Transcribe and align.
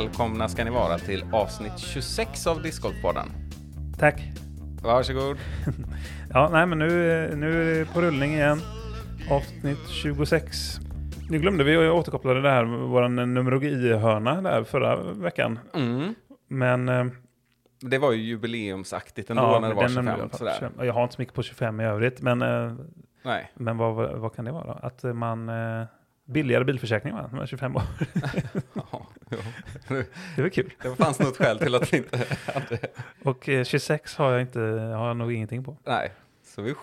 Välkomna 0.00 0.48
ska 0.48 0.64
ni 0.64 0.70
vara 0.70 0.98
till 0.98 1.24
avsnitt 1.32 1.78
26 1.78 2.46
av 2.46 2.62
Discgolfpodden. 2.62 3.28
Tack. 3.98 4.22
Varsågod. 4.82 5.36
Ja, 6.34 6.48
nej, 6.52 6.66
men 6.66 6.78
nu, 6.78 6.86
nu 7.36 7.62
är 7.62 7.78
det 7.78 7.84
på 7.84 8.00
rullning 8.00 8.32
igen. 8.34 8.60
Avsnitt 9.30 9.88
26. 9.88 10.78
Nu 11.30 11.38
glömde 11.38 11.64
vi 11.64 11.76
att 11.76 11.92
återkoppla 11.92 12.34
det 12.34 12.50
här, 12.50 12.64
vår 12.64 13.08
numerologihörna 13.08 14.42
där 14.42 14.64
förra 14.64 14.96
veckan. 15.02 15.58
Mm. 15.74 16.14
Men 16.48 16.88
eh, 16.88 17.06
Det 17.80 17.98
var 17.98 18.12
ju 18.12 18.22
jubileumsaktigt 18.22 19.30
ändå 19.30 19.42
ja, 19.42 19.60
när 19.60 19.68
det 19.68 19.74
var 19.74 19.82
den 19.82 19.90
25. 19.90 20.04
nämnde 20.04 20.24
jag 20.30 20.38
Sådär. 20.38 20.56
25. 20.58 20.86
Jag 20.86 20.94
har 20.94 21.02
inte 21.02 21.14
så 21.14 21.22
mycket 21.22 21.34
på 21.34 21.42
25 21.42 21.80
i 21.80 21.84
övrigt, 21.84 22.22
men, 22.22 22.42
eh, 22.42 22.72
Nej. 23.22 23.50
men 23.54 23.76
vad, 23.76 24.18
vad 24.18 24.34
kan 24.34 24.44
det 24.44 24.52
vara? 24.52 24.72
Att 24.72 25.02
man... 25.02 25.48
eh, 26.30 26.32
Billigare 26.32 26.64
bilförsäkring 26.64 27.14
va? 27.14 27.30
Med 27.32 27.48
25 27.48 27.76
år. 27.76 27.82
Ja. 28.74 29.06
Det 30.36 30.42
var 30.42 30.48
kul. 30.48 30.72
Det 30.82 30.96
fanns 30.96 31.18
något 31.18 31.36
skäl 31.36 31.58
till 31.58 31.74
att 31.74 31.92
vi 31.92 31.96
inte 31.96 32.26
hade... 32.54 32.78
Och 33.22 33.48
eh, 33.48 33.64
26 33.64 34.16
har 34.16 34.32
jag, 34.32 34.40
inte, 34.40 34.60
har 34.60 35.06
jag 35.06 35.16
nog 35.16 35.32
ingenting 35.32 35.64
på. 35.64 35.76
Nej, 35.84 36.12
så 36.44 36.62
vi 36.62 36.74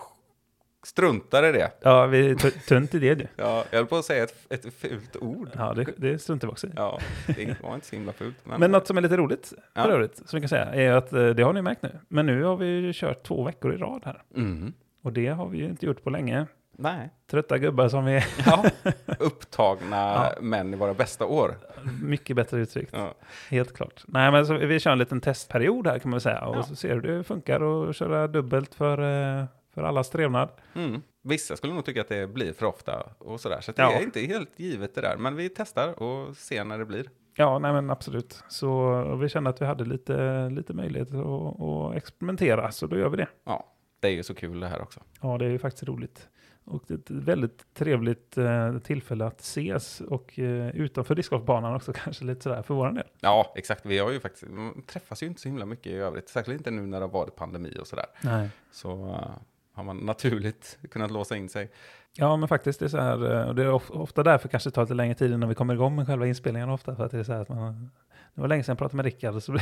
struntar 0.82 1.44
i 1.46 1.52
det. 1.52 1.70
Ja, 1.80 2.06
vi 2.06 2.36
tunt 2.68 2.94
i 2.94 2.98
det 2.98 3.06
ju. 3.06 3.26
Ja, 3.36 3.64
jag 3.70 3.78
höll 3.78 3.86
på 3.86 3.96
att 3.96 4.04
säga 4.04 4.24
ett, 4.24 4.34
ett 4.50 4.74
fult 4.74 5.16
ord. 5.16 5.50
Ja, 5.56 5.74
det, 5.74 5.86
det 5.96 6.18
struntar 6.18 6.48
vi 6.48 6.52
också 6.52 6.66
i. 6.66 6.70
Ja, 6.76 6.98
det 7.26 7.62
var 7.62 7.74
inte 7.74 7.86
så 7.86 7.96
himla 7.96 8.12
fult. 8.12 8.36
Men, 8.44 8.60
Men 8.60 8.70
något 8.70 8.86
som 8.86 8.96
är 8.96 9.00
lite 9.00 9.16
roligt 9.16 9.52
Ja. 9.74 9.82
för 9.82 9.90
övrigt, 9.90 10.16
som 10.16 10.36
vi 10.36 10.40
kan 10.40 10.48
säga, 10.48 10.64
är 10.64 10.92
att 10.92 11.12
eh, 11.12 11.26
det 11.28 11.42
har 11.42 11.52
ni 11.52 11.62
märkt 11.62 11.82
nu. 11.82 11.98
Men 12.08 12.26
nu 12.26 12.42
har 12.42 12.56
vi 12.56 12.92
kört 12.94 13.22
två 13.22 13.44
veckor 13.44 13.74
i 13.74 13.76
rad 13.76 14.02
här. 14.04 14.22
Mm. 14.36 14.72
Och 15.02 15.12
det 15.12 15.26
har 15.28 15.48
vi 15.48 15.58
ju 15.58 15.64
inte 15.64 15.86
gjort 15.86 16.04
på 16.04 16.10
länge. 16.10 16.46
Nej. 16.80 17.10
Trötta 17.30 17.58
gubbar 17.58 17.88
som 17.88 18.04
vi 18.04 18.14
är. 18.16 18.26
Ja. 18.46 18.64
Upptagna 19.18 19.96
Ja. 19.96 20.32
män 20.40 20.74
i 20.74 20.76
våra 20.76 20.94
bästa 20.94 21.26
år. 21.26 21.54
Mycket 22.02 22.36
bättre 22.36 22.58
uttryckt. 22.60 22.90
Ja. 22.96 23.14
Helt 23.50 23.76
klart. 23.76 24.04
Nej, 24.06 24.32
men 24.32 24.46
så 24.46 24.54
vi 24.54 24.80
kör 24.80 24.90
en 24.92 24.98
liten 24.98 25.20
testperiod 25.20 25.86
här 25.86 25.98
kan 25.98 26.10
man 26.10 26.20
säga. 26.20 26.40
Och 26.44 26.64
så 26.64 26.76
ser 26.76 26.88
hur 26.94 27.00
det 27.02 27.24
funkar 27.24 27.88
att 27.88 27.96
köra 27.96 28.26
dubbelt 28.26 28.74
för, 28.74 28.98
eh, 29.38 29.44
för 29.74 29.82
allas 29.82 30.10
trevnad. 30.10 30.48
Mm. 30.74 31.02
Vissa 31.22 31.56
skulle 31.56 31.74
nog 31.74 31.84
tycka 31.84 32.00
att 32.00 32.08
det 32.08 32.26
blir 32.26 32.52
för 32.52 32.66
ofta 32.66 33.02
och 33.18 33.40
sådär. 33.40 33.60
Så 33.60 33.72
det 33.72 33.82
är 33.82 34.02
inte 34.02 34.20
helt 34.20 34.50
givet 34.60 34.94
det 34.94 35.00
där. 35.00 35.16
Men 35.16 35.36
vi 35.36 35.48
testar 35.48 36.02
och 36.02 36.36
ser 36.36 36.64
när 36.64 36.78
det 36.78 36.84
blir. 36.84 37.06
Ja, 37.36 37.58
nej 37.58 37.72
men 37.72 37.90
absolut. 37.90 38.42
Så 38.48 39.02
vi 39.16 39.28
kände 39.28 39.50
att 39.50 39.62
vi 39.62 39.66
hade 39.66 39.84
lite, 39.84 40.48
lite 40.50 40.72
möjlighet 40.74 41.08
att, 41.14 41.60
att 41.60 41.96
experimentera, 41.96 42.72
så 42.72 42.86
då 42.86 42.98
gör 42.98 43.08
vi 43.08 43.16
det. 43.16 43.26
Ja, 43.44 43.66
det 44.00 44.08
är 44.08 44.12
ju 44.12 44.22
så 44.22 44.34
kul 44.34 44.60
det 44.60 44.68
här 44.68 44.82
också. 44.82 45.00
Ja, 45.22 45.38
det 45.38 45.44
är 45.44 45.50
ju 45.50 45.58
faktiskt 45.58 45.84
roligt. 45.84 46.28
Och 46.70 46.82
det 46.86 46.94
är 46.94 46.98
ett 46.98 47.10
väldigt 47.10 47.74
trevligt 47.74 48.38
eh, 48.38 48.78
tillfälle 48.78 49.26
att 49.26 49.40
ses 49.40 50.00
och 50.00 50.38
eh, 50.38 50.76
utanför 50.76 51.14
discgolfbanan 51.14 51.74
också 51.74 51.92
kanske 52.04 52.24
lite 52.24 52.42
sådär 52.42 52.62
för 52.62 52.74
våran 52.74 52.94
del. 52.94 53.06
Ja, 53.20 53.52
exakt. 53.56 53.86
Vi 53.86 53.98
har 53.98 54.10
ju 54.10 54.20
faktiskt, 54.20 54.44
träffas 54.86 55.22
ju 55.22 55.26
inte 55.26 55.40
så 55.40 55.48
himla 55.48 55.66
mycket 55.66 55.86
i 55.86 55.94
övrigt. 55.94 56.28
Särskilt 56.28 56.58
inte 56.58 56.70
nu 56.70 56.86
när 56.86 57.00
det 57.00 57.06
har 57.06 57.12
varit 57.12 57.36
pandemi 57.36 57.76
och 57.80 57.86
sådär. 57.86 58.06
Nej. 58.20 58.48
Så 58.70 58.90
eh, 58.90 59.30
har 59.72 59.84
man 59.84 59.96
naturligt 59.96 60.78
kunnat 60.90 61.10
låsa 61.10 61.36
in 61.36 61.48
sig. 61.48 61.70
Ja, 62.16 62.36
men 62.36 62.48
faktiskt 62.48 62.80
det 62.80 62.86
är 62.86 62.88
så 62.88 63.00
här, 63.00 63.40
eh, 63.40 63.48
och 63.48 63.54
det 63.54 63.62
är 63.62 63.72
of, 63.72 63.90
ofta 63.90 64.22
därför 64.22 64.48
kanske 64.48 64.70
det 64.70 64.74
tar 64.74 64.82
lite 64.82 64.94
längre 64.94 65.14
tid 65.14 65.32
innan 65.32 65.48
vi 65.48 65.54
kommer 65.54 65.74
igång 65.74 65.96
med 65.96 66.06
själva 66.06 66.26
inspelningen 66.26 66.70
ofta, 66.70 66.96
för 66.96 67.04
att 67.04 67.10
det 67.10 67.18
är 67.18 67.24
så 67.24 67.32
här 67.32 67.40
att 67.40 67.48
man, 67.48 67.90
det 68.34 68.40
var 68.40 68.48
länge 68.48 68.62
sedan 68.62 68.72
jag 68.72 68.78
pratade 68.78 68.96
med 68.96 69.04
Rickard, 69.04 69.42
så, 69.42 69.56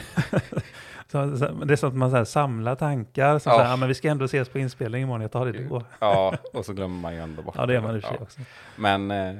så, 1.13 1.37
så, 1.37 1.47
det 1.47 1.75
är 1.75 1.77
så 1.77 1.87
att 1.87 1.95
man 1.95 2.11
så 2.11 2.17
här 2.17 2.25
samlar 2.25 2.75
tankar, 2.75 3.39
som 3.39 3.51
Ja. 3.53 3.59
så 3.59 3.63
här, 3.63 3.71
ja, 3.71 3.77
men 3.77 3.89
vi 3.89 3.95
ska 3.95 4.09
ändå 4.09 4.25
ses 4.25 4.49
på 4.49 4.59
inspelning 4.59 5.03
imorgon, 5.03 5.21
jag 5.23 5.33
tar 5.33 5.47
det 5.47 5.69
då. 5.69 5.83
Ja, 6.01 6.37
och 6.53 6.65
så 6.67 6.73
glömmer 6.73 7.01
man 7.01 7.15
ju 7.15 7.21
ändå 7.21 7.43
bort 7.43 7.55
Ja, 7.59 7.67
det 7.67 7.75
gör 7.75 7.81
man 7.81 7.97
i 7.97 8.01
Ja. 8.03 8.17
också. 8.21 8.41
Men 8.77 9.11
eh, 9.11 9.35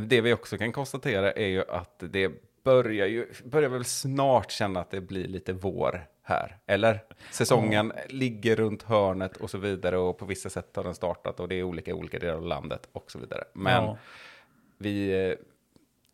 det 0.00 0.20
vi 0.20 0.32
också 0.32 0.58
kan 0.58 0.72
konstatera 0.72 1.32
är 1.32 1.46
ju 1.46 1.64
att 1.68 2.02
det 2.10 2.30
börjar 2.64 3.06
ju, 3.06 3.26
börjar 3.44 3.68
väl 3.68 3.84
snart 3.84 4.50
känna 4.50 4.80
att 4.80 4.90
det 4.90 5.00
blir 5.00 5.28
lite 5.28 5.52
vår 5.52 6.04
här. 6.22 6.56
Eller? 6.66 7.00
Säsongen 7.30 7.92
ligger 8.08 8.56
runt 8.56 8.82
hörnet 8.82 9.36
och 9.36 9.50
så 9.50 9.58
vidare 9.58 9.98
och 9.98 10.18
på 10.18 10.24
vissa 10.24 10.50
sätt 10.50 10.76
har 10.76 10.84
den 10.84 10.94
startat 10.94 11.40
och 11.40 11.48
det 11.48 11.54
är 11.54 11.62
olika 11.62 11.90
i 11.90 11.94
olika 11.94 12.18
delar 12.18 12.34
av 12.34 12.46
landet 12.46 12.88
och 12.92 13.10
så 13.10 13.18
vidare. 13.18 13.44
Men 13.52 13.84
Ja. 13.84 13.98
vi, 14.78 15.26
eh, 15.30 15.34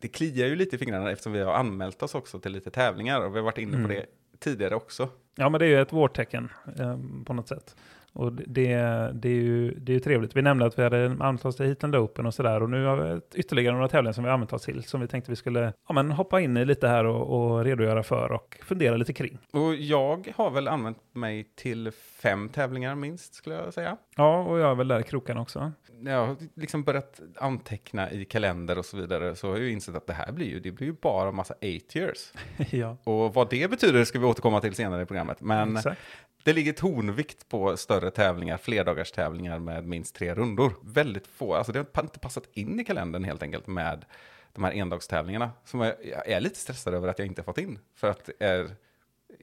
det 0.01 0.07
kliar 0.07 0.47
ju 0.47 0.55
lite 0.55 0.75
i 0.75 0.79
fingrarna 0.79 1.11
eftersom 1.11 1.33
vi 1.33 1.39
har 1.41 1.53
anmält 1.53 2.03
oss 2.03 2.15
också 2.15 2.39
till 2.39 2.51
lite 2.51 2.71
tävlingar 2.71 3.21
och 3.21 3.33
vi 3.35 3.37
har 3.39 3.45
varit 3.45 3.57
inne 3.57 3.71
på 3.71 3.77
Mm. 3.77 3.89
det 3.89 4.05
tidigare 4.39 4.75
också. 4.75 5.09
Ja, 5.35 5.49
men 5.49 5.59
det 5.59 5.65
är 5.65 5.69
ju 5.69 5.81
ett 5.81 5.93
vårtecken 5.93 6.49
eh, 6.79 6.97
på 7.25 7.33
något 7.33 7.47
sätt. 7.47 7.75
Och 8.13 8.33
det, 8.33 8.75
det, 9.13 9.29
är 9.29 9.33
ju, 9.33 9.71
det 9.71 9.91
är 9.91 9.93
ju 9.93 9.99
trevligt. 9.99 10.35
Vi 10.35 10.41
nämnde 10.41 10.65
att 10.65 10.79
vi 10.79 10.83
hade 10.83 11.05
använt 11.05 11.45
oss 11.45 11.55
till 11.55 11.65
Heatland 11.65 11.95
Open 11.95 12.25
och 12.25 12.33
sådär. 12.33 12.63
Och 12.63 12.69
nu 12.69 12.85
har 12.85 12.97
vi 12.97 13.21
ytterligare 13.39 13.75
några 13.75 13.87
tävlingar 13.87 14.13
som 14.13 14.23
vi 14.23 14.27
har 14.27 14.33
använt 14.33 14.53
oss 14.53 14.61
till. 14.61 14.83
Som 14.83 15.01
vi 15.01 15.07
tänkte 15.07 15.31
vi 15.31 15.35
skulle 15.35 15.73
ja, 15.87 15.93
men 15.93 16.11
hoppa 16.11 16.41
in 16.41 16.57
i 16.57 16.65
lite 16.65 16.87
här 16.87 17.05
och, 17.05 17.51
och 17.51 17.63
redogöra 17.63 18.03
för 18.03 18.31
och 18.31 18.59
fundera 18.63 18.97
lite 18.97 19.13
kring. 19.13 19.37
Och 19.51 19.75
jag 19.75 20.33
har 20.35 20.51
väl 20.51 20.67
använt 20.67 20.97
mig 21.11 21.43
till 21.55 21.91
fem 21.91 22.49
tävlingar 22.49 22.95
minst 22.95 23.33
skulle 23.33 23.55
jag 23.55 23.73
säga. 23.73 23.97
Ja, 24.15 24.43
och 24.43 24.59
jag 24.59 24.71
är 24.71 24.75
väl 24.75 24.87
där 24.87 24.99
i 24.99 25.03
krokarna 25.03 25.41
också. 25.41 25.71
När 26.01 26.11
jag 26.11 26.27
har 26.27 26.35
liksom 26.55 26.83
börjat 26.83 27.19
anteckna 27.35 28.11
i 28.11 28.25
kalender 28.25 28.77
och 28.77 28.85
så 28.85 28.97
vidare 28.97 29.35
så 29.35 29.47
har 29.47 29.55
jag 29.55 29.65
ju 29.65 29.71
insett 29.71 29.95
att 29.95 30.07
det 30.07 30.13
här 30.13 30.31
blir 30.31 30.47
ju, 30.47 30.59
det 30.59 30.71
blir 30.71 30.87
ju 30.87 30.93
bara 30.93 31.31
massa 31.31 31.53
eight 31.61 31.95
years. 31.95 32.33
ja, 32.71 32.97
Och 33.03 33.33
vad 33.33 33.49
det 33.49 33.69
betyder 33.69 34.05
ska 34.05 34.19
vi 34.19 34.25
återkomma 34.25 34.61
till 34.61 34.75
senare 34.75 35.01
i 35.01 35.05
programmet. 35.05 35.41
Men 35.41 35.77
exakt. 35.77 36.01
det 36.43 36.53
ligger 36.53 36.73
tonvikt 36.73 37.49
på 37.49 37.77
större 37.77 38.11
tävlingar, 38.11 38.57
flerdagars 38.57 39.11
tävlingar 39.11 39.59
med 39.59 39.87
minst 39.87 40.15
tre 40.15 40.35
rundor. 40.35 40.73
Väldigt 40.83 41.27
få, 41.27 41.53
alltså 41.55 41.71
det 41.71 41.85
har 41.93 42.03
inte 42.03 42.19
passat 42.19 42.49
in 42.53 42.79
i 42.79 42.83
kalendern 42.83 43.23
helt 43.23 43.43
enkelt 43.43 43.67
med 43.67 44.05
de 44.53 44.63
här 44.63 44.71
endagstävlingarna. 44.71 45.51
Som 45.65 45.81
jag, 45.81 45.93
jag 46.05 46.27
är 46.27 46.39
lite 46.39 46.59
stressad 46.59 46.93
över 46.93 47.07
att 47.07 47.19
jag 47.19 47.25
inte 47.25 47.41
har 47.41 47.45
fått 47.45 47.57
in. 47.57 47.79
För 47.95 48.09
att 48.09 48.25
det 48.25 48.45
är, 48.45 48.75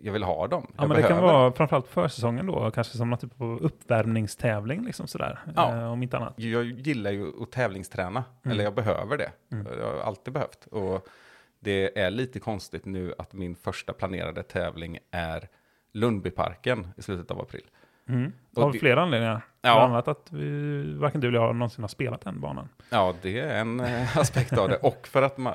jag 0.01 0.13
vill 0.13 0.23
ha 0.23 0.47
dem. 0.47 0.67
Ja, 0.69 0.75
Jag 0.83 0.89
men 0.89 1.03
det 1.03 1.09
kan 1.09 1.23
vara 1.23 1.53
framförallt 1.53 1.87
försäsongen 1.89 2.47
då, 2.47 2.71
kanske 2.71 2.97
som 2.97 3.11
någon 3.11 3.19
typ 3.19 3.41
av 3.41 3.59
uppvärmningstävling, 3.63 4.85
liksom 4.85 5.07
sådär, 5.07 5.39
Ja. 5.57 5.77
eh, 5.77 5.93
om 5.93 6.03
inte 6.03 6.17
annat. 6.17 6.35
Jag 6.37 6.65
gillar 6.65 7.11
ju 7.11 7.43
att 7.43 7.53
tävlingsträna, 7.53 8.25
Mm. 8.45 8.53
eller 8.55 8.65
jag 8.65 8.75
behöver 8.75 9.17
det. 9.17 9.31
Mm. 9.53 9.67
Jag 9.79 9.87
har 9.93 10.01
alltid 10.01 10.33
behövt. 10.35 10.67
Och 10.67 11.07
det 11.61 11.99
är 12.01 12.11
lite 12.11 12.41
konstigt 12.41 12.85
nu 12.85 13.15
att 13.19 13.33
min 13.33 13.57
första 13.57 13.93
planerade 13.93 14.43
tävling 14.43 14.99
är 15.11 15.49
Lundbyparken 15.93 16.89
i 16.97 17.03
slutet 17.03 17.31
av 17.31 17.41
april. 17.41 17.65
Mm. 18.09 18.33
Av 18.57 18.73
det- 18.73 18.79
flera 18.79 19.03
anledningar. 19.03 19.41
Ja. 19.63 19.75
Bland 19.75 19.93
annat 19.93 20.09
att 20.09 20.33
vi, 20.33 20.95
varken 20.99 21.21
du 21.21 21.29
eller 21.29 21.39
jag 21.39 21.57
någonsin 21.57 21.83
har 21.85 21.89
spelat 21.89 22.21
den 22.21 22.41
banan. 22.41 22.69
Ja, 22.91 23.15
det 23.23 23.41
är 23.41 23.61
en 23.61 23.81
eh, 23.81 24.19
aspekt 24.19 24.59
av 24.59 24.69
det. 24.69 24.77
Och 24.77 25.07
för 25.07 25.23
att 25.23 25.39
man 25.39 25.55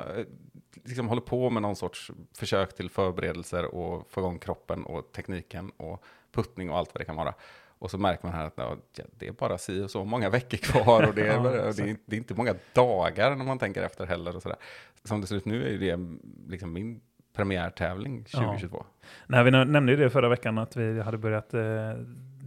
liksom 0.84 1.08
håller 1.10 1.22
på 1.22 1.50
med 1.50 1.62
någon 1.62 1.76
sorts 1.76 2.12
försök 2.38 2.76
till 2.76 2.90
förberedelser 2.90 3.76
och 3.76 4.08
få 4.12 4.22
igång 4.22 4.40
kroppen 4.40 4.84
och 4.86 5.12
tekniken 5.12 5.72
och 5.78 6.04
puttning 6.32 6.70
och 6.70 6.78
allt 6.78 6.90
vad 6.94 7.02
det 7.02 7.06
kan 7.06 7.16
vara. 7.16 7.34
Och 7.80 7.92
så 7.92 7.98
märker 7.98 8.26
man 8.28 8.34
här 8.36 8.46
att 8.46 8.54
ja, 8.58 9.04
det 9.18 9.28
är 9.28 9.32
bara 9.32 9.58
si 9.58 9.82
och 9.84 9.92
så 9.92 10.06
många 10.06 10.30
veckor 10.30 10.58
kvar 10.58 11.08
och 11.08 11.16
det 11.16 11.22
är, 11.28 11.34
Ja, 11.34 11.42
det 11.44 11.90
är, 11.90 11.96
det 12.06 12.16
är 12.16 12.18
inte 12.18 12.34
många 12.36 12.56
dagar 12.74 13.36
när 13.36 13.46
man 13.46 13.60
tänker 13.60 13.84
efter 13.84 14.06
heller. 14.06 14.36
Och 14.36 14.42
sådär. 14.42 14.58
Som 15.04 15.22
det 15.22 15.28
ser 15.28 15.36
ut 15.36 15.46
nu 15.46 15.74
är 15.76 15.78
det 15.78 16.00
liksom 16.48 16.74
min 16.74 17.02
premiärtävling 17.34 18.24
2022. 18.24 18.86
Nej, 19.28 19.44
vi 19.44 19.52
nä- 19.52 19.66
nämnde 19.66 19.92
ju 19.92 19.98
det 19.98 20.10
förra 20.10 20.30
veckan 20.30 20.58
att 20.58 20.76
vi 20.76 21.02
hade 21.02 21.18
börjat 21.18 21.54
eh, 21.54 21.62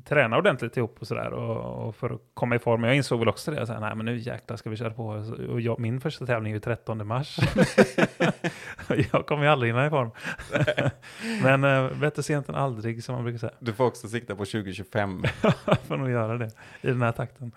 träna 0.05 0.39
ordentligt 0.39 0.77
ihop 0.77 0.97
och 1.01 1.07
sådär 1.07 1.33
och, 1.33 1.87
och 1.89 1.97
för 1.97 2.11
att 2.11 2.21
komma 2.35 2.57
i 2.57 2.59
form. 2.59 2.85
Jag 2.85 2.97
insåg 2.97 3.19
väl 3.19 3.29
också 3.29 3.51
det, 3.51 3.67
så 3.67 3.73
här, 3.73 3.81
nej 3.81 3.95
men 3.95 4.07
nu 4.07 4.17
jäklar 4.17 4.57
ska 4.57 4.71
vi 4.71 4.77
köra 4.77 4.91
på. 4.91 5.07
Och 5.51 5.61
jag, 5.61 5.79
min 5.79 6.01
första 6.01 6.27
tävling 6.27 6.53
är 6.53 6.57
ju 6.57 6.61
13 6.61 7.07
mars. 7.07 7.39
Jag 9.13 9.27
kommer 9.27 9.45
ju 9.45 9.49
aldrig 9.49 9.73
hinna 9.73 9.87
i 9.87 9.91
form. 9.91 10.11
men 11.43 11.65
eh, 11.65 11.99
bättre 11.99 12.23
sent 12.23 12.49
än 12.49 12.55
aldrig 12.55 13.05
som 13.05 13.15
man 13.15 13.25
brukar 13.25 13.39
säga. 13.39 13.53
Du 13.59 13.73
får 13.73 13.85
också 13.85 14.09
sikta 14.09 14.37
på 14.37 14.45
2025. 14.45 15.25
Jag 15.65 15.79
får 15.79 15.97
nog 15.97 16.11
göra 16.11 16.39
det 16.39 16.51
i 16.81 16.87
den 16.87 17.03
här 17.03 17.13
takten. 17.13 17.53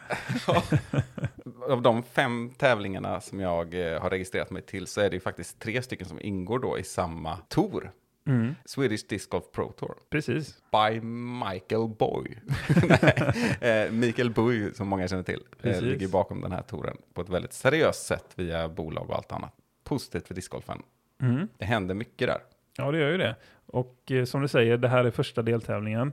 Av 1.69 1.81
de 1.81 2.03
fem 2.03 2.51
tävlingarna 2.57 3.21
som 3.21 3.39
jag 3.39 3.93
eh, 3.93 4.01
har 4.01 4.09
registrerat 4.09 4.50
mig 4.50 4.61
till 4.61 4.88
så 4.88 5.01
är 5.01 5.09
det 5.09 5.15
ju 5.15 5.19
faktiskt 5.19 5.59
tre 5.59 5.81
stycken 5.81 6.07
som 6.07 6.21
ingår 6.21 6.59
då 6.59 6.79
i 6.79 6.83
samma 6.83 7.38
tour. 7.38 7.91
Mm, 8.27 8.56
Swedish 8.65 9.07
Disc 9.09 9.29
Golf 9.29 9.51
Pro 9.51 9.71
Tour. 9.71 9.95
precis. 10.09 10.62
By 10.71 11.01
Michael 11.50 11.88
Boy. 11.88 12.38
Eh, 13.62 13.91
Mikael 13.91 14.29
Boy, 14.29 14.74
som 14.74 14.88
många 14.88 15.07
känner 15.07 15.24
till, 15.24 15.44
eh, 15.62 15.81
ligger 15.81 16.07
bakom 16.07 16.41
den 16.41 16.51
här 16.51 16.62
touren 16.62 16.97
på 17.13 17.21
ett 17.21 17.29
väldigt 17.29 17.53
seriöst 17.53 18.06
sätt 18.06 18.25
via 18.35 18.69
bolag 18.69 19.09
och 19.09 19.15
allt 19.15 19.31
annat. 19.31 19.53
Positivt 19.83 20.27
för 20.27 20.35
discgolfen. 20.35 20.81
Mm. 21.21 21.47
Det 21.57 21.65
händer 21.65 21.95
mycket 21.95 22.27
där. 22.27 22.39
Ja, 22.77 22.91
det 22.91 23.00
gör 23.00 23.12
ju 23.12 23.18
det. 23.18 23.35
Och 23.65 24.12
eh, 24.12 24.25
som 24.25 24.41
du 24.41 24.47
säger, 24.47 24.77
det 24.77 24.88
här 24.88 25.06
är 25.06 25.12
första 25.12 25.41
deltävlingen. 25.41 26.12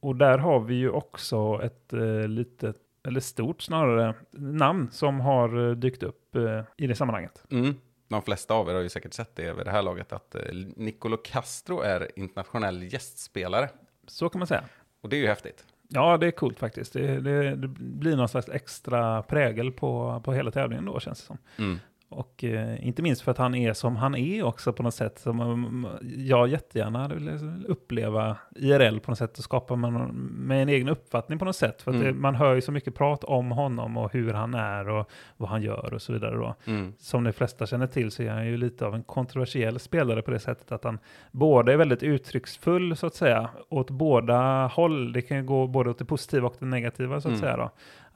Och 0.00 0.16
där 0.16 0.38
har 0.38 0.60
vi 0.60 0.74
ju 0.74 0.90
också 0.90 1.60
ett 1.62 1.92
eh, 1.92 2.28
litet, 2.28 2.76
eller 3.08 3.20
stort 3.20 3.62
snarare, 3.62 4.14
namn 4.30 4.88
som 4.92 5.20
har 5.20 5.74
dykt 5.74 6.02
upp 6.02 6.36
i 6.76 6.86
det 6.86 6.94
sammanhanget. 6.94 7.44
Mm. 7.50 7.74
De 8.10 8.22
flesta 8.22 8.54
av 8.54 8.68
er 8.68 8.74
har 8.74 8.80
ju 8.80 8.88
säkert 8.88 9.14
sett 9.14 9.36
det 9.36 9.52
vid 9.52 9.66
det 9.66 9.70
här 9.70 9.82
laget, 9.82 10.12
att 10.12 10.34
eh, 10.34 10.42
Nicolo 10.76 11.16
Castro 11.16 11.80
är 11.80 12.18
internationell 12.18 12.92
gästspelare. 12.92 13.68
Så 14.06 14.28
kan 14.28 14.38
man 14.38 14.46
säga. 14.48 14.64
Och 15.00 15.08
det 15.08 15.16
är 15.16 15.20
ju 15.20 15.26
häftigt. 15.26 15.64
Ja, 15.88 16.16
det 16.16 16.26
är 16.26 16.30
coolt 16.30 16.58
faktiskt. 16.58 16.92
Det, 16.92 17.20
det, 17.20 17.56
det 17.56 17.68
blir 17.68 18.16
någon 18.16 18.28
slags 18.28 18.48
extra 18.48 19.22
prägel 19.22 19.72
på, 19.72 20.22
på 20.24 20.32
hela 20.32 20.50
tävlingen 20.50 20.84
då, 20.84 21.00
känns 21.00 21.20
det 21.20 21.26
som. 21.26 21.38
Mm. 21.56 21.78
Och 22.12 22.44
eh, 22.44 22.86
inte 22.86 23.02
minst 23.02 23.22
för 23.22 23.30
att 23.30 23.38
han 23.38 23.54
är 23.54 23.72
som 23.72 23.96
han 23.96 24.14
är 24.14 24.42
också 24.42 24.72
på 24.72 24.82
något 24.82 24.94
sätt. 24.94 25.18
Som 25.18 25.40
um, 25.40 25.86
jag 26.16 26.48
jättegärna 26.48 26.98
hade 27.02 27.14
velat 27.14 27.42
uppleva 27.68 28.36
IRL 28.56 28.98
på 28.98 29.10
något 29.10 29.18
sätt 29.18 29.38
och 29.38 29.44
skapa 29.44 29.76
med, 29.76 29.92
med 30.14 30.62
en 30.62 30.68
egen 30.68 30.88
uppfattning 30.88 31.38
på 31.38 31.44
något 31.44 31.56
sätt. 31.56 31.82
För 31.82 31.90
att 31.90 31.94
Mm. 31.96 32.06
det, 32.06 32.20
man 32.20 32.34
hör 32.34 32.54
ju 32.54 32.60
så 32.60 32.72
mycket 32.72 32.94
prat 32.94 33.24
om 33.24 33.50
honom 33.50 33.96
och 33.96 34.12
hur 34.12 34.32
han 34.32 34.54
är 34.54 34.88
och 34.88 35.10
vad 35.36 35.48
han 35.50 35.62
gör 35.62 35.94
och 35.94 36.02
så 36.02 36.12
vidare. 36.12 36.36
Då. 36.36 36.54
Mm. 36.64 36.92
Som 36.98 37.24
de 37.24 37.32
flesta 37.32 37.66
känner 37.66 37.86
till 37.86 38.10
så 38.10 38.22
är 38.22 38.30
han 38.30 38.46
ju 38.46 38.56
lite 38.56 38.86
av 38.86 38.94
en 38.94 39.02
kontroversiell 39.02 39.78
spelare 39.78 40.22
på 40.22 40.30
det 40.30 40.38
sättet 40.38 40.72
att 40.72 40.84
han 40.84 40.98
både 41.30 41.72
är 41.72 41.76
väldigt 41.76 42.02
uttrycksfull 42.02 42.96
så 42.96 43.06
att 43.06 43.14
säga 43.14 43.48
åt 43.68 43.90
båda 43.90 44.66
håll. 44.66 45.12
Det 45.12 45.22
kan 45.22 45.36
ju 45.36 45.42
gå 45.42 45.66
både 45.66 45.90
åt 45.90 45.98
det 45.98 46.04
positiva 46.04 46.46
och 46.46 46.54
det 46.58 46.66
negativa 46.66 47.20
så 47.20 47.28
att 47.28 47.32
Mm. 47.32 47.40
säga. 47.40 47.56
Då. 47.56 47.70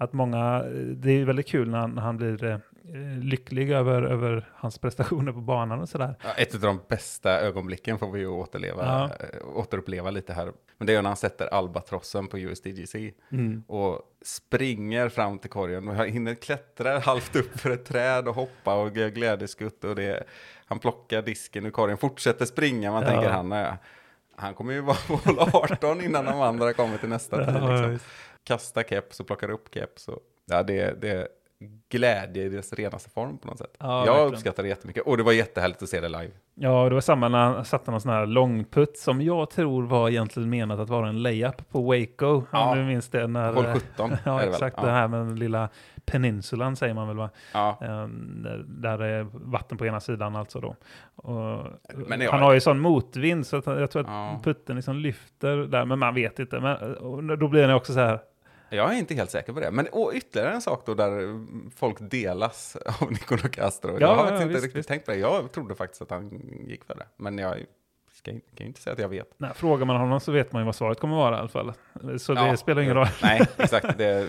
Att 0.05 0.13
många, 0.13 0.63
det 0.97 1.11
är 1.11 1.25
väldigt 1.25 1.49
kul 1.49 1.71
när 1.71 1.79
han, 1.79 1.91
när 1.91 2.03
han 2.03 2.17
blir 2.17 2.45
eh, 2.45 2.59
lycklig 3.23 3.71
över, 3.71 4.03
över 4.03 4.49
hans 4.55 4.79
prestationer 4.79 5.33
på 5.33 5.41
banan 5.41 5.81
och 5.81 5.89
sådär. 5.89 6.15
Ja, 6.25 6.31
ett 6.33 6.55
av 6.55 6.61
de 6.61 6.81
bästa 6.89 7.41
ögonblicken 7.41 7.99
får 7.99 8.11
vi 8.11 8.21
ju 8.21 8.27
återleva, 8.27 8.85
Ja. 8.85 9.05
eh, 9.27 9.57
återuppleva 9.59 10.11
lite 10.11 10.33
här. 10.33 10.53
Men 10.79 10.87
det 10.87 10.95
är 10.95 11.03
när 11.03 11.11
han 11.11 11.17
sätter 11.17 11.55
albatrossen 11.55 12.27
på 12.27 12.39
USDGC 12.39 13.13
och 13.67 14.01
springer 14.25 15.09
fram 15.09 15.39
till 15.39 15.51
korgen 15.51 15.89
och 15.89 16.07
hinner 16.07 16.35
klättra 16.35 16.99
halvt 16.99 17.37
upp 17.37 17.59
för 17.61 17.71
ett 17.71 17.85
träd 17.85 18.29
och 18.29 18.35
hoppa 18.35 18.75
och 18.75 18.93
glädjeskutt. 18.93 19.85
Och 19.85 19.95
det, 19.97 20.25
han 20.67 20.79
plockar 20.79 21.23
disken 21.23 21.67
ur 21.67 21.71
korgen, 21.71 21.97
fortsätter 21.99 22.45
springa. 22.45 22.93
Man 22.93 23.03
Ja. 23.03 23.09
tänker 23.09 23.31
han, 23.31 23.53
är, 23.53 23.77
han 24.37 24.55
kommer 24.55 24.73
ju 24.73 24.81
vara 24.81 24.97
mål 25.09 25.39
18 25.53 26.01
innan 26.01 26.25
de 26.25 26.41
andra 26.41 26.73
kommer 26.73 26.99
till 26.99 27.09
nästa 27.09 27.37
tid. 27.37 27.55
Liksom. 27.55 27.99
Kasta 28.45 28.83
keps 28.83 29.21
och 29.21 29.27
plockar 29.27 29.51
upp 29.51 29.75
keps. 29.75 30.09
Och, 30.09 30.19
ja, 30.47 30.63
det, 30.63 31.01
det 31.01 31.29
glädje 31.89 32.43
i 32.45 32.49
dess 32.49 32.73
renaste 32.73 33.11
form 33.11 33.39
på 33.39 33.49
något 33.49 33.59
sätt. 33.59 33.77
Ja, 33.79 33.99
Jag 33.99 34.07
verkligen. 34.07 34.33
uppskattar 34.33 34.63
det 34.63 34.69
jättemycket 34.69 35.03
och 35.07 35.17
det 35.17 35.23
var 35.23 35.33
jättehärligt 35.33 35.83
att 35.83 35.89
se 35.89 36.01
det 36.01 36.09
live. 36.09 36.31
Ja, 36.55 36.89
det 36.89 36.95
var 36.95 37.01
samma 37.01 37.29
när 37.29 37.39
han 37.39 37.65
satte 37.65 37.91
någon 37.91 38.01
sån 38.01 38.11
här 38.13 38.27
långputt 38.27 38.97
som 38.99 39.23
jag 39.23 39.51
tror 39.51 39.83
var 39.87 40.09
egentligen 40.09 40.51
menat 40.51 40.81
att 40.81 40.89
vara 40.89 41.09
en 41.09 41.23
layup 41.23 41.69
på 41.71 41.83
Waco. 41.83 42.43
Ja. 42.53 42.71
Om 42.73 42.79
du 42.79 42.85
minns 42.85 43.09
det. 43.09 43.27
När, 43.27 43.53
Håll 43.53 43.65
17 43.75 44.13
är 44.13 44.19
Ja, 44.25 44.43
exakt. 44.43 44.77
Ja. 44.79 44.85
Det 44.87 44.91
här 44.93 45.09
med 45.09 45.21
den 45.21 45.37
lilla 45.37 45.69
peninsulan 46.07 46.77
säger 46.77 46.95
man 46.95 47.09
väl 47.09 47.17
va? 47.17 47.31
Ja. 47.53 47.79
Ehm, 47.83 48.47
där- 48.67 48.99
det 48.99 49.07
är 49.07 49.27
vatten 49.33 49.79
på 49.79 49.87
ena 49.87 50.01
sidan 50.01 50.37
alltså 50.37 50.61
då. 50.61 50.77
Och 51.17 51.59
Men 52.09 52.21
jag- 52.21 52.31
han 52.31 52.43
har 52.43 52.53
ju 52.53 52.61
sån 52.61 52.79
motvind 52.81 53.47
så 53.47 53.63
jag 53.67 53.91
tror 53.91 54.11
att 54.11 54.43
putten 54.45 54.77
liksom 54.77 54.97
lyfter 54.97 55.57
där, 55.57 55.85
men 55.85 55.99
man 55.99 56.15
vet 56.15 56.39
inte. 56.39 56.61
Men, 56.61 57.39
då 57.39 57.49
blir 57.49 57.61
den 57.67 57.77
också 57.77 57.93
så 57.93 58.01
här, 58.01 58.19
Jag 58.75 58.95
är 58.95 58.99
inte 58.99 59.15
helt 59.15 59.31
säker 59.31 59.53
på 59.53 59.61
det. 59.61 59.71
Men 59.71 59.87
och 59.93 60.13
ytterligare 60.15 60.53
en 60.55 60.61
sak 60.63 60.83
då 60.87 60.95
där 60.95 61.19
mm, 61.19 61.71
folk 61.77 61.97
delas 62.01 62.77
av 63.01 63.11
Nicola 63.13 63.49
Castro. 63.49 63.91
jag 63.93 64.03
Ja, 64.03 64.07
har 64.09 64.17
ja, 64.17 64.23
faktiskt 64.23 64.43
inte 64.43 64.53
visst, 64.55 64.65
riktigt 64.65 64.79
visst. 64.79 64.89
tänkt 64.89 65.05
på 65.07 65.11
det. 65.11 65.17
Jag 65.19 65.53
trodde 65.53 65.75
faktiskt 65.75 66.03
att 66.03 66.11
han 66.11 66.41
gick 66.69 66.85
för 66.85 66.95
det. 66.95 67.07
Men 67.17 67.39
jag 67.39 67.65
ska, 68.25 68.31
kan 68.33 68.41
ju 68.59 68.67
inte 68.67 68.81
säga 68.81 68.93
att 68.95 68.99
jag 69.01 69.09
vet. 69.09 69.35
nej, 69.37 69.51
frågar 69.55 69.87
man 69.87 69.97
honom 69.97 70.21
så 70.21 70.33
vet 70.33 70.53
man 70.53 70.63
ju 70.63 70.67
vad 70.67 70.75
svaret 70.75 71.01
kommer 71.01 71.17
vara 71.17 71.37
i 71.37 71.39
alla 71.39 71.49
fall. 71.49 71.73
Så 72.19 72.35
det 72.35 72.41
Ja, 72.47 72.57
spelar 72.57 72.83
ingen 72.83 72.95
roll. 72.95 73.07
Nej, 73.23 73.41
exakt. 73.57 73.99
Det 73.99 74.05
är, 74.05 74.27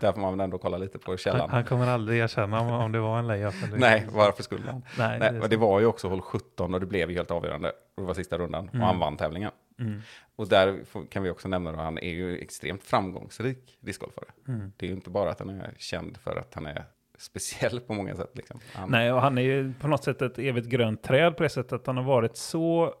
där 0.00 0.12
får 0.12 0.20
man 0.20 0.32
väl 0.32 0.40
ändå 0.40 0.58
kolla 0.58 0.78
lite 0.78 0.98
på 0.98 1.10
Han, 1.10 1.18
källan. 1.18 1.50
han 1.50 1.64
kommer 1.64 1.86
aldrig 1.86 2.18
erkänna 2.20 2.60
om, 2.60 2.68
om 2.72 2.92
det 2.92 3.00
var 3.00 3.18
en 3.18 3.26
layup 3.26 3.54
eller 3.68 3.78
Nej, 3.78 4.06
varför 4.12 4.42
skulle 4.42 4.70
han? 4.70 4.82
Nej, 4.98 5.18
Nej, 5.18 5.32
det 5.32 5.48
det 5.48 5.56
var 5.56 5.80
ju 5.80 5.86
också 5.86 6.08
håll 6.08 6.20
17 6.20 6.74
och 6.74 6.80
det 6.80 6.86
blev 6.86 7.10
ju 7.10 7.16
helt 7.16 7.30
avgörande. 7.30 7.72
Det 7.96 8.02
var 8.02 8.14
sista 8.14 8.38
rundan 8.38 8.68
Mm. 8.68 8.80
och 8.80 8.86
han 8.86 8.98
vann 8.98 9.16
tävlingen. 9.16 9.50
Mm. 9.78 10.00
Och 10.36 10.48
där 10.48 10.78
kan 11.10 11.22
vi 11.22 11.30
också 11.30 11.48
nämna 11.48 11.70
att 11.70 11.76
han 11.76 11.98
är 11.98 12.10
ju 12.14 12.38
extremt 12.38 12.82
framgångsrik 12.84 13.76
discgolfare. 13.80 14.24
Mm. 14.48 14.72
Det 14.76 14.86
är 14.86 14.88
ju 14.90 14.94
inte 14.96 15.10
bara 15.10 15.30
att 15.30 15.38
han 15.38 15.50
är 15.50 15.74
känd 15.78 16.16
för 16.16 16.36
att 16.36 16.54
han 16.54 16.66
är 16.66 16.84
speciell 17.18 17.80
på 17.80 17.94
många 17.94 18.16
sätt. 18.16 18.30
Liksom. 18.34 18.60
Han, 18.74 18.90
Nej, 18.90 19.12
och 19.12 19.20
han 19.20 19.38
är 19.38 19.42
ju 19.42 19.72
på 19.80 19.88
något 19.88 20.04
sätt 20.04 20.22
ett 20.22 20.38
evigt 20.38 20.66
grönt 20.68 21.02
träd 21.02 21.36
på 21.36 21.42
det 21.42 21.48
sättet 21.48 21.72
att 21.72 21.86
han 21.86 21.96
har 21.96 22.04
varit 22.04 22.36
så 22.36 22.94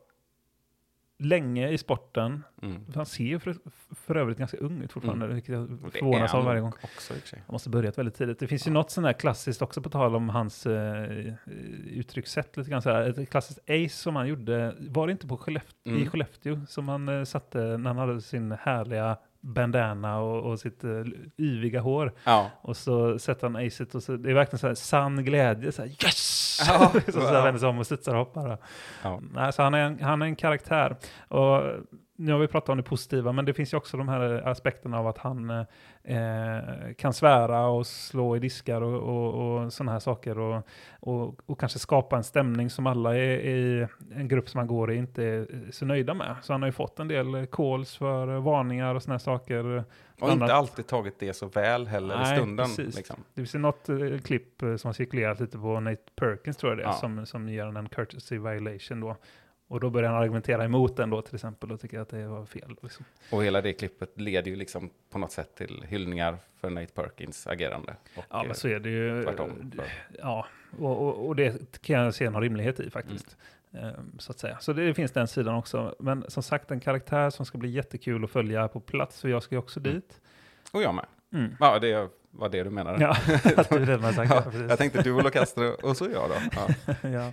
länge 1.18 1.68
i 1.68 1.78
sporten. 1.78 2.44
Mm. 2.62 2.82
Han 2.94 3.06
ser 3.06 3.24
ju 3.24 3.38
för, 3.38 3.56
för 3.94 4.16
övrigt 4.16 4.38
ganska 4.38 4.56
ung 4.56 4.82
ut 4.82 4.92
fortfarande, 4.92 5.24
Mm. 5.24 5.34
vilket 5.34 5.54
jag 5.54 5.68
förvånas 5.92 6.34
av 6.34 6.44
varje 6.44 6.60
gång. 6.60 6.72
Också 6.82 7.14
i. 7.14 7.16
Han 7.32 7.42
måste 7.52 7.70
börjat 7.70 7.98
väldigt 7.98 8.14
tidigt. 8.14 8.38
Det 8.38 8.46
finns 8.46 8.66
ju 8.66 8.70
något 8.70 8.90
sånt 8.90 9.06
där 9.06 9.12
klassiskt 9.12 9.62
också 9.62 9.82
på 9.82 9.90
tal 9.90 10.14
om 10.16 10.28
hans 10.28 10.66
eh, 10.66 11.34
uttryckssätt 11.86 12.56
lite 12.56 12.70
grann 12.70 12.82
så 12.82 12.90
här. 12.90 13.02
Ett 13.20 13.30
klassiskt 13.30 13.60
ace 13.70 13.88
som 13.96 14.16
han 14.16 14.28
gjorde, 14.28 14.74
var 14.78 15.06
det 15.06 15.10
inte 15.12 15.26
på 15.26 15.36
Skellefteå, 15.36 15.92
i 15.92 15.96
Mm. 15.96 16.10
Skellefteå 16.10 16.60
som 16.68 16.88
han 16.88 17.08
eh, 17.08 17.24
satte 17.24 17.58
när 17.58 17.86
han 17.94 17.96
hade 17.98 18.20
sin 18.20 18.52
härliga 18.52 19.16
bandana 19.46 20.18
och, 20.18 20.50
och 20.50 20.60
sitt 20.60 20.84
eh, 20.84 20.90
yviga 21.38 21.80
hår. 21.80 22.12
Ja, 22.24 22.50
Och 22.62 22.76
så 22.76 23.18
sätter 23.18 23.46
han 23.48 23.66
acet 23.66 23.94
och 23.94 24.02
så, 24.02 24.16
det 24.16 24.30
är 24.30 24.34
verkligen 24.34 24.58
så 24.58 24.66
här 24.66 24.74
sann 24.74 25.24
glädje, 25.24 25.72
så 25.72 25.82
här 25.82 25.88
yes! 25.88 26.60
Ja, 26.68 26.92
så, 27.06 27.12
så 27.12 27.26
här 27.26 27.42
vänder 27.42 27.58
sig 27.58 27.68
om 27.68 27.78
och 27.78 27.86
studsar 27.86 28.12
och 28.12 28.18
hoppar. 28.18 28.58
ja. 29.02 29.52
Så 29.52 29.62
han 29.62 29.74
är, 29.74 29.78
en, 29.78 30.00
han 30.02 30.22
är 30.22 30.26
en 30.26 30.36
karaktär. 30.36 30.96
Och 31.28 31.62
nu 32.16 32.32
har 32.32 32.38
vi 32.38 32.46
pratat 32.46 32.68
om 32.68 32.76
det 32.76 32.82
positiva, 32.82 33.32
men 33.32 33.44
det 33.44 33.54
finns 33.54 33.72
ju 33.72 33.76
också 33.76 33.96
de 33.96 34.08
här 34.08 34.48
aspekterna 34.48 34.98
av 34.98 35.06
att 35.06 35.18
han 35.18 35.50
eh, 35.50 36.94
kan 36.98 37.12
svära 37.12 37.66
och 37.66 37.86
slå 37.86 38.36
i 38.36 38.38
diskar 38.38 38.80
och, 38.82 39.02
och, 39.02 39.34
och 39.64 39.72
sådana 39.72 39.92
här 39.92 39.98
saker. 39.98 40.38
Och, 40.38 40.62
och, 41.00 41.40
och 41.50 41.60
kanske 41.60 41.78
skapa 41.78 42.16
en 42.16 42.24
stämning 42.24 42.70
som 42.70 42.86
alla 42.86 43.16
i, 43.16 43.50
i 43.50 43.86
en 44.14 44.28
grupp 44.28 44.48
som 44.48 44.58
han 44.58 44.66
går 44.66 44.92
i 44.92 44.96
inte 44.96 45.24
är 45.24 45.46
så 45.70 45.84
nöjda 45.84 46.14
med. 46.14 46.36
Så 46.42 46.52
han 46.52 46.62
har 46.62 46.68
ju 46.68 46.72
fått 46.72 46.98
en 46.98 47.08
del 47.08 47.46
calls 47.52 47.96
för 47.96 48.26
varningar 48.26 48.94
och 48.94 49.02
sådana 49.02 49.14
här 49.14 49.18
saker. 49.18 49.84
Och 50.20 50.32
inte 50.32 50.54
alltid 50.54 50.86
tagit 50.86 51.18
det 51.18 51.32
så 51.32 51.46
väl 51.46 51.86
heller 51.86 52.14
i 52.14 52.18
Nej, 52.18 52.36
stunden. 52.36 52.66
precis. 52.66 52.96
Liksom. 52.96 53.16
Det 53.34 53.40
finns 53.40 53.54
något 53.54 53.88
eh, 53.88 54.18
klipp 54.24 54.62
eh, 54.62 54.76
som 54.76 54.88
har 54.88 54.92
cirkulerat 54.92 55.40
lite 55.40 55.58
på 55.58 55.80
Nate 55.80 56.02
Perkins 56.16 56.56
tror 56.56 56.72
jag 56.72 56.78
det 56.78 56.82
är, 56.82 56.88
Ja. 56.88 56.92
som, 56.92 57.26
som 57.26 57.48
ger 57.48 57.78
en 57.78 57.88
courtesy 57.88 58.38
violation 58.38 59.00
då. 59.00 59.16
Och 59.68 59.80
då 59.80 59.90
börjar 59.90 60.10
han 60.10 60.22
argumentera 60.22 60.64
emot 60.64 60.96
den 60.96 61.10
då 61.10 61.22
till 61.22 61.34
exempel 61.34 61.72
och 61.72 61.80
tycker 61.80 62.00
att 62.00 62.08
det 62.08 62.26
var 62.26 62.46
fel. 62.46 62.76
Liksom. 62.82 63.04
Och 63.30 63.44
hela 63.44 63.60
det 63.60 63.72
klippet 63.72 64.20
leder 64.20 64.50
ju 64.50 64.56
liksom 64.56 64.90
på 65.10 65.18
något 65.18 65.32
sätt 65.32 65.54
till 65.54 65.84
hyllningar 65.88 66.38
för 66.60 66.70
Nate 66.70 66.92
Perkins 66.94 67.46
agerande. 67.46 67.96
Ja, 68.14 68.40
eh, 68.40 68.46
men 68.46 68.54
så 68.54 68.68
är 68.68 68.78
det 68.80 68.90
ju. 68.90 69.24
tvärtom. 69.24 69.72
Ja, 70.18 70.46
och, 70.78 71.02
och, 71.08 71.26
och 71.26 71.36
det 71.36 71.80
kan 71.82 71.96
jag 72.00 72.14
se 72.14 72.24
en 72.24 72.40
rimlighet 72.40 72.80
i 72.80 72.90
faktiskt. 72.90 73.36
Ehm, 73.72 74.18
Så 74.18 74.32
att 74.32 74.38
säga. 74.38 74.58
Så 74.60 74.72
det 74.72 74.94
finns 74.94 75.12
den 75.12 75.28
sidan 75.28 75.54
också. 75.54 75.94
Men 75.98 76.24
som 76.28 76.42
sagt, 76.42 76.70
en 76.70 76.80
karaktär 76.80 77.30
som 77.30 77.46
ska 77.46 77.58
bli 77.58 77.68
jättekul 77.68 78.24
att 78.24 78.30
följa 78.30 78.68
på 78.68 78.80
plats, 78.80 79.20
för 79.20 79.28
jag 79.28 79.42
ska 79.42 79.54
ju 79.54 79.58
också 79.58 79.80
Mm. 79.80 79.92
dit. 79.94 80.20
och 80.72 80.82
jag 80.82 80.94
med. 80.94 81.06
Mm. 81.36 81.56
Ja, 81.60 81.78
det 81.78 82.08
var 82.30 82.48
det 82.48 82.62
du 82.62 82.70
menade. 82.70 83.02
Ja, 83.02 83.16
att 83.56 83.68
du 83.70 83.78
redan 83.84 84.04
har 84.04 84.12
sagt 84.12 84.30
Ja, 84.34 84.58
det. 84.58 84.66
jag 84.68 84.78
tänkte 84.78 85.02
du 85.02 85.12
och 85.12 85.32
Castro 85.32 85.76
och 85.82 85.96
så 85.96 86.04
jag 86.12 86.30
då. 86.30 86.34
Ja. 86.52 86.94
ja. 87.08 87.32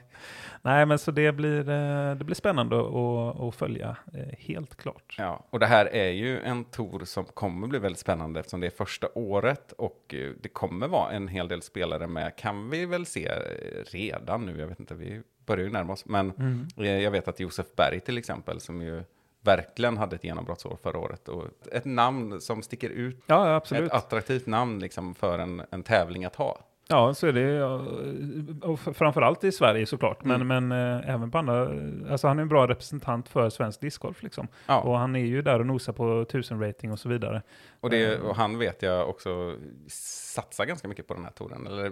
Nej, 0.65 0.85
men 0.85 0.99
så 0.99 1.11
det 1.11 1.31
blir, 1.31 1.69
eh, 1.69 2.15
det 2.15 2.23
blir 2.25 2.35
spännande 2.35 2.79
att, 2.79 3.39
att 3.41 3.55
följa, 3.55 3.95
eh, 4.13 4.37
helt 4.39 4.75
klart. 4.75 5.15
Ja, 5.17 5.45
och 5.49 5.59
det 5.59 5.65
här 5.65 5.85
är 5.85 6.09
ju 6.09 6.39
en 6.39 6.63
tour 6.65 7.05
som 7.05 7.25
kommer 7.25 7.67
bli 7.67 7.79
väldigt 7.79 7.99
spännande 7.99 8.39
eftersom 8.39 8.59
det 8.61 8.67
är 8.67 8.71
första 8.71 9.07
året 9.15 9.71
och 9.71 10.13
eh, 10.17 10.31
det 10.41 10.49
kommer 10.49 10.87
vara 10.87 11.11
en 11.11 11.27
hel 11.27 11.47
del 11.47 11.61
spelare 11.61 12.07
med, 12.07 12.35
kan 12.37 12.69
vi 12.69 12.85
väl 12.85 13.05
se 13.05 13.31
redan 13.91 14.45
nu, 14.45 14.59
jag 14.59 14.67
vet 14.67 14.79
inte, 14.79 14.93
vi 14.95 15.21
börjar 15.45 15.63
ju 15.65 15.71
närma 15.71 15.93
oss, 15.93 16.05
men 16.05 16.31
Mm. 16.31 16.67
jag 17.01 17.11
vet 17.11 17.27
att 17.27 17.39
Josef 17.39 17.67
Berg 17.75 17.99
till 17.99 18.17
exempel, 18.17 18.59
som 18.59 18.81
ju 18.81 19.03
verkligen 19.43 19.97
hade 19.97 20.15
ett 20.15 20.23
genombrottsår 20.23 20.77
förra 20.83 20.99
året 20.99 21.27
och 21.27 21.43
ett 21.71 21.85
namn 21.85 22.41
som 22.41 22.61
sticker 22.63 22.89
ut, 22.89 23.23
Ja, 23.25 23.55
absolut. 23.55 23.83
ett 23.91 23.93
attraktivt 23.97 24.45
namn 24.47 24.79
liksom 24.79 25.15
för 25.15 25.39
en, 25.39 25.61
en 25.71 25.83
tävling 25.83 26.25
att 26.25 26.35
ha. 26.35 26.59
Ja, 26.87 27.13
så 27.13 27.27
är 27.27 27.33
det. 27.33 27.63
Och 28.67 28.79
framförallt 28.79 29.43
i 29.43 29.51
Sverige 29.51 29.85
såklart, 29.85 30.23
men, 30.23 30.41
Mm. 30.41 30.67
men 30.67 30.99
eh, 31.01 31.09
även 31.09 31.31
på 31.31 31.37
andra. 31.37 31.61
Alltså 32.11 32.27
han 32.27 32.37
är 32.37 32.41
en 32.41 32.47
bra 32.49 32.67
representant 32.67 33.29
för 33.29 33.49
svensk 33.49 33.81
discgolf 33.81 34.23
liksom. 34.23 34.47
Ja. 34.65 34.79
Och 34.81 34.97
han 34.97 35.15
är 35.15 35.19
ju 35.25 35.41
där 35.41 35.59
och 35.59 35.65
nosar 35.65 35.93
på 35.93 36.21
1000 36.21 36.59
rating 36.61 36.91
och 36.91 36.99
så 36.99 37.09
vidare. 37.09 37.41
Och, 37.79 37.89
det, 37.89 38.15
Mm. 38.15 38.27
och 38.27 38.35
han 38.35 38.57
vet 38.57 38.81
jag 38.81 39.09
också 39.09 39.55
satsar 39.87 40.65
ganska 40.65 40.87
mycket 40.87 41.07
på 41.07 41.13
den 41.13 41.23
här 41.23 41.31
touren, 41.31 41.67
eller 41.67 41.91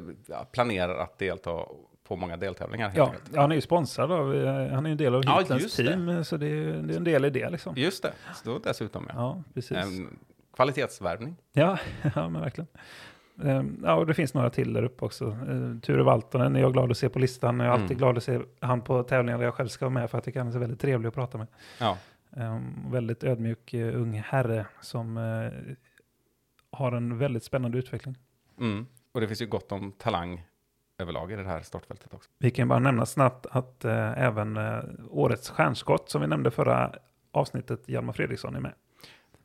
planerar 0.51 0.96
att 0.98 1.17
delta 1.17 1.65
på 2.12 2.18
många 2.18 2.38
deltävlingar 2.38 2.89
helt 2.89 2.98
Ja, 2.98 3.13
ja, 3.34 3.41
han 3.41 3.51
är 3.51 3.56
ju 3.56 3.62
sponsrad 3.62 4.12
av, 4.12 4.36
eh, 4.36 4.74
han 4.74 4.86
är 4.86 4.89
ju 4.89 4.91
en 4.91 4.98
del 4.98 5.15
av 5.15 5.22
Ja, 5.25 5.38
Heatlands 5.38 5.63
just 5.63 5.77
det. 5.77 5.84
team, 5.88 6.24
så 6.24 6.38
det 6.38 6.46
är, 6.48 6.74
det 6.82 6.94
är 6.94 6.98
en 6.98 7.03
del 7.03 7.25
i 7.25 7.30
det 7.30 7.50
liksom. 7.50 7.74
Just 7.77 8.03
det, 8.03 8.13
så 8.44 8.60
dessutom 8.60 9.06
ja. 9.10 9.13
Ja, 9.15 9.44
precis. 9.53 9.77
En 9.77 10.18
kvalitetsvärvning. 10.56 11.36
Ja, 11.53 11.77
ja 12.15 12.30
men 12.30 12.41
verkligen. 12.41 12.68
Ehm, 13.44 13.80
Ja, 13.84 13.94
och 13.96 14.06
det 14.08 14.13
finns 14.13 14.34
några 14.34 14.50
till 14.50 14.74
där 14.74 14.84
uppe 14.84 15.06
också. 15.06 15.25
Uh, 15.25 15.80
Ture 15.80 16.03
Valtonen 16.03 16.56
är 16.56 16.60
jag 16.60 16.74
glad 16.74 16.91
att 16.91 16.98
se 16.98 17.10
på 17.10 17.20
listan. 17.20 17.60
Jag 17.60 17.68
är 17.68 17.72
alltid 17.72 17.86
Mm. 17.91 17.98
glad 17.98 18.18
att 18.18 18.24
se 18.24 18.39
han 18.60 18.82
på 18.82 19.03
tävlingar 19.03 19.38
där 19.38 19.46
jag 19.46 19.53
själv 19.53 19.68
ska 19.68 19.86
vara 19.86 19.94
med 19.94 20.10
för 20.10 20.18
att 20.18 20.22
jag 20.22 20.25
tycker 20.25 20.39
han 20.39 20.48
är 20.48 20.51
så 20.51 20.60
väldigt 20.60 20.80
trevlig 20.80 21.08
att 21.08 21.13
prata 21.15 21.38
med. 21.38 21.48
Ja, 21.80 21.98
Ehm, 22.38 22.91
väldigt 22.91 23.24
ödmjuk 23.24 23.74
eh, 23.74 23.96
ung 24.01 24.13
herre 24.25 24.65
som 24.82 25.18
eh, 25.18 25.74
har 26.72 26.91
en 26.91 27.18
väldigt 27.18 27.44
spännande 27.44 27.77
utveckling. 27.77 28.15
mm. 28.60 28.86
och 29.12 29.22
det 29.22 29.27
finns 29.27 29.41
ju 29.41 29.46
gott 29.48 29.72
om 29.72 29.91
talang 29.91 30.44
överlag 31.01 31.31
i 31.31 31.36
det 31.36 31.43
här 31.43 31.62
startfältet 31.62 32.13
också. 32.13 32.29
Vi 32.38 32.51
kan 32.51 32.67
bara 32.67 32.79
nämna 32.79 33.05
snabbt 33.05 33.46
att 33.50 33.86
eh, 33.86 34.24
även 34.24 34.58
eh, 34.58 34.79
årets 35.10 35.50
stjärnskott 35.50 36.10
som 36.10 36.22
vi 36.22 36.27
nämnde 36.27 36.51
förra 36.51 36.96
avsnittet, 37.31 37.89
Hjalmar 37.89 38.13
Fredriksson 38.13 38.55
är 38.55 38.60
med. 38.60 38.74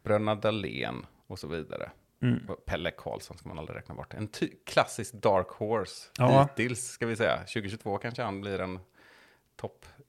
Bröderna 0.03 0.35
Dahlén 0.35 1.07
och 1.27 1.39
så 1.39 1.49
vidare. 1.49 1.91
Mm. 2.23 2.41
Pelle 2.67 2.91
Karlsson 2.91 3.39
ska 3.39 3.49
man 3.49 3.59
aldrig 3.59 3.77
räkna 3.77 3.95
bort. 3.95 4.15
En 4.15 4.29
klassisk 4.67 5.15
dark 5.15 5.49
horse. 5.49 6.11
Ja. 6.19 6.43
Hittills 6.43 6.87
ska 6.87 7.07
vi 7.07 7.17
säga. 7.17 7.37
2022 7.39 7.99
kanske 7.99 8.23
han 8.23 8.41
blir 8.41 8.61
en 8.61 8.79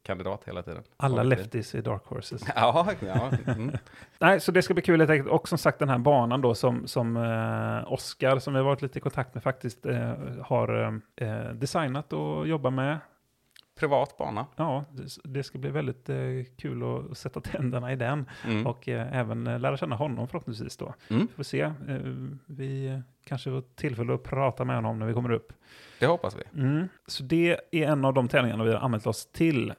toppkandidat 0.07 0.43
hela 0.47 0.63
tiden. 0.63 0.83
Alla 0.97 1.23
lefties 1.23 1.75
är 1.75 1.81
dark 1.81 2.05
horses. 2.05 2.43
Ja, 2.55 2.87
ja. 2.99 3.31
Mm. 3.47 3.77
Nej, 4.19 4.39
så 4.39 4.51
det 4.51 4.61
ska 4.61 4.73
bli 4.73 4.83
kul 4.83 4.99
helt 4.99 5.11
enkelt. 5.11 5.29
Och 5.29 5.47
som 5.47 5.57
sagt 5.57 5.79
den 5.79 5.89
här 5.89 5.97
banan 5.97 6.41
då 6.41 6.55
som, 6.55 6.87
som 6.87 7.17
eh, 7.17 7.93
Oskar, 7.93 8.39
som 8.39 8.53
vi 8.53 8.59
har 8.59 8.65
varit 8.65 8.81
lite 8.81 8.99
i 8.99 9.01
kontakt 9.01 9.33
med 9.33 9.43
faktiskt, 9.43 9.85
eh, 9.85 10.13
har 10.43 11.01
eh, 11.15 11.51
designat 11.53 12.13
och 12.13 12.47
jobbar 12.47 12.71
med. 12.71 12.99
Privat 13.79 14.17
bana. 14.17 14.45
Ja, 14.55 14.85
det, 14.91 15.03
det 15.23 15.43
ska 15.43 15.57
bli 15.57 15.69
väldigt 15.69 16.09
eh, 16.09 16.17
kul 16.57 16.83
att, 16.83 17.17
sätta 17.17 17.41
tänderna 17.51 17.91
i 17.91 17.95
den. 17.95 18.25
Mm. 18.45 18.67
Och 18.67 18.89
eh, 18.89 19.17
även 19.17 19.47
eh, 19.47 19.59
lära 19.59 19.77
känna 19.77 19.95
honom 19.95 20.27
förhoppningsvis 20.27 20.77
då. 20.77 20.93
Mm. 21.09 21.27
Vi 21.27 21.33
får 21.33 21.43
se. 21.43 21.61
Eh, 21.61 21.73
vi 22.45 22.87
eh, 22.87 22.99
kanske 23.23 23.49
får 23.49 23.63
tillfälle 23.75 24.13
att 24.13 24.23
prata 24.23 24.65
med 24.65 24.75
honom 24.75 24.99
när 24.99 25.05
vi 25.05 25.13
kommer 25.13 25.31
upp. 25.31 25.53
Det 25.99 26.05
hoppas 26.05 26.35
vi. 26.35 26.61
Mm. 26.61 26.87
Så 27.07 27.23
det 27.23 27.59
är 27.71 27.87
en 27.87 28.05
av 28.05 28.13
de 28.13 28.27
tävlingarna 28.27 28.63
vi 28.63 28.73
har 28.73 28.79
anmält 28.79 29.07
oss 29.07 29.31
till. 29.31 29.73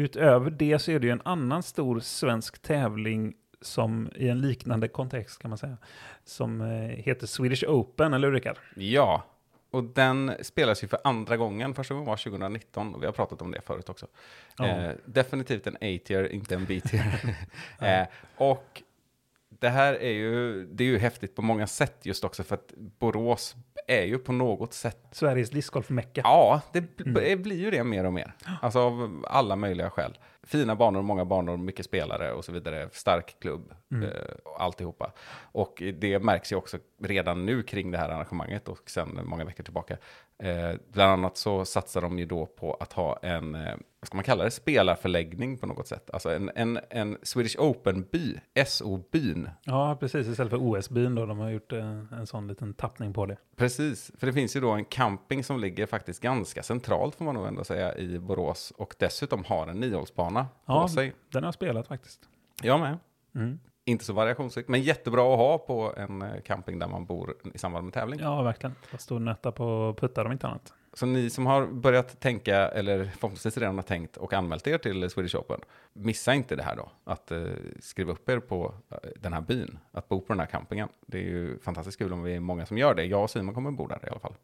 Utöver 0.00 0.50
det 0.50 0.78
så 0.78 0.90
är 0.90 0.98
det 0.98 1.06
ju 1.06 1.12
en 1.12 1.22
annan 1.24 1.62
stor 1.62 2.00
svensk 2.00 2.62
tävling 2.62 3.34
som 3.60 4.10
i 4.14 4.28
en 4.28 4.40
liknande 4.40 4.88
kontext 4.88 5.38
kan 5.38 5.48
man 5.48 5.58
säga. 5.58 5.76
Som 6.24 6.60
eh, 6.60 6.66
heter 6.88 7.26
Swedish 7.26 7.64
Open, 7.64 8.14
eller 8.14 8.28
hur 8.28 8.34
Rickard? 8.34 8.56
Ja, 8.74 9.24
och 9.70 9.84
den 9.84 10.32
spelas 10.40 10.84
ju 10.84 10.88
för 10.88 10.98
andra 11.04 11.36
gången. 11.36 11.74
Första 11.74 11.94
gången 11.94 12.06
var 12.06 12.16
2019 12.16 12.94
och 12.94 13.02
vi 13.02 13.06
har 13.06 13.12
pratat 13.12 13.42
om 13.42 13.50
det 13.50 13.60
förut 13.60 13.88
också. 13.88 14.06
Ja. 14.58 14.66
Eh, 14.66 14.92
definitivt 15.04 15.66
en 15.66 15.76
A-tier, 15.76 16.32
inte 16.32 16.54
en 16.54 16.64
B-tier. 16.64 17.36
eh, 17.80 18.06
och 18.36 18.82
det 19.60 19.68
här 19.68 19.94
är 19.94 20.10
ju, 20.12 20.64
det 20.66 20.84
är 20.84 20.88
ju 20.88 20.98
häftigt 20.98 21.34
på 21.34 21.42
många 21.42 21.66
sätt 21.66 21.96
just 22.02 22.24
också 22.24 22.42
för 22.42 22.54
att 22.54 22.72
Borås 22.76 23.54
är 23.86 24.02
ju 24.04 24.18
på 24.18 24.32
något 24.32 24.72
sätt 24.74 24.98
Sveriges 25.12 25.50
discgolf-mecka. 25.50 26.20
Ja, 26.24 26.60
det 26.72 27.00
Mm. 27.00 27.42
blir 27.42 27.56
ju 27.56 27.70
det 27.70 27.84
mer 27.84 28.04
och 28.04 28.12
mer. 28.12 28.34
Alltså 28.62 28.78
av 28.80 29.24
alla 29.28 29.56
möjliga 29.56 29.90
skäl. 29.90 30.18
Fina 30.42 30.76
banor, 30.76 31.02
många 31.02 31.24
banor, 31.24 31.56
mycket 31.56 31.86
spelare 31.86 32.32
och 32.32 32.44
så 32.44 32.52
vidare. 32.52 32.88
Stark 32.92 33.36
klubb, 33.40 33.74
Mm. 33.92 34.04
eh, 34.04 34.10
och 34.44 34.62
alltihopa. 34.62 35.12
Och 35.52 35.82
det 35.94 36.18
märks 36.18 36.52
ju 36.52 36.56
också 36.56 36.78
redan 37.02 37.46
nu 37.46 37.62
kring 37.62 37.90
det 37.90 37.98
här 37.98 38.08
arrangemanget 38.08 38.68
och 38.68 38.90
sen 38.90 39.20
många 39.24 39.44
veckor 39.44 39.64
tillbaka. 39.64 39.96
Eh, 40.38 40.70
bland 40.92 41.12
annat 41.12 41.36
så 41.36 41.64
satsar 41.64 42.00
de 42.00 42.18
ju 42.18 42.26
då 42.26 42.46
på 42.46 42.74
att 42.74 42.92
ha 42.92 43.18
en, 43.22 43.54
eh, 43.54 43.74
vad 44.00 44.06
ska 44.06 44.16
man 44.16 44.24
kalla 44.24 44.44
det, 44.44 44.50
spelarförläggning 44.50 45.58
på 45.58 45.66
något 45.66 45.86
sätt. 45.88 46.10
Alltså 46.12 46.30
en, 46.34 46.50
en, 46.54 46.78
en 46.90 47.18
Swedish 47.22 47.56
Open-by, 47.58 48.40
SO-byn. 48.66 49.50
Ja, 49.64 49.96
precis. 50.00 50.26
Istället 50.28 50.50
för 50.50 50.58
OS-byn 50.62 51.14
då. 51.14 51.26
De 51.26 51.38
har 51.38 51.50
gjort 51.50 51.72
eh, 51.72 52.02
en 52.12 52.26
sån 52.26 52.48
liten 52.48 52.74
tappning 52.74 53.12
på 53.12 53.26
det. 53.26 53.36
Precis, 53.56 54.12
för 54.18 54.26
det 54.26 54.32
finns 54.32 54.56
ju 54.56 54.60
då 54.60 54.70
en 54.70 54.84
camping 54.84 55.44
som 55.44 55.60
ligger 55.60 55.86
faktiskt 55.86 56.20
ganska 56.22 56.62
centralt 56.62 57.14
får 57.14 57.24
man 57.24 57.34
nog 57.34 57.46
ändå 57.46 57.64
säga 57.64 57.94
i 57.96 58.18
Borås 58.18 58.72
och 58.76 58.94
dessutom 58.98 59.44
har 59.44 59.66
en 59.66 59.80
niohålsbana 59.80 60.39
Ja. 60.66 60.82
på 60.82 60.88
sig. 60.88 61.14
Den 61.32 61.42
har 61.42 61.46
jag 61.46 61.54
spelat 61.54 61.88
faktiskt. 61.88 62.20
Jag 62.62 62.80
med. 62.80 62.98
Mm. 63.34 63.58
Inte 63.84 64.04
så 64.04 64.12
variationsrikt, 64.12 64.68
men 64.68 64.82
jättebra 64.82 65.32
att 65.32 65.38
ha 65.38 65.58
på 65.58 65.94
en 65.96 66.22
eh, 66.22 66.40
camping 66.40 66.78
där 66.78 66.88
man 66.88 67.04
bor 67.04 67.34
i 67.54 67.58
samband 67.58 67.84
med 67.84 67.94
tävling. 67.94 68.20
Ja, 68.20 68.42
verkligen. 68.42 68.74
Jag 68.90 69.00
står 69.00 69.16
och 69.16 69.22
nötta 69.22 69.52
på 69.52 69.94
puttar 69.98 70.24
om 70.24 70.32
inte 70.32 70.46
annat. 70.46 70.72
Så 70.92 71.06
ni 71.06 71.30
som 71.30 71.46
har 71.46 71.66
börjat 71.66 72.20
tänka, 72.20 72.56
eller 72.56 73.04
förhoppningsvis 73.04 73.58
redan 73.58 73.74
har 73.74 73.82
tänkt 73.82 74.16
och 74.16 74.32
anmält 74.32 74.66
er 74.66 74.78
till 74.78 75.10
Swedish 75.10 75.36
Open, 75.36 75.60
missa 75.92 76.34
inte 76.34 76.56
det 76.56 76.62
här 76.62 76.76
då. 76.76 76.90
Att 77.04 77.30
eh, 77.30 77.42
skriva 77.80 78.12
upp 78.12 78.28
er 78.28 78.38
på 78.38 78.74
eh, 78.90 78.96
den 79.16 79.32
här 79.32 79.40
byn, 79.40 79.78
att 79.92 80.08
bo 80.08 80.20
på 80.20 80.32
den 80.32 80.40
här 80.40 80.46
campingen. 80.46 80.88
Det 81.06 81.18
är 81.18 81.22
ju 81.22 81.58
fantastiskt 81.58 81.98
kul 81.98 82.12
om 82.12 82.22
vi 82.22 82.34
är 82.34 82.40
många 82.40 82.66
som 82.66 82.78
gör 82.78 82.94
det. 82.94 83.04
Jag 83.04 83.22
och 83.22 83.30
Simon 83.30 83.54
kommer 83.54 83.70
bo 83.70 83.86
där 83.86 84.00
i 84.06 84.08
alla 84.08 84.20
fall. 84.20 84.34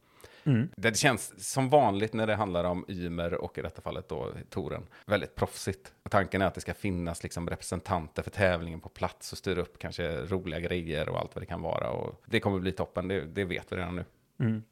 Mm. 0.46 0.68
Det 0.76 0.96
känns 0.96 1.50
som 1.52 1.68
vanligt 1.68 2.12
när 2.12 2.26
det 2.26 2.34
handlar 2.34 2.64
om 2.64 2.84
Ymer 2.88 3.34
och 3.34 3.58
i 3.58 3.62
detta 3.62 3.82
fallet 3.82 4.08
då 4.08 4.28
Toren. 4.50 4.82
Väldigt 5.06 5.34
proffsigt. 5.34 5.92
Och 6.02 6.10
tanken 6.10 6.42
är 6.42 6.46
att 6.46 6.54
det 6.54 6.60
ska 6.60 6.74
finnas 6.74 7.22
liksom 7.22 7.50
representanter 7.50 8.22
för 8.22 8.30
tävlingen 8.30 8.80
på 8.80 8.88
plats 8.88 9.32
och 9.32 9.38
styra 9.38 9.60
upp 9.60 9.78
kanske 9.78 10.16
roliga 10.24 10.60
grejer 10.60 11.08
och 11.08 11.18
allt 11.20 11.34
vad 11.34 11.42
det 11.42 11.46
kan 11.46 11.62
vara. 11.62 11.90
Och 11.90 12.22
det 12.26 12.40
kommer 12.40 12.58
bli 12.58 12.72
toppen, 12.72 13.08
det, 13.08 13.20
det 13.20 13.44
vet 13.44 13.72
vi 13.72 13.76
redan 13.76 13.96
nu. 13.96 14.04
Mm. 14.40 14.62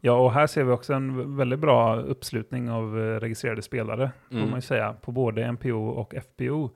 Ja, 0.00 0.12
och 0.12 0.32
här 0.32 0.46
ser 0.46 0.64
vi 0.64 0.72
också 0.72 0.92
en 0.92 1.36
väldigt 1.36 1.58
bra 1.58 1.96
uppslutning 2.00 2.70
av 2.70 3.00
eh, 3.00 3.20
registrerade 3.20 3.62
spelare, 3.62 4.10
får 4.28 4.36
Mm. 4.36 4.50
man 4.50 4.58
ju 4.58 4.62
säga, 4.62 4.92
på 4.92 5.12
både 5.12 5.52
MPO 5.52 5.88
och 5.88 6.14
FPO. 6.14 6.70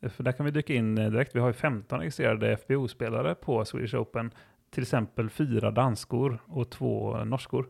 Eh, 0.00 0.10
För 0.10 0.22
där 0.22 0.32
kan 0.32 0.46
vi 0.46 0.52
dyka 0.52 0.74
in 0.74 0.98
eh, 0.98 1.10
direkt. 1.10 1.36
Vi 1.36 1.40
har 1.40 1.46
ju 1.48 1.52
15 1.52 1.98
registrerade 2.00 2.56
FPO-spelare 2.56 3.34
på 3.34 3.64
Swedish 3.64 3.94
Open. 3.94 4.30
Till 4.70 4.82
exempel 4.82 5.30
fyra 5.30 5.70
danskor 5.70 6.38
och 6.46 6.70
två 6.70 7.24
norskor. 7.24 7.66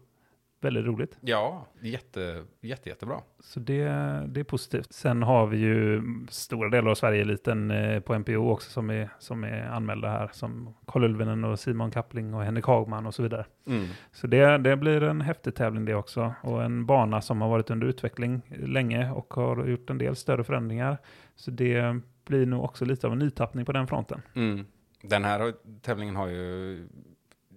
Väldigt 0.61 0.85
roligt. 0.85 1.19
Ja, 1.21 1.67
jätte, 1.81 2.45
jätte, 2.61 2.89
jättebra. 2.89 3.21
Så 3.41 3.61
det, 3.61 3.85
det 4.29 4.41
är 4.41 4.45
positivt. 4.45 4.93
Sen 4.93 5.23
har 5.23 5.47
vi 5.47 5.59
ju 5.59 6.03
stora 6.31 6.69
delar 6.69 6.91
av 6.91 6.95
Sverige-eliten 6.95 7.71
eh, 7.71 8.01
på 8.01 8.19
MPO 8.19 8.51
också 8.51 8.71
som 8.71 8.91
är, 8.91 9.09
som 9.19 9.45
är 9.45 9.63
anmälda 9.63 10.09
här. 10.09 10.31
Som 10.33 10.75
Karl 10.87 11.05
Ulvinen 11.05 11.45
och 11.45 11.61
Simon 11.61 11.91
Kappling 11.91 12.35
och 12.35 12.43
Henrik 12.43 12.65
Hagman 12.65 13.07
och 13.07 13.15
så 13.15 13.23
vidare. 13.23 13.47
Mm. 13.67 13.87
Så 14.13 14.27
det, 14.27 14.59
det 14.59 14.77
blir 14.77 15.03
en 15.03 15.21
häftig 15.21 15.55
tävling 15.55 15.85
det 15.85 15.95
också. 15.95 16.35
Och 16.43 16.65
en 16.65 16.87
bana 16.87 17.21
som 17.21 17.41
har 17.41 17.49
varit 17.49 17.71
under 17.71 17.87
utveckling 17.87 18.43
länge 18.49 19.11
och 19.11 19.35
har 19.35 19.67
gjort 19.67 19.91
en 19.91 19.99
del 19.99 20.17
större 20.17 20.45
förändringar. 20.45 20.99
Så 21.37 21.51
det 21.51 22.01
blir 22.25 22.47
nog 22.47 22.65
också 22.65 22.85
lite 22.85 23.07
av 23.07 23.13
en 23.13 23.19
nytappning 23.19 23.65
på 23.65 23.73
den 23.73 23.87
fronten. 23.87 24.23
Mm. 24.35 24.67
Den 25.01 25.25
här 25.25 25.55
tävlingen 25.83 26.17
har 26.17 26.29
ju 26.29 26.89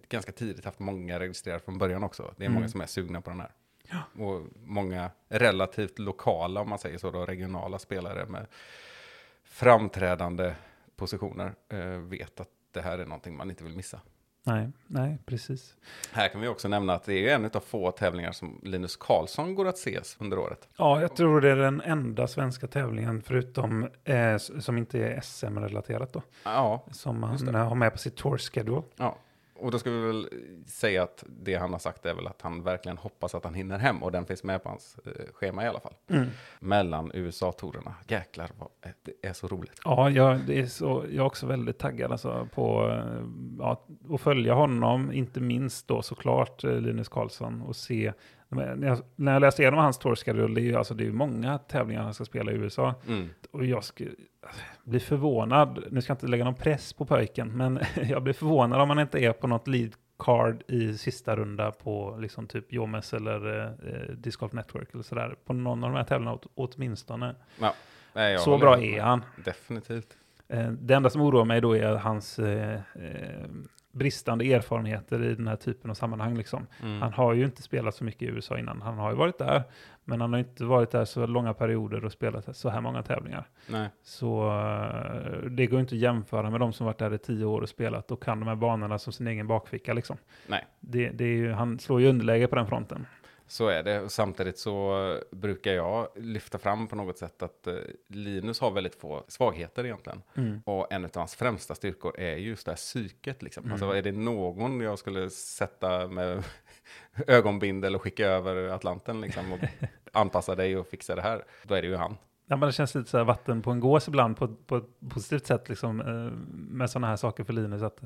ganska 0.09 0.31
tidigt 0.31 0.65
haft 0.65 0.79
många 0.79 1.19
registrerade 1.19 1.63
från 1.63 1.77
början 1.77 2.03
också. 2.03 2.33
Det 2.37 2.43
är 2.43 2.47
Mm. 2.47 2.55
många 2.55 2.69
som 2.69 2.81
är 2.81 2.85
sugna 2.85 3.21
på 3.21 3.29
den 3.29 3.39
här. 3.39 3.51
Och 4.23 4.45
många 4.63 5.11
relativt 5.27 5.99
lokala, 5.99 6.61
om 6.61 6.69
man 6.69 6.79
säger 6.79 6.97
så, 6.97 7.11
då, 7.11 7.25
regionala 7.25 7.79
spelare 7.79 8.25
med 8.25 8.47
framträdande 9.43 10.55
positioner 10.95 11.53
eh, 11.69 11.79
vet 11.87 12.39
att 12.39 12.49
det 12.71 12.81
här 12.81 12.97
är 12.99 13.05
någonting 13.05 13.37
man 13.37 13.49
inte 13.49 13.63
vill 13.63 13.75
missa. 13.75 14.01
Nej, 14.43 14.69
nej, 14.87 15.17
precis. 15.25 15.75
Här 16.11 16.27
kan 16.27 16.41
vi 16.41 16.47
också 16.47 16.67
nämna 16.67 16.93
att 16.93 17.03
det 17.03 17.29
är 17.29 17.35
en 17.35 17.45
av 17.45 17.59
få 17.59 17.91
tävlingar 17.91 18.31
som 18.31 18.59
Linus 18.63 18.95
Karlsson 18.95 19.55
går 19.55 19.67
att 19.67 19.75
ses 19.77 20.17
under 20.19 20.39
året. 20.39 20.69
Ja, 20.77 21.01
jag 21.01 21.15
tror 21.15 21.41
det 21.41 21.49
är 21.49 21.55
den 21.55 21.81
enda 21.81 22.27
svenska 22.27 22.67
tävlingen 22.67 23.21
förutom 23.21 23.87
eh, 24.03 24.37
som 24.37 24.77
inte 24.77 24.99
är 24.99 25.21
SM-relaterat 25.21 26.13
då. 26.13 26.21
Ja, 26.43 26.85
Som 26.91 27.23
han 27.23 27.55
har 27.55 27.75
med 27.75 27.91
på 27.91 27.97
sitt 27.97 28.15
tour 28.15 28.37
schedule. 28.37 28.81
ja. 28.97 29.17
Och 29.61 29.71
då 29.71 29.79
ska 29.79 29.91
vi 29.91 30.07
väl 30.07 30.29
säga 30.67 31.03
att 31.03 31.23
det 31.27 31.55
han 31.55 31.71
har 31.71 31.79
sagt 31.79 32.05
är 32.05 32.13
väl 32.13 32.27
att 32.27 32.41
han 32.41 32.63
verkligen 32.63 32.97
hoppas 32.97 33.35
att 33.35 33.43
han 33.43 33.53
hinner 33.53 33.79
hem 33.79 34.03
och 34.03 34.11
den 34.11 34.25
finns 34.25 34.43
med 34.43 34.63
på 34.63 34.69
hans 34.69 34.97
eh, 35.05 35.33
schema 35.33 35.63
i 35.63 35.67
alla 35.67 35.79
fall. 35.79 35.93
Mellan 36.59 37.11
USA-tourerna. 37.13 37.95
Jäklar, 38.07 38.49
vad, 38.59 38.69
det 39.03 39.27
är 39.29 39.33
så 39.33 39.47
roligt. 39.47 39.79
Ja, 39.83 40.09
jag, 40.09 40.39
det 40.47 40.59
är 40.59 40.65
så, 40.65 41.05
jag 41.09 41.15
är 41.15 41.25
också 41.25 41.45
väldigt 41.45 41.77
taggad 41.77 42.11
alltså 42.11 42.47
på 42.53 42.89
eh, 42.89 43.25
ja, 43.59 43.85
att 44.09 44.21
följa 44.21 44.53
honom, 44.53 45.11
inte 45.11 45.39
minst 45.39 45.87
då 45.87 46.01
såklart 46.01 46.63
eh, 46.63 46.73
Linus 46.73 47.09
Karlsson 47.09 47.61
och 47.61 47.75
se 47.75 48.13
När 48.51 48.87
jag, 48.87 48.99
när 49.15 49.33
jag 49.33 49.39
läste 49.39 49.61
igenom 49.61 49.79
hans 49.79 49.97
tour 49.97 50.15
schedule, 50.15 50.55
det 50.55 50.61
är 50.61 50.63
ju 50.63 50.75
alltså, 50.75 50.93
det 50.93 51.07
är 51.07 51.11
många 51.11 51.57
tävlingar 51.57 52.03
han 52.03 52.13
ska 52.13 52.25
spela 52.25 52.51
i 52.51 52.55
USA. 52.55 52.95
Mm. 53.07 53.29
Och 53.51 53.65
jag 53.65 53.83
ska 53.83 54.05
bli 54.83 54.99
förvånad, 54.99 55.83
nu 55.91 56.01
ska 56.01 56.11
jag 56.11 56.15
inte 56.15 56.27
lägga 56.27 56.43
någon 56.43 56.55
press 56.55 56.93
på 56.93 57.05
pojken, 57.05 57.57
men 57.57 57.79
jag 58.09 58.23
blir 58.23 58.33
förvånad 58.33 58.81
om 58.81 58.89
han 58.89 58.99
inte 58.99 59.19
är 59.19 59.31
på 59.31 59.47
något 59.47 59.67
lead 59.67 59.91
card 60.19 60.63
i 60.67 60.97
sista 60.97 61.35
runda 61.35 61.71
på 61.71 62.17
liksom 62.19 62.47
typ 62.47 62.73
Jomes 62.73 63.13
eller 63.13 63.65
eh, 63.65 64.15
Disc 64.15 64.37
Golf 64.37 64.53
Network 64.53 64.93
eller 64.93 65.03
sådär. 65.03 65.35
På 65.45 65.53
någon 65.53 65.83
av 65.83 65.89
de 65.91 65.97
här 65.97 66.03
tävlingarna 66.03 66.35
åt, 66.35 66.45
åtminstone. 66.55 67.35
Ja. 67.59 67.73
Nej, 68.13 68.31
jag 68.31 68.41
Så 68.41 68.57
bra 68.57 68.81
är 68.81 69.01
han. 69.01 69.23
Definitivt. 69.45 70.17
Eh, 70.47 70.71
Det 70.71 70.93
enda 70.93 71.09
som 71.09 71.21
oroar 71.21 71.45
mig 71.45 71.61
då 71.61 71.77
är 71.77 71.95
hans 71.95 72.39
eh, 72.39 72.73
eh, 72.95 73.49
bristande 73.91 74.53
erfarenheter 74.53 75.23
i 75.23 75.35
den 75.35 75.47
här 75.47 75.55
typen 75.55 75.91
av 75.91 75.95
sammanhang. 75.95 76.37
Liksom. 76.37 76.67
Mm. 76.83 77.01
Han 77.01 77.13
har 77.13 77.33
ju 77.33 77.45
inte 77.45 77.61
spelat 77.61 77.95
så 77.95 78.03
mycket 78.03 78.21
i 78.21 78.25
USA 78.25 78.59
innan. 78.59 78.81
Han 78.81 78.97
har 78.97 79.11
ju 79.11 79.17
varit 79.17 79.37
där, 79.37 79.63
men 80.03 80.21
han 80.21 80.33
har 80.33 80.39
inte 80.39 80.65
varit 80.65 80.91
där 80.91 81.05
så 81.05 81.25
långa 81.25 81.53
perioder 81.53 82.05
och 82.05 82.11
spelat 82.11 82.55
så 82.57 82.69
här 82.69 82.81
många 82.81 83.03
tävlingar. 83.03 83.47
Nej. 83.67 83.89
Så 84.03 84.59
eh, 84.59 85.49
det 85.49 85.67
går 85.67 85.79
inte 85.79 85.95
att 85.95 86.01
jämföra 86.01 86.49
med 86.49 86.59
de 86.59 86.73
som 86.73 86.85
varit 86.85 86.97
där 86.97 87.13
i 87.13 87.17
tio 87.17 87.45
år 87.45 87.61
och 87.61 87.69
spelat 87.69 88.11
och 88.11 88.23
kan 88.23 88.39
de 88.39 88.47
här 88.47 88.55
banorna 88.55 88.99
som 88.99 89.13
sin 89.13 89.27
egen 89.27 89.47
bakficka. 89.47 89.93
Liksom. 89.93 90.17
Nej. 90.47 90.65
Det, 90.79 91.09
det 91.09 91.23
är 91.23 91.35
ju, 91.35 91.51
han 91.51 91.79
slår 91.79 92.01
ju 92.01 92.09
underläge 92.09 92.47
på 92.47 92.55
den 92.55 92.67
fronten. 92.67 93.05
Så 93.51 93.67
är 93.67 93.83
det. 93.83 94.01
Och 94.01 94.11
samtidigt 94.11 94.57
så 94.57 95.17
brukar 95.31 95.71
jag 95.71 96.07
lyfta 96.15 96.57
fram 96.57 96.87
på 96.87 96.95
något 96.95 97.17
sätt 97.17 97.43
att 97.43 97.67
eh, 97.67 97.73
Linus 98.07 98.59
har 98.59 98.71
väldigt 98.71 98.95
få 98.95 99.23
svagheter 99.27 99.85
egentligen. 99.85 100.21
Mm. 100.35 100.61
Och 100.65 100.93
en 100.93 101.05
av 101.05 101.11
hans 101.15 101.35
främsta 101.35 101.75
styrkor 101.75 102.19
är 102.19 102.35
just 102.35 102.65
det 102.65 102.71
här 102.71 102.77
psyket. 102.77 103.41
Liksom. 103.41 103.63
Mm. 103.63 103.73
Alltså 103.73 103.91
är 103.91 104.01
det 104.01 104.11
någon 104.11 104.81
jag 104.81 104.99
skulle 104.99 105.29
sätta 105.29 106.07
med 106.07 106.43
ögonbindel 107.27 107.95
och 107.95 108.01
skicka 108.01 108.25
över 108.27 108.55
Atlanten 108.69 109.21
liksom, 109.21 109.51
och 109.53 109.59
anpassa 110.13 110.55
dig 110.55 110.77
och 110.77 110.87
fixa 110.87 111.15
det 111.15 111.21
här, 111.21 111.43
då 111.63 111.75
är 111.75 111.81
det 111.81 111.87
ju 111.87 111.95
han. 111.95 112.17
Ja, 112.45 112.55
men 112.57 112.67
det 112.67 112.73
känns 112.73 112.95
lite 112.95 113.09
så 113.09 113.17
här 113.17 113.23
vatten 113.25 113.61
på 113.61 113.71
en 113.71 113.79
gås 113.79 114.07
ibland 114.07 114.37
på, 114.37 114.47
på 114.47 114.77
ett 114.77 114.99
positivt 115.09 115.45
sätt 115.47 115.69
liksom, 115.69 115.99
eh, 116.01 116.31
med 116.75 116.89
sådana 116.89 117.07
här 117.07 117.15
saker 117.15 117.43
för 117.43 117.53
Linus. 117.53 117.81
Att 117.81 118.01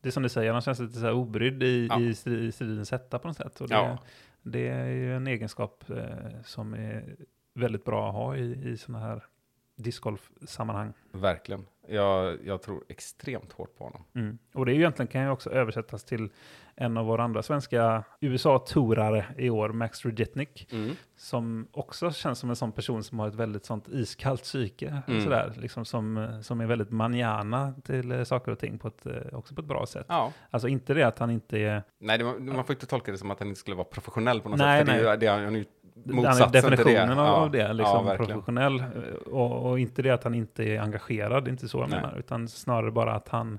det 0.00 0.08
är 0.08 0.10
som 0.12 0.22
du 0.22 0.28
säger, 0.28 0.52
han 0.52 0.62
känns 0.62 0.78
lite 0.78 0.94
så 0.94 1.00
här 1.06 1.12
obrydd 1.12 1.62
i, 1.62 1.86
Ja. 1.90 2.00
i, 2.00 2.12
stri- 2.12 2.40
i 2.42 2.52
stridens 2.52 2.90
hetta 2.90 3.18
på 3.18 3.28
något 3.28 3.36
sätt. 3.36 3.60
Och 3.60 3.68
det, 3.68 3.74
Ja 3.74 3.98
det 4.42 4.68
är 4.68 4.86
ju 4.86 5.16
en 5.16 5.26
egenskap 5.26 5.90
eh, 5.90 6.42
som 6.44 6.74
är 6.74 7.16
väldigt 7.54 7.84
bra 7.84 8.08
att 8.08 8.14
ha 8.14 8.36
i, 8.36 8.70
i 8.70 8.76
sådana 8.76 9.06
här 9.06 9.24
discgolf-sammanhang. 9.82 10.92
Verkligen. 11.12 11.66
Jag, 11.88 12.38
jag 12.44 12.62
tror 12.62 12.84
extremt 12.88 13.52
hårt 13.52 13.78
på 13.78 13.84
honom. 13.84 14.04
Mm. 14.14 14.38
Och 14.54 14.66
det 14.66 14.72
är 14.72 14.74
ju 14.74 14.80
egentligen 14.80 15.06
kan 15.06 15.22
ju 15.22 15.30
också 15.30 15.50
översättas 15.50 16.04
till 16.04 16.30
en 16.74 16.96
av 16.96 17.06
våra 17.06 17.22
andra 17.24 17.42
svenska 17.42 18.04
USA-tourare 18.20 19.24
i 19.38 19.50
år, 19.50 19.68
Max 19.68 20.04
Rudjetnik, 20.04 20.68
som 21.16 21.66
också 21.72 22.12
känns 22.12 22.38
som 22.38 22.50
en 22.50 22.56
sån 22.56 22.72
person 22.72 23.04
som 23.04 23.18
har 23.18 23.28
ett 23.28 23.34
väldigt 23.34 23.64
sånt 23.64 23.88
iskallt 23.88 24.42
psyke, 24.42 25.02
Mm. 25.08 25.24
sådär, 25.24 25.52
liksom 25.56 25.84
som, 25.84 26.38
som 26.42 26.60
är 26.60 26.66
väldigt 26.66 26.90
manjana 26.90 27.74
till 27.84 28.12
eh, 28.12 28.24
saker 28.24 28.52
och 28.52 28.58
ting 28.58 28.78
på 28.78 28.88
ett, 28.88 29.06
eh, 29.06 29.12
också 29.32 29.54
på 29.54 29.60
ett 29.60 29.66
bra 29.66 29.86
sätt. 29.86 30.06
Ja. 30.08 30.32
Alltså 30.50 30.68
inte 30.68 30.94
det 30.94 31.02
att 31.02 31.18
han 31.18 31.30
inte 31.30 31.58
är, 31.58 31.82
Nej, 31.98 32.18
det, 32.18 32.24
man 32.24 32.64
får 32.64 32.72
inte 32.74 32.86
tolka 32.86 33.12
det 33.12 33.18
som 33.18 33.30
att 33.30 33.38
han 33.38 33.48
inte 33.48 33.60
skulle 33.60 33.76
vara 33.76 33.84
professionell 33.84 34.40
på 34.40 34.48
något 34.48 34.58
Nej, 34.58 34.80
sätt. 34.80 34.86
Det 34.86 35.02
nej. 35.02 35.18
det 35.18 35.26
är, 35.26 35.44
han 35.44 35.54
är 35.54 35.58
ju 35.58 35.64
motsatsen 35.94 36.50
till 36.50 36.52
det. 36.52 36.68
definitionen 36.68 37.18
av, 37.18 37.26
Ja. 37.54 37.66
det, 37.66 37.72
liksom 37.72 38.06
ja, 38.06 38.16
professionell, 38.16 38.80
eh, 38.80 38.86
och, 39.26 39.70
och 39.70 39.78
inte 39.80 40.02
det 40.02 40.10
att 40.10 40.24
han 40.24 40.34
inte 40.34 40.64
är 40.64 40.80
engagerad, 40.80 41.44
det 41.44 41.48
är 41.48 41.52
inte 41.52 41.68
så 41.68 41.78
jag 41.78 41.90
Nej. 41.90 42.00
menar, 42.00 42.18
utan 42.18 42.48
snarare 42.48 42.90
bara 42.90 43.14
att 43.14 43.28
han, 43.28 43.58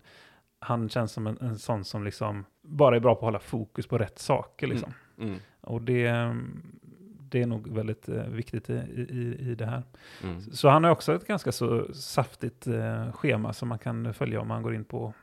han 0.59 0.89
känns 0.89 1.11
som 1.11 1.27
en, 1.27 1.38
en 1.41 1.59
sån 1.59 1.85
som 1.85 2.03
liksom 2.03 2.45
bara 2.61 2.95
är 2.95 3.00
bra 3.00 3.15
på 3.15 3.19
att 3.19 3.25
hålla 3.25 3.39
fokus 3.39 3.88
på 3.88 3.97
rätt 3.97 4.19
saker 4.19 4.67
liksom. 4.67 4.93
Mm. 5.19 5.35
Och 5.61 5.81
det, 5.81 6.35
det 7.31 7.41
är 7.41 7.45
nog 7.47 7.67
väldigt 7.75 8.09
eh, 8.09 8.23
viktigt 8.23 8.69
i, 8.69 8.73
i, 8.73 9.38
i 9.51 9.55
det 9.55 9.65
här. 9.65 9.83
Mm. 10.23 10.41
Så 10.41 10.69
han 10.69 10.83
har 10.83 10.91
också 10.91 11.15
ett 11.15 11.27
ganska 11.27 11.51
så 11.51 11.93
saftigt 11.93 12.67
eh, 12.67 13.11
schema 13.11 13.53
som 13.53 13.69
man 13.69 13.79
kan 13.79 14.13
följa 14.13 14.41
om 14.41 14.47
man 14.47 14.63
går 14.63 14.75
in 14.75 14.83
på 14.85 15.13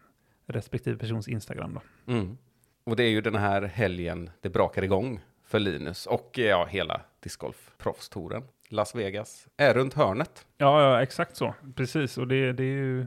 respektive 0.47 0.97
persons 0.99 1.29
Instagram. 1.29 1.75
Då. 1.75 2.13
Mm. 2.13 2.39
Och 2.85 2.97
det 2.97 3.03
är 3.05 3.09
ju 3.11 3.21
den 3.21 3.35
här 3.35 3.63
helgen 3.63 4.31
det 4.41 4.49
brakar 4.49 4.83
igång 4.83 5.21
för 5.49 5.59
Linus 5.59 6.07
och 6.07 6.31
ja, 6.35 6.65
hela 6.71 7.01
discgolf-proffstouren. 7.21 8.43
Las 8.69 8.95
Vegas 8.95 9.49
är 9.57 9.75
runt 9.75 9.95
hörnet. 9.95 10.47
Ja, 10.59 10.83
ja, 10.83 11.03
exakt 11.03 11.37
så. 11.37 11.55
Precis, 11.75 12.19
och 12.19 12.29
det, 12.29 12.53
det 12.53 12.63
är 12.63 12.67
ju 12.77 13.07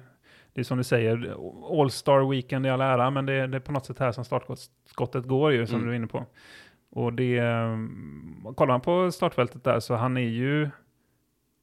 det 0.53 0.61
är 0.61 0.65
som 0.65 0.77
du 0.77 0.83
säger, 0.83 1.35
All-Star 1.81 2.29
Weekend 2.29 2.65
i 2.65 2.69
all 2.69 2.81
ära, 2.81 3.09
men 3.09 3.25
det, 3.25 3.47
det 3.47 3.57
är 3.57 3.61
på 3.61 3.71
något 3.71 3.85
sätt 3.85 3.99
här 3.99 4.11
som 4.11 4.25
startskottet 4.25 5.25
går 5.25 5.51
ju, 5.51 5.65
som 5.67 5.75
Mm. 5.75 5.87
du 5.87 5.91
är 5.93 5.95
inne 5.95 6.07
på. 6.07 6.25
Och 6.89 7.13
det, 7.13 7.37
eh, 7.37 7.77
kollar 8.55 8.67
man 8.73 8.81
på 8.81 9.11
startfältet 9.11 9.63
där 9.63 9.79
så 9.79 9.95
han 9.95 10.17
är 10.17 10.21
ju, 10.29 10.69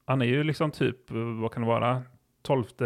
han 0.05 0.23
är 0.23 0.27
ju 0.27 0.45
liksom 0.45 0.71
typ, 0.71 1.11
eh, 1.11 1.17
vad 1.41 1.53
kan 1.53 1.63
det 1.63 1.69
vara, 1.69 2.03
tolfte 2.43 2.85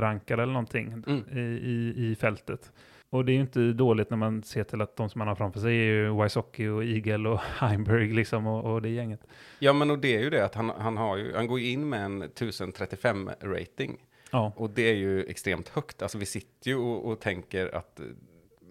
rankad 0.00 0.40
eller 0.40 0.52
någonting 0.52 0.92
Mm. 0.92 1.24
i, 1.38 1.40
i, 1.40 1.94
i 2.10 2.14
fältet. 2.16 2.72
Och 3.10 3.24
det 3.24 3.32
är 3.32 3.34
ju 3.34 3.40
inte 3.40 3.60
dåligt 3.72 4.10
när 4.10 4.16
man 4.16 4.42
ser 4.42 4.64
till 4.64 4.80
att 4.80 4.96
de 4.96 5.08
som 5.10 5.18
man 5.18 5.28
har 5.28 5.34
framför 5.34 5.60
sig 5.60 5.70
är 5.78 5.84
ju 5.84 6.22
Wysocki 6.22 6.66
och 6.68 6.84
Eagle 6.84 7.28
och 7.28 7.38
Heimberg 7.58 8.12
liksom 8.12 8.46
och, 8.46 8.72
och 8.74 8.82
det 8.82 8.88
gänget. 8.88 9.20
Ja, 9.58 9.72
men 9.72 9.90
och 9.90 9.98
det 9.98 10.16
är 10.16 10.20
ju 10.20 10.30
det 10.30 10.44
att 10.44 10.54
han, 10.54 10.70
han, 10.78 10.96
har 10.96 11.16
ju, 11.16 11.34
han 11.36 11.46
går 11.46 11.60
in 11.60 11.88
med 11.88 12.04
en 12.04 12.22
1035 12.22 13.30
rating. 13.40 13.96
Ja, 14.30 14.52
Och 14.56 14.70
det 14.70 14.90
är 14.90 14.94
ju 14.94 15.24
extremt 15.24 15.68
högt. 15.68 16.02
Alltså 16.02 16.18
vi 16.18 16.26
sitter 16.26 16.70
ju 16.70 16.76
och, 16.76 17.06
och 17.10 17.20
tänker 17.20 17.74
att 17.74 18.00
eh, 18.00 18.06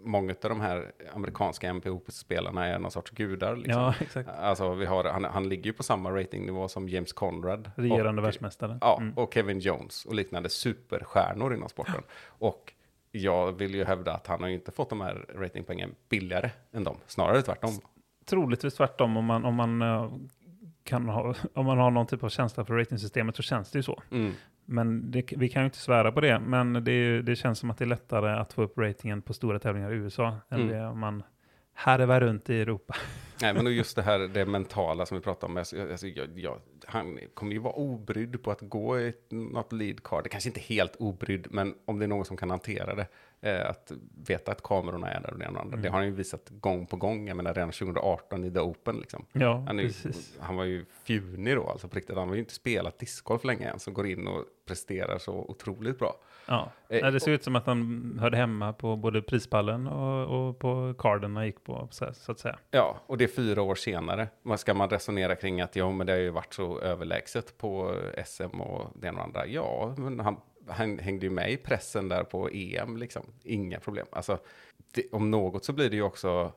många 0.03 0.32
av 0.43 0.50
de 0.50 0.62
här 0.62 0.91
amerikanska 1.13 1.73
MPO-spelarna 1.73 2.65
är 2.65 2.80
någon 2.80 2.91
sorts 2.91 3.12
gudar. 3.12 3.56
Liksom. 3.56 3.82
ja 3.82 3.93
exakt. 4.02 4.30
Alltså 4.30 4.73
vi 4.73 4.86
har, 4.86 5.04
han, 5.04 5.23
han 5.23 5.50
ligger 5.50 5.63
ju 5.65 5.73
på 5.73 5.84
samma 5.84 6.12
ratingnivå 6.12 6.67
som 6.67 6.89
James 6.89 7.13
Conrad. 7.13 7.71
Regerande 7.76 8.21
och, 8.21 8.26
världsmästare. 8.26 8.78
Ja, 8.82 8.97
Mm. 9.02 9.13
och 9.13 9.34
Kevin 9.34 9.60
Jones 9.60 10.06
och 10.06 10.13
liknande 10.15 10.50
superstjärnor 10.50 11.54
inom 11.54 11.69
sporten. 11.69 12.04
Och 12.39 12.73
jag 13.17 13.51
vill 13.51 13.75
ju 13.75 13.84
hävda 13.84 14.13
att 14.13 14.27
han 14.27 14.41
har 14.41 14.47
ju 14.47 14.53
inte 14.56 14.71
fått 14.71 14.89
de 14.89 15.01
här 15.01 15.25
ratingpoängen 15.36 15.95
billigare 16.10 16.49
än 16.71 16.84
dem. 16.84 16.97
Snarare 17.08 17.41
tvärtom. 17.41 17.71
troligtvis 18.25 18.73
tvärtom 18.75 19.17
om 19.17 19.25
man, 19.25 19.45
om 19.45 19.56
man, 19.56 19.82
eh, 19.82 20.12
kan 20.84 21.10
ha, 21.10 21.36
om 21.53 21.65
man 21.65 21.77
har 21.77 21.91
någon 21.91 22.08
typ 22.08 22.23
av 22.23 22.30
känsla 22.30 22.65
för 22.65 22.73
ratingsystemet 22.73 23.36
så 23.36 23.43
känns 23.43 23.71
det 23.71 23.80
ju 23.80 23.84
så. 23.84 24.01
Mm. 24.12 24.32
Men 24.65 25.12
det, 25.12 25.34
vi 25.38 25.49
kan 25.49 25.62
ju 25.62 25.65
inte 25.65 25.77
svära 25.77 26.12
på 26.12 26.21
det, 26.21 26.39
men 26.39 26.73
det, 26.73 27.21
det 27.21 27.36
känns 27.36 27.60
som 27.60 27.71
att 27.71 27.77
det 27.77 27.86
är 27.86 27.88
lättare 27.88 28.39
att 28.39 28.53
få 28.53 28.62
upp 28.62 28.77
ratingen 28.77 29.21
på 29.21 29.34
stora 29.34 29.60
tävlingar 29.60 29.91
i 29.91 29.95
USA 29.95 30.36
än 30.49 30.62
Mm. 30.62 30.67
det 30.67 30.93
man 30.93 31.23
härvar 31.77 32.19
runt 32.19 32.49
i 32.49 32.61
Europa. 32.61 32.95
Nej, 33.41 33.53
men 33.53 33.73
just 33.75 33.95
det 33.95 34.01
här 34.01 34.19
det 34.19 34.45
mentala 34.57 35.05
som 35.05 35.17
vi 35.17 35.23
pratade 35.23 35.51
om. 35.51 35.57
Alltså, 35.57 35.91
alltså, 35.91 36.07
jag, 36.07 36.39
jag, 36.39 36.59
han 36.85 37.19
kommer 37.33 37.51
ju 37.53 37.59
vara 37.59 37.73
obrydd 37.73 38.43
på 38.43 38.51
att 38.51 38.61
gå 38.61 38.99
i 38.99 39.13
något 39.29 39.73
lead 39.73 40.03
card. 40.03 40.23
Det 40.23 40.29
kanske 40.29 40.49
inte 40.49 40.59
är 40.59 40.63
helt 40.75 40.95
obrydd, 40.95 41.47
men 41.49 41.75
om 41.85 41.99
det 41.99 42.05
är 42.05 42.07
någon 42.07 42.25
som 42.25 42.37
kan 42.37 42.49
hantera 42.49 42.95
det. 42.95 43.07
Eh, 43.41 43.69
att 43.69 43.91
veta 44.27 44.51
att 44.51 44.63
kamerorna 44.63 45.09
är 45.11 45.21
där 45.21 45.33
och 45.33 45.39
det 45.39 45.47
andra. 45.47 45.77
Det 45.77 45.89
har 45.89 45.97
han 45.97 46.05
ju 46.07 46.13
visat 46.13 46.49
gång 46.49 46.85
på 46.85 46.95
gång. 46.97 47.27
Jag 47.27 47.37
menar 47.37 47.53
redan 47.53 47.71
2018 47.71 48.43
i 48.43 48.51
The 48.51 48.59
Open 48.59 48.95
liksom. 48.97 49.25
Ja, 49.31 49.63
Han, 49.67 49.77
ju- 49.79 49.91
han 50.39 50.55
var 50.55 50.63
ju 50.65 50.85
fjunig 51.03 51.55
då, 51.55 51.69
alltså 51.69 51.87
på 51.87 51.95
riktigt. 51.95 52.15
Han 52.17 52.27
har 52.27 52.35
ju 52.35 52.41
inte 52.41 52.53
spelat 52.53 52.99
discgolf 52.99 53.43
länge 53.43 53.69
än, 53.69 53.79
som 53.79 53.93
går 53.93 54.07
in 54.07 54.27
och 54.27 54.43
presterar 54.67 55.17
så 55.17 55.33
otroligt 55.33 55.99
bra. 55.99 56.15
Ja. 56.47 56.71
Eh, 56.89 57.12
det 57.12 57.19
ser 57.19 57.31
ut 57.31 57.43
som 57.43 57.55
att 57.55 57.65
han 57.65 58.17
hörde 58.21 58.38
hemma 58.38 58.73
på 58.73 58.95
både 58.95 59.21
prispallen 59.21 59.88
och, 59.88 60.47
och 60.47 60.60
på 60.60 60.93
carden 60.97 61.36
han 61.36 61.45
gick 61.45 61.63
på, 61.63 61.88
så, 61.91 62.13
så 62.13 62.31
att 62.31 62.39
säga. 62.39 62.60
Ja, 62.71 62.97
och 63.07 63.17
det 63.17 63.23
är 63.23 63.27
fyra 63.27 63.62
år 63.62 63.75
senare. 63.75 64.27
Vad 64.41 64.60
ska 64.60 64.73
man 64.73 64.89
resonera 64.89 65.36
kring 65.36 65.62
att 65.62 65.75
ja, 65.75 65.91
men 65.91 66.07
det 66.07 66.13
har 66.13 66.19
ju 66.19 66.29
varit 66.29 66.53
så 66.53 66.79
överlägset 66.79 67.57
på 67.57 67.95
SM 68.25 68.62
och 68.62 68.91
det 68.95 69.07
ena 69.07 69.17
och 69.17 69.23
andra. 69.23 69.47
Ja, 69.47 69.95
men 69.97 70.19
han, 70.19 70.38
han 70.67 70.99
hängde 70.99 71.25
ju 71.25 71.29
med 71.29 71.51
i 71.51 71.57
pressen 71.57 72.10
där 72.10 72.23
på 72.23 72.49
EM, 72.49 72.97
liksom. 72.97 73.23
Inga 73.43 73.79
problem. 73.79 74.07
Alltså, 74.12 74.39
det, 74.91 75.12
om 75.12 75.31
något 75.31 75.65
så 75.65 75.73
blir 75.73 75.89
det 75.89 75.95
ju 75.95 76.03
också 76.03 76.51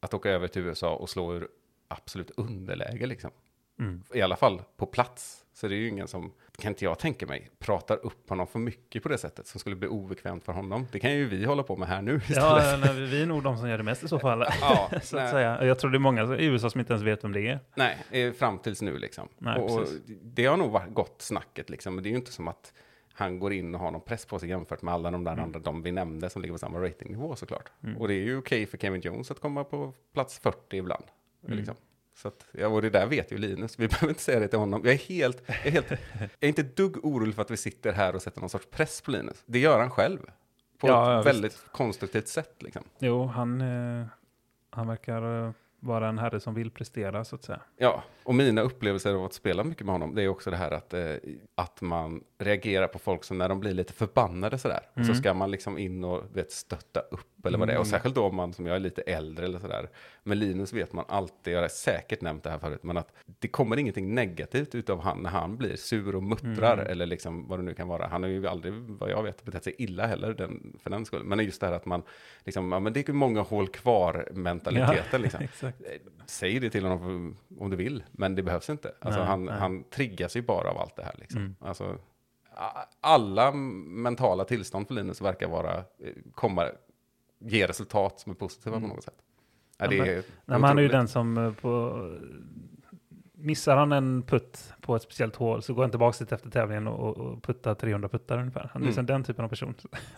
att 0.00 0.14
åka 0.14 0.30
över 0.30 0.48
till 0.48 0.62
USA 0.62 0.94
och 0.94 1.10
slå 1.10 1.34
ur 1.34 1.48
absolut 1.88 2.30
underläge, 2.30 3.06
liksom. 3.06 3.30
Mm. 3.78 4.02
I 4.14 4.22
alla 4.22 4.36
fall 4.36 4.62
på 4.76 4.86
plats. 4.86 5.44
Så 5.52 5.68
det 5.68 5.74
är 5.74 5.78
ju 5.78 5.88
ingen 5.88 6.08
som, 6.08 6.32
kan 6.58 6.68
inte 6.72 6.84
jag 6.84 6.98
tänka 6.98 7.26
mig, 7.26 7.50
pratar 7.58 8.06
upp 8.06 8.28
honom 8.28 8.46
för 8.46 8.58
mycket 8.58 9.02
på 9.02 9.08
det 9.08 9.18
sättet 9.18 9.46
som 9.46 9.60
skulle 9.60 9.76
bli 9.76 9.88
obekvämt 9.88 10.44
för 10.44 10.52
honom. 10.52 10.86
Det 10.92 10.98
kan 11.00 11.12
ju 11.12 11.28
vi 11.28 11.44
hålla 11.44 11.62
på 11.62 11.76
med 11.76 11.88
här 11.88 12.02
nu 12.02 12.16
istället. 12.16 12.42
Ja, 12.42 12.76
nej, 12.84 13.06
vi 13.06 13.22
är 13.22 13.26
nog 13.26 13.42
de 13.42 13.56
som 13.58 13.68
gör 13.68 13.78
det 13.78 13.84
mest 13.84 14.02
i 14.04 14.08
så 14.08 14.18
fall. 14.18 14.44
Ja, 14.60 14.90
så 15.02 15.18
att 15.18 15.30
säga. 15.30 15.64
Jag 15.64 15.78
tror 15.78 15.90
det 15.90 15.96
är 15.96 15.98
många 15.98 16.36
i 16.36 16.44
USA 16.44 16.70
som 16.70 16.80
inte 16.80 16.92
ens 16.92 17.04
vet 17.06 17.24
vem 17.24 17.32
det 17.32 17.48
är. 17.48 17.60
Nej, 17.74 17.96
eh, 18.10 18.32
fram 18.32 18.58
tills 18.58 18.82
nu 18.82 18.98
liksom. 18.98 19.28
Nej, 19.38 19.60
och, 19.60 19.78
och 19.80 19.88
det 20.22 20.46
har 20.46 20.56
nog 20.56 20.70
varit 20.70 20.94
gott 20.94 21.22
snacket 21.22 21.70
liksom. 21.70 21.94
Men 21.94 22.04
det 22.04 22.08
är 22.08 22.10
ju 22.10 22.16
inte 22.16 22.32
som 22.32 22.48
att 22.48 22.72
han 23.12 23.38
går 23.38 23.52
in 23.52 23.74
och 23.74 23.80
har 23.80 23.90
någon 23.90 24.00
press 24.00 24.26
på 24.26 24.38
sig 24.38 24.48
jämfört 24.48 24.82
med 24.82 24.94
alla 24.94 25.10
de 25.10 25.24
där 25.24 25.32
Mm. 25.32 25.44
andra, 25.44 25.58
de 25.60 25.82
vi 25.82 25.92
nämnde, 25.92 26.30
som 26.30 26.42
ligger 26.42 26.54
på 26.54 26.58
samma 26.58 26.80
ratingnivå 26.80 27.36
såklart. 27.36 27.70
Och 27.98 28.08
det 28.08 28.14
är 28.14 28.22
ju 28.24 28.38
okej 28.38 28.66
för 28.66 28.78
Kevin 28.78 29.00
Jones 29.00 29.30
att 29.30 29.40
komma 29.40 29.64
på 29.64 29.92
plats 30.12 30.38
40 30.38 30.76
ibland. 30.76 31.04
Mm. 31.46 31.56
Liksom. 31.58 31.74
Så 32.16 32.28
att, 32.28 32.46
ja, 32.52 32.68
och 32.68 32.82
det 32.82 32.90
där 32.90 33.06
vet 33.06 33.32
ju 33.32 33.38
Linus, 33.38 33.78
vi 33.78 33.88
behöver 33.88 34.08
inte 34.08 34.22
säga 34.22 34.40
det 34.40 34.48
till 34.48 34.58
honom. 34.58 34.80
Jag 34.84 34.94
är 34.94 34.98
helt, 34.98 35.42
jag 35.46 35.66
är 35.66 35.70
helt, 35.70 35.90
jag 35.90 36.28
är 36.40 36.48
inte 36.48 36.62
dugg 36.62 37.04
orolig 37.04 37.34
för 37.34 37.42
att 37.42 37.50
vi 37.50 37.56
sitter 37.56 37.92
här 37.92 38.14
och 38.14 38.22
sätter 38.22 38.40
någon 38.40 38.50
sorts 38.50 38.66
press 38.70 39.00
på 39.00 39.10
Linus. 39.10 39.42
Det 39.46 39.58
gör 39.58 39.78
han 39.80 39.90
själv. 39.90 40.18
På 40.78 40.88
Ja, 40.88 41.20
ett 41.20 41.26
ja, 41.26 41.32
väldigt 41.32 41.64
konstruktivt 41.72 42.28
sätt 42.28 42.54
liksom. 42.58 42.82
Jo, 42.98 43.26
han, 43.26 43.60
eh, 43.60 44.06
han 44.70 44.86
verkar 44.86 45.46
eh, 45.46 45.52
vara 45.84 46.08
en 46.08 46.18
herre 46.18 46.40
som 46.40 46.54
vill 46.54 46.70
prestera, 46.70 47.24
så 47.24 47.36
att 47.36 47.44
säga. 47.44 47.60
Ja, 47.76 48.02
och 48.24 48.34
mina 48.34 48.60
upplevelser 48.60 49.14
av 49.14 49.24
att 49.24 49.32
spela 49.32 49.64
mycket 49.64 49.86
med 49.86 49.92
honom, 49.94 50.14
det 50.14 50.22
är 50.22 50.28
också 50.28 50.50
det 50.50 50.56
här 50.56 50.70
att, 50.70 50.94
eh, 50.94 51.14
att 51.54 51.80
man 51.80 52.20
reagerar 52.38 52.86
på 52.86 52.98
folk 52.98 53.24
som 53.24 53.38
när 53.38 53.48
de 53.48 53.60
blir 53.60 53.74
lite 53.74 53.92
förbannade 53.92 54.58
sådär. 54.58 54.80
Och 54.94 55.04
så 55.04 55.10
Mm. 55.10 55.14
ska 55.14 55.34
man 55.34 55.50
liksom 55.50 55.78
in 55.78 56.04
och 56.04 56.22
vet, 56.36 56.52
stötta 56.52 57.00
upp 57.00 57.46
eller 57.46 57.58
vad 57.58 57.68
det 57.68 57.72
är. 57.72 57.78
Och 57.78 57.84
Mm. 57.86 57.90
särskilt 57.90 58.14
då 58.14 58.24
om 58.24 58.36
man 58.36 58.52
som 58.52 58.66
jag 58.66 58.76
är 58.76 58.80
lite 58.80 59.02
äldre 59.02 59.44
eller 59.44 59.58
sådär. 59.58 59.88
Med 60.22 60.38
Linus 60.38 60.72
vet 60.72 60.92
man 60.92 61.04
alltid, 61.08 61.54
jag 61.54 61.60
har 61.60 61.68
säkert 61.68 62.20
nämnt 62.20 62.42
det 62.42 62.50
här 62.50 62.58
förut, 62.58 62.82
men 62.82 62.96
att 62.96 63.12
det 63.38 63.48
kommer 63.48 63.76
ingenting 63.76 64.14
negativt 64.14 64.74
utav 64.74 65.00
han 65.00 65.18
när 65.22 65.30
han 65.30 65.56
blir 65.56 65.76
sur 65.76 66.14
och 66.16 66.22
muttrar 66.22 66.74
Mm. 66.78 66.86
eller 66.86 67.06
liksom 67.06 67.48
vad 67.48 67.58
det 67.58 67.62
nu 67.62 67.74
kan 67.74 67.88
vara. 67.88 68.06
Han 68.06 68.22
har 68.22 68.30
ju 68.30 68.46
aldrig, 68.46 68.72
vad 68.74 69.10
jag 69.10 69.22
vet, 69.22 69.44
betett 69.44 69.64
sig 69.64 69.74
illa 69.78 70.06
heller 70.06 70.34
den, 70.34 70.76
för 70.82 70.90
den 70.90 71.04
skull. 71.04 71.24
Men 71.24 71.44
just 71.44 71.60
det 71.60 71.66
här 71.66 71.74
att 71.74 71.86
man, 71.86 72.02
liksom, 72.44 72.72
ja 72.72 72.80
men 72.80 72.92
det 72.92 73.00
är 73.00 73.04
ju 73.08 73.12
många 73.14 73.40
hål 73.40 73.68
kvar 73.68 74.28
mentaliteten 74.32 75.22
liksom. 75.22 75.40
Exakt. 75.80 76.06
Eh, 76.06 76.24
Säg 76.26 76.58
det 76.60 76.70
till 76.70 76.84
honom 76.84 77.36
om 77.58 77.70
du 77.70 77.76
vill, 77.76 78.04
men 78.12 78.34
det 78.34 78.42
behövs 78.42 78.70
inte. 78.70 78.94
Alltså 79.00 79.20
Nej, 79.20 79.28
han, 79.28 79.44
nej. 79.44 79.54
han 79.58 79.84
triggas 79.84 80.36
ju 80.36 80.42
bara 80.42 80.70
av 80.70 80.78
allt 80.78 80.96
det 80.96 81.04
här. 81.04 81.14
Liksom. 81.18 81.40
Mm. 81.40 81.54
Alltså, 81.60 81.98
alla 83.00 83.52
mentala 83.52 84.44
tillstånd 84.44 84.86
för 84.86 84.94
Linus 84.94 85.20
verkar 85.20 85.48
vara, 85.48 85.74
eh, 85.78 85.84
komma, 86.34 86.66
ge 87.38 87.66
resultat 87.66 88.20
som 88.20 88.32
är 88.32 88.36
positiva 88.36 88.76
Mm. 88.76 88.88
på 88.90 88.94
något 88.96 89.04
sätt. 89.04 89.14
Ja, 89.78 89.86
det 89.86 89.98
är 89.98 90.04
Nej, 90.04 90.22
men 90.44 90.64
han 90.64 90.78
är 90.78 90.82
ju 90.82 90.88
den 90.88 91.08
som 91.08 91.38
eh, 91.38 91.52
på... 91.52 92.02
Missar 93.36 93.76
han 93.76 93.92
en 93.92 94.22
putt 94.22 94.72
på 94.80 94.96
ett 94.96 95.02
speciellt 95.02 95.36
hål 95.36 95.62
så 95.62 95.74
går 95.74 95.82
han 95.82 95.90
tillbaka 95.90 96.24
dit 96.24 96.32
efter 96.32 96.50
tävlingen 96.50 96.86
och, 96.88 97.16
och 97.16 97.42
puttar 97.42 97.74
300 97.74 98.08
puttar 98.08 98.38
ungefär. 98.38 98.70
Han 98.72 98.82
är 98.82 98.92
Mm. 98.92 99.06
den 99.06 99.24
typen 99.24 99.44
av 99.44 99.48
person. 99.48 99.74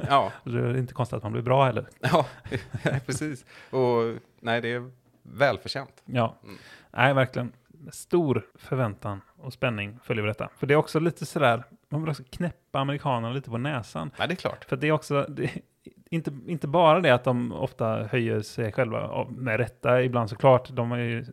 Ja, 0.09 0.33
det 0.45 0.59
är 0.59 0.77
inte 0.77 0.95
konstigt 0.95 1.16
att 1.16 1.23
man 1.23 1.33
blir 1.33 1.42
bra 1.42 1.64
heller. 1.64 1.87
ja 2.01 2.27
precis. 3.07 3.45
Och 3.71 4.14
nej, 4.40 4.61
det 4.61 4.69
är 4.73 4.90
välförtjänt. 5.33 6.03
Ja, 6.05 6.37
Mm. 6.45 6.57
nej 6.91 7.15
verkligen. 7.15 7.53
Stor 7.93 8.47
förväntan 8.55 9.21
och 9.37 9.53
spänning 9.53 9.99
följer 10.03 10.27
detta. 10.27 10.49
För 10.57 10.67
det 10.67 10.75
är 10.75 10.79
också 10.79 11.01
lite 11.01 11.27
sådär, 11.27 11.65
man 11.89 12.01
vill 12.03 12.11
också 12.11 12.23
knäppa 12.31 12.79
amerikanerna 12.79 13.35
lite 13.35 13.51
på 13.51 13.59
näsan. 13.59 14.11
Nej, 14.19 14.29
det 14.29 14.35
är 14.35 14.37
klart. 14.37 14.65
För 14.65 14.77
det 14.77 14.87
är 14.89 14.93
också, 14.93 15.27
det, 15.29 15.51
inte, 16.11 16.33
inte 16.47 16.69
bara 16.69 17.01
det 17.01 17.11
att 17.11 17.25
de 17.25 17.53
ofta 17.53 18.05
höjer 18.05 18.41
sig 18.41 18.73
själva, 18.73 19.27
med 19.31 19.57
rätta 19.57 20.03
ibland 20.03 20.31
såklart, 20.31 20.69
de 20.71 20.93
är 20.93 20.99
ju 20.99 21.19
eh, 21.21 21.27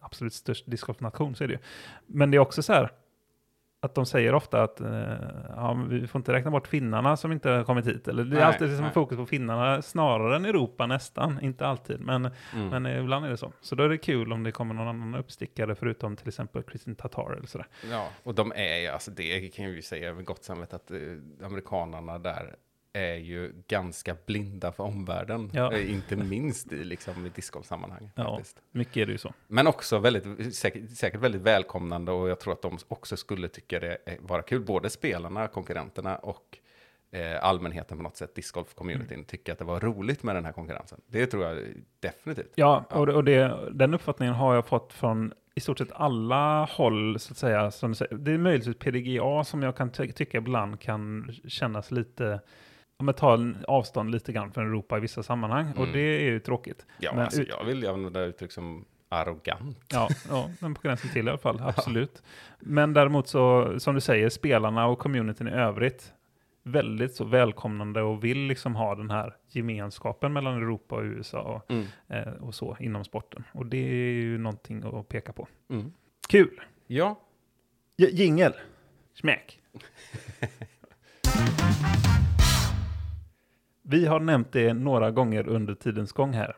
absolut 0.00 0.32
störst 0.34 0.70
discgolfnation, 0.70 1.34
så 1.34 1.44
är 1.44 1.48
det 1.48 1.54
ju. 1.54 1.60
Men 2.06 2.30
det 2.30 2.36
är 2.36 2.38
också 2.38 2.62
så 2.62 2.72
här, 2.72 2.90
att 3.86 3.94
de 3.94 4.06
säger 4.06 4.34
ofta 4.34 4.62
att 4.62 4.80
eh, 4.80 5.12
ja, 5.48 5.84
vi 5.88 6.06
får 6.06 6.18
inte 6.18 6.32
räkna 6.32 6.50
bort 6.50 6.66
finnarna 6.68 7.16
som 7.16 7.32
inte 7.32 7.50
har 7.50 7.64
kommit 7.64 7.86
hit. 7.86 8.08
Eller 8.08 8.24
det 8.24 8.30
är 8.30 8.34
Nej, 8.34 8.42
alltid 8.44 8.68
liksom 8.68 8.84
nej. 8.84 8.92
fokus 8.94 9.16
på 9.18 9.26
finnarna 9.26 9.82
snarare 9.82 10.36
än 10.36 10.44
Europa 10.44 10.86
nästan, 10.86 11.38
inte 11.42 11.66
alltid. 11.66 12.00
Men, 12.00 12.30
Mm. 12.54 12.68
men 12.82 12.86
ibland 12.86 13.26
är 13.26 13.30
det 13.30 13.36
så. 13.36 13.52
Så 13.60 13.74
då 13.74 13.84
är 13.84 13.88
det 13.88 13.98
kul 13.98 14.32
om 14.32 14.42
det 14.42 14.52
kommer 14.52 14.74
någon 14.74 14.88
annan 14.88 15.14
uppstickare 15.14 15.74
förutom 15.74 16.16
till 16.16 16.28
exempel 16.28 16.62
Kristin 16.62 16.94
Tatar 16.96 17.32
eller 17.36 17.46
sådär. 17.46 17.66
Ja, 17.90 18.08
och 18.22 18.34
de 18.34 18.52
är 18.56 18.76
ju, 18.80 18.86
alltså 18.88 19.10
det 19.10 19.48
kan 19.54 19.64
jag 19.64 19.74
ju 19.74 19.82
säga 19.82 20.14
med 20.14 20.24
gott 20.24 20.44
samvete 20.44 20.76
att 20.76 20.90
eh, 20.90 20.98
amerikanerna 21.46 22.18
där 22.18 22.54
är 22.96 23.14
ju 23.16 23.52
ganska 23.68 24.16
blinda 24.26 24.72
för 24.72 24.84
omvärlden. 24.84 25.50
Ja. 25.54 25.72
Eh, 25.72 25.92
inte 25.92 26.16
minst 26.16 26.72
i 26.72 26.84
liksom 26.84 27.30
discgolfsammanhang. 27.34 28.10
Ja. 28.14 28.40
Mycket 28.70 28.96
är 28.96 29.06
det 29.06 29.12
ju 29.12 29.18
så. 29.18 29.32
Men 29.46 29.66
också 29.66 29.98
väldigt, 29.98 30.54
säkert, 30.56 30.90
säkert 30.90 31.20
väldigt 31.20 31.42
välkomnande 31.42 32.12
och 32.12 32.28
jag 32.28 32.40
tror 32.40 32.52
att 32.52 32.62
de 32.62 32.78
också 32.88 33.16
skulle 33.16 33.48
tycka 33.48 33.80
det 33.80 33.98
vara 34.20 34.42
kul. 34.42 34.60
Både 34.60 34.90
spelarna, 34.90 35.48
konkurrenterna 35.48 36.16
och 36.16 36.58
eh, 37.10 37.44
allmänheten 37.44 37.96
på 37.96 38.02
något 38.02 38.16
sätt, 38.16 38.34
discgolf-communityn, 38.34 39.12
Mm. 39.14 39.24
tycker 39.24 39.52
att 39.52 39.58
det 39.58 39.64
var 39.64 39.80
roligt 39.80 40.22
med 40.22 40.34
den 40.34 40.44
här 40.44 40.52
konkurrensen. 40.52 41.00
Det 41.06 41.26
tror 41.26 41.44
jag 41.44 41.58
definitivt. 42.00 42.52
Ja, 42.54 42.84
och, 42.90 43.06
det, 43.06 43.12
och 43.14 43.24
det, 43.24 43.68
den 43.72 43.94
uppfattningen 43.94 44.34
har 44.34 44.54
jag 44.54 44.66
fått 44.66 44.92
från 44.92 45.32
i 45.54 45.60
stort 45.60 45.78
sett 45.78 45.92
alla 45.92 46.64
håll, 46.64 47.18
så 47.18 47.32
att 47.32 47.38
säga. 47.38 47.70
Som. 47.70 47.94
Det 48.10 48.32
är 48.32 48.38
möjligtvis 48.38 48.76
PDGA 48.78 49.44
som 49.44 49.62
jag 49.62 49.76
kan 49.76 49.90
ty 49.90 50.12
tycka 50.12 50.38
ibland 50.38 50.80
kan 50.80 51.30
kännas 51.48 51.90
lite, 51.90 52.40
om 52.98 53.08
jag 53.08 53.16
tar 53.16 53.34
en 53.34 53.56
avstånd 53.68 54.10
lite 54.10 54.32
grann 54.32 54.52
från 54.52 54.66
Europa 54.66 54.96
i 54.96 55.00
vissa 55.00 55.22
sammanhang. 55.22 55.70
Och 55.72 55.78
Mm. 55.82 55.92
det 55.92 56.00
är 56.00 56.20
ju 56.24 56.40
tråkigt. 56.40 56.86
Ja, 56.98 57.12
Men 57.14 57.24
alltså, 57.24 57.42
jag 57.42 57.64
vill 57.64 57.88
använda 57.88 58.24
uttryck 58.24 58.52
som 58.52 58.84
arrogant. 59.08 59.78
Ja, 59.92 60.08
ja, 60.28 60.50
men 60.60 60.74
på 60.74 60.80
gränsen 60.82 61.10
till 61.10 61.26
i 61.26 61.30
alla 61.30 61.38
fall, 61.38 61.60
absolut. 61.60 62.22
Men 62.60 62.92
däremot 62.92 63.28
så, 63.28 63.74
som 63.80 63.94
du 63.94 64.00
säger, 64.00 64.28
spelarna 64.28 64.86
och 64.86 64.98
communityn 64.98 65.48
i 65.48 65.50
övrigt, 65.50 66.12
väldigt 66.62 67.14
så 67.14 67.24
välkomnande 67.24 68.02
och 68.02 68.24
vill 68.24 68.38
liksom 68.38 68.76
ha 68.76 68.94
den 68.94 69.10
här 69.10 69.36
gemenskapen 69.48 70.32
mellan 70.32 70.54
Europa 70.56 70.94
och 70.94 71.02
USA 71.02 71.40
och, 71.40 71.70
Mm. 71.70 71.86
eh, 72.08 72.32
och 72.32 72.54
så 72.54 72.76
inom 72.80 73.04
sporten. 73.04 73.44
Och 73.52 73.66
det 73.66 73.78
är 73.78 74.12
ju 74.12 74.38
någonting 74.38 74.82
att 74.84 75.08
peka 75.08 75.32
på. 75.32 75.48
Mm. 75.70 75.92
Kul! 76.28 76.60
Ja, 76.86 77.20
J- 77.96 78.10
Jingel! 78.12 78.52
Smäck! 79.14 79.60
Vi 83.88 84.06
har 84.06 84.20
nämnt 84.20 84.52
det 84.52 84.72
några 84.74 85.10
gånger 85.10 85.48
under 85.48 85.74
tidens 85.74 86.12
gång 86.12 86.32
här. 86.32 86.56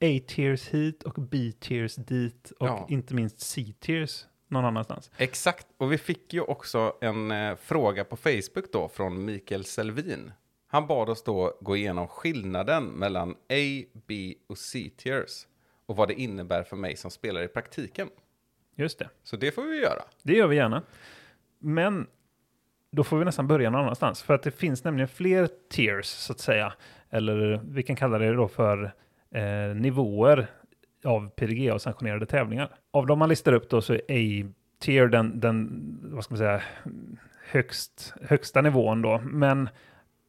A-tiers 0.00 0.68
hit 0.68 1.02
och 1.02 1.14
B-tiers 1.14 1.94
dit 1.96 2.50
och 2.60 2.66
Ja. 2.68 2.86
inte 2.90 3.14
minst 3.14 3.40
C-tiers 3.40 4.26
någon 4.48 4.64
annanstans. 4.64 5.10
Exakt, 5.16 5.66
och 5.76 5.92
vi 5.92 5.98
fick 5.98 6.32
ju 6.34 6.40
också 6.40 6.92
en 7.00 7.30
eh, 7.30 7.56
fråga 7.56 8.04
på 8.04 8.16
Facebook 8.16 8.72
då 8.72 8.88
från 8.88 9.24
Mikael 9.24 9.64
Selvin. 9.64 10.32
Han 10.66 10.86
bad 10.86 11.08
oss 11.08 11.22
då 11.24 11.58
gå 11.60 11.76
igenom 11.76 12.08
skillnaden 12.08 12.84
mellan 12.84 13.30
A, 13.30 13.84
B 14.06 14.34
och 14.46 14.58
C-tiers 14.58 15.46
och 15.86 15.96
vad 15.96 16.08
det 16.08 16.14
innebär 16.14 16.62
för 16.62 16.76
mig 16.76 16.96
som 16.96 17.10
spelare 17.10 17.44
i 17.44 17.48
praktiken. 17.48 18.08
Just 18.76 18.98
det, 18.98 19.08
Så 19.22 19.36
det 19.36 19.52
får 19.52 19.62
vi 19.62 19.80
göra. 19.80 20.02
det 20.22 20.32
gör 20.32 20.46
vi 20.46 20.56
gärna. 20.56 20.82
Men 21.58 22.06
då 22.96 23.04
får 23.04 23.18
vi 23.18 23.24
nästan 23.24 23.46
börja 23.46 23.70
någon 23.70 23.80
annanstans. 23.80 24.22
För 24.22 24.34
att 24.34 24.42
det 24.42 24.50
finns 24.50 24.84
nämligen 24.84 25.08
fler 25.08 25.48
tiers 25.70 26.06
så 26.06 26.32
att 26.32 26.40
säga. 26.40 26.72
Eller 27.10 27.60
vi 27.70 27.82
kan 27.82 27.96
kalla 27.96 28.18
det 28.18 28.32
då 28.32 28.48
för 28.48 28.92
eh, 29.30 29.74
nivåer 29.74 30.46
av 31.04 31.30
PDGA-sanktionerade 31.30 32.26
tävlingar. 32.26 32.68
Av 32.90 33.06
de 33.06 33.18
man 33.18 33.28
listar 33.28 33.52
upp 33.52 33.70
då 33.70 33.80
så 33.80 33.94
är 33.94 34.00
A-tier 34.00 35.08
den, 35.08 35.40
den, 35.40 35.98
vad 36.02 36.24
ska 36.24 36.32
man 36.34 36.38
säga, 36.38 36.62
högst, 37.50 38.14
högsta 38.22 38.62
nivån 38.62 39.02
då. 39.02 39.20
Men 39.24 39.68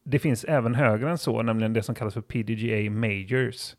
det 0.04 0.18
finns 0.18 0.44
även 0.44 0.74
högre 0.74 1.10
än 1.10 1.18
så, 1.18 1.42
nämligen 1.42 1.72
det 1.72 1.82
som 1.82 1.94
kallas 1.94 2.14
för 2.14 2.20
PDGA 2.20 2.90
Majors. 2.90 3.76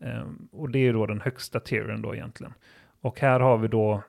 Ehm, 0.00 0.48
och 0.52 0.70
det 0.70 0.78
är 0.78 0.92
då 0.92 1.06
den 1.06 1.20
högsta 1.20 1.60
tieren 1.60 2.02
då 2.02 2.14
egentligen. 2.14 2.54
Och 3.00 3.20
här 3.20 3.40
har 3.40 3.58
vi 3.58 3.68
då 3.68 4.02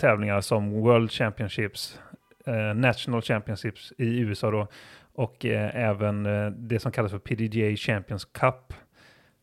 tävlingar 0.00 0.40
som 0.40 0.70
World 0.70 1.10
Championships, 1.10 2.00
eh, 2.46 2.74
National 2.74 3.22
Championships 3.22 3.92
i 3.98 4.18
USA 4.20 4.50
då, 4.50 4.66
och 5.12 5.44
eh, 5.44 5.76
även 5.88 6.26
eh, 6.26 6.50
det 6.50 6.80
som 6.80 6.92
kallas 6.92 7.10
för 7.12 7.18
PDGA 7.18 7.76
Champions 7.76 8.24
Cup. 8.24 8.72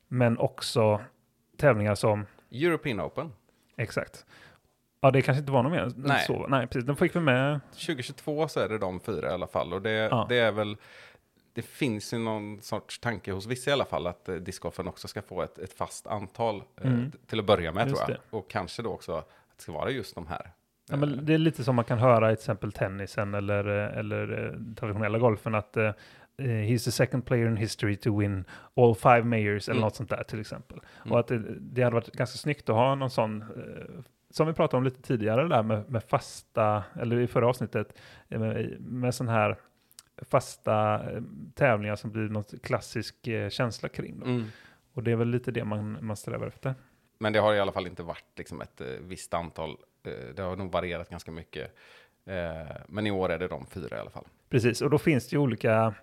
Men 0.08 0.38
också 0.38 1.02
tävlingar 1.58 1.96
som, 1.96 2.26
European 2.52 3.02
Open. 3.02 3.32
exakt. 3.78 4.26
Ja, 5.02 5.12
det 5.12 5.22
kanske 5.22 5.40
inte 5.40 5.52
var 5.52 5.64
något 5.64 5.72
mer. 5.72 5.92
Nej. 5.96 6.24
Så, 6.28 6.48
nej, 6.48 6.68
precis. 6.68 6.86
Den 6.88 6.96
fick 6.96 7.16
vi 7.16 7.20
med. 7.20 7.60
2022 7.72 8.48
så 8.48 8.60
är 8.60 8.70
det 8.70 8.78
de 8.78 9.00
fyra 9.00 9.30
i 9.30 9.34
alla 9.34 9.48
fall. 9.48 9.74
Och 9.74 9.82
det, 9.82 9.90
Ja. 9.92 10.26
det 10.30 10.36
är 10.40 10.52
väl... 10.52 10.78
Det 11.54 11.62
finns 11.62 12.14
ju 12.14 12.18
någon 12.18 12.62
sorts 12.62 13.00
tanke 13.00 13.32
hos 13.32 13.46
vissa 13.46 13.70
i 13.70 13.74
alla 13.74 13.86
fall 13.86 14.08
att 14.08 14.30
eh, 14.30 14.36
discgolfen 14.36 14.88
också 14.88 15.08
ska 15.08 15.22
få 15.22 15.42
ett, 15.42 15.58
ett 15.58 15.74
fast 15.74 16.08
antal 16.08 16.56
eh, 16.82 16.88
Mm. 16.88 17.12
till 17.28 17.40
att 17.40 17.46
börja 17.46 17.72
med 17.72 17.88
Just 17.90 18.06
tror 18.06 18.18
jag. 18.32 18.40
Och 18.40 18.50
kanske 18.50 18.82
då 18.82 18.90
också 18.90 19.12
att 19.14 19.30
det 19.58 19.62
ska 19.64 19.72
vara 19.72 19.90
just 19.90 20.16
de 20.16 20.28
här. 20.28 20.52
Ja, 20.90 20.98
men 20.98 21.26
det 21.26 21.34
är 21.34 21.38
lite 21.38 21.64
som 21.64 21.76
man 21.76 21.86
kan 21.86 21.98
höra 22.00 22.32
i 22.32 22.36
till 22.36 22.42
exempel 22.42 22.72
tennisen 22.72 23.34
eller, 23.34 23.68
eh, 23.68 23.98
eller 23.98 24.46
eh, 24.46 24.76
traditionella 24.76 25.18
golfen 25.20 25.56
att 25.56 25.78
eh, 25.78 25.86
eh, 26.38 26.46
he's 26.46 26.86
the 26.86 26.92
second 26.92 27.26
player 27.26 27.48
in 27.48 27.58
history 27.58 27.96
to 27.96 28.20
win 28.20 28.46
all 28.76 28.96
five 28.96 29.24
majors 29.24 29.70
eller 29.70 29.78
Mm. 29.78 29.86
något 29.86 29.96
sånt 29.96 30.10
där 30.10 30.24
till 30.24 30.40
exempel. 30.40 30.80
Mm. 31.02 31.12
Och 31.14 31.20
att 31.20 31.28
det, 31.28 31.40
det 31.60 31.82
hade 31.84 31.94
varit 31.94 32.12
ganska 32.12 32.38
snyggt 32.38 32.70
att 32.70 32.76
ha 32.76 32.96
någon 32.96 33.10
sån, 33.10 33.42
eh, 33.42 34.02
som 34.30 34.48
vi 34.48 34.54
pratade 34.54 34.78
om 34.78 34.84
lite 34.84 35.02
tidigare 35.02 35.48
där 35.48 35.64
med, 35.64 35.90
med 35.92 36.04
fasta, 36.04 36.84
eller 37.00 37.20
i 37.20 37.28
förra 37.28 37.48
avsnittet, 37.48 37.98
eh, 38.30 38.40
med, 38.40 38.82
med 38.82 39.16
sån 39.16 39.28
här 39.28 39.58
fasta 40.30 40.94
eh, 41.12 41.22
tävlingar 41.56 41.96
som 41.96 42.12
blir 42.12 42.30
något 42.30 42.62
klassisk 42.64 43.28
eh, 43.28 43.50
känsla 43.50 43.90
kring. 43.90 44.22
Mm. 44.26 44.44
Och 44.94 45.04
det 45.04 45.12
är 45.12 45.16
väl 45.16 45.28
lite 45.30 45.52
det 45.52 45.64
man, 45.66 45.98
man 46.02 46.16
strävar 46.18 46.48
efter. 46.48 46.76
Men 47.20 47.34
det 47.34 47.40
har 47.40 47.54
i 47.54 47.60
alla 47.60 47.72
fall 47.72 47.88
inte 47.88 48.04
varit 48.04 48.38
liksom 48.38 48.62
ett 48.62 48.82
eh, 48.82 48.88
visst 49.02 49.34
antal. 49.34 49.78
Eh, 50.08 50.36
det 50.36 50.42
har 50.42 50.56
nog 50.56 50.72
varierat 50.72 51.10
ganska 51.10 51.32
mycket. 51.32 51.76
Eh, 52.26 52.76
men 52.88 53.08
i 53.08 53.12
år 53.12 53.32
är 53.32 53.40
det 53.40 53.48
de 53.48 53.66
fyra 53.66 53.98
i 53.98 54.00
alla 54.00 54.10
fall. 54.10 54.26
Precis, 54.50 54.82
och 54.82 54.90
då 54.90 54.98
finns 54.98 55.28
det 55.28 55.36
ju 55.36 55.40
olika 55.40 55.94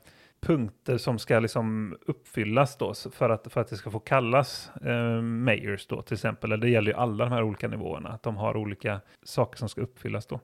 punkter 0.40 0.98
som 0.98 1.18
ska 1.18 1.38
liksom 1.38 1.96
uppfyllas 2.06 2.76
då 2.76 2.94
för 2.94 3.30
att, 3.30 3.52
för 3.52 3.60
att 3.60 3.68
det 3.68 3.76
ska 3.76 3.90
få 3.90 3.98
kallas 3.98 4.70
eh, 4.84 5.22
mayors 5.22 5.86
då 5.86 6.02
till 6.02 6.14
exempel. 6.14 6.52
Eller 6.52 6.66
det 6.66 6.70
gäller 6.70 6.90
ju 6.90 6.96
alla 6.96 7.24
de 7.24 7.32
här 7.32 7.42
olika 7.42 7.68
nivåerna, 7.68 8.08
att 8.08 8.22
de 8.22 8.36
har 8.36 8.56
olika 8.56 9.00
saker 9.22 9.58
som 9.58 9.68
ska 9.68 9.80
uppfyllas 9.80 10.26
då. 10.26 10.40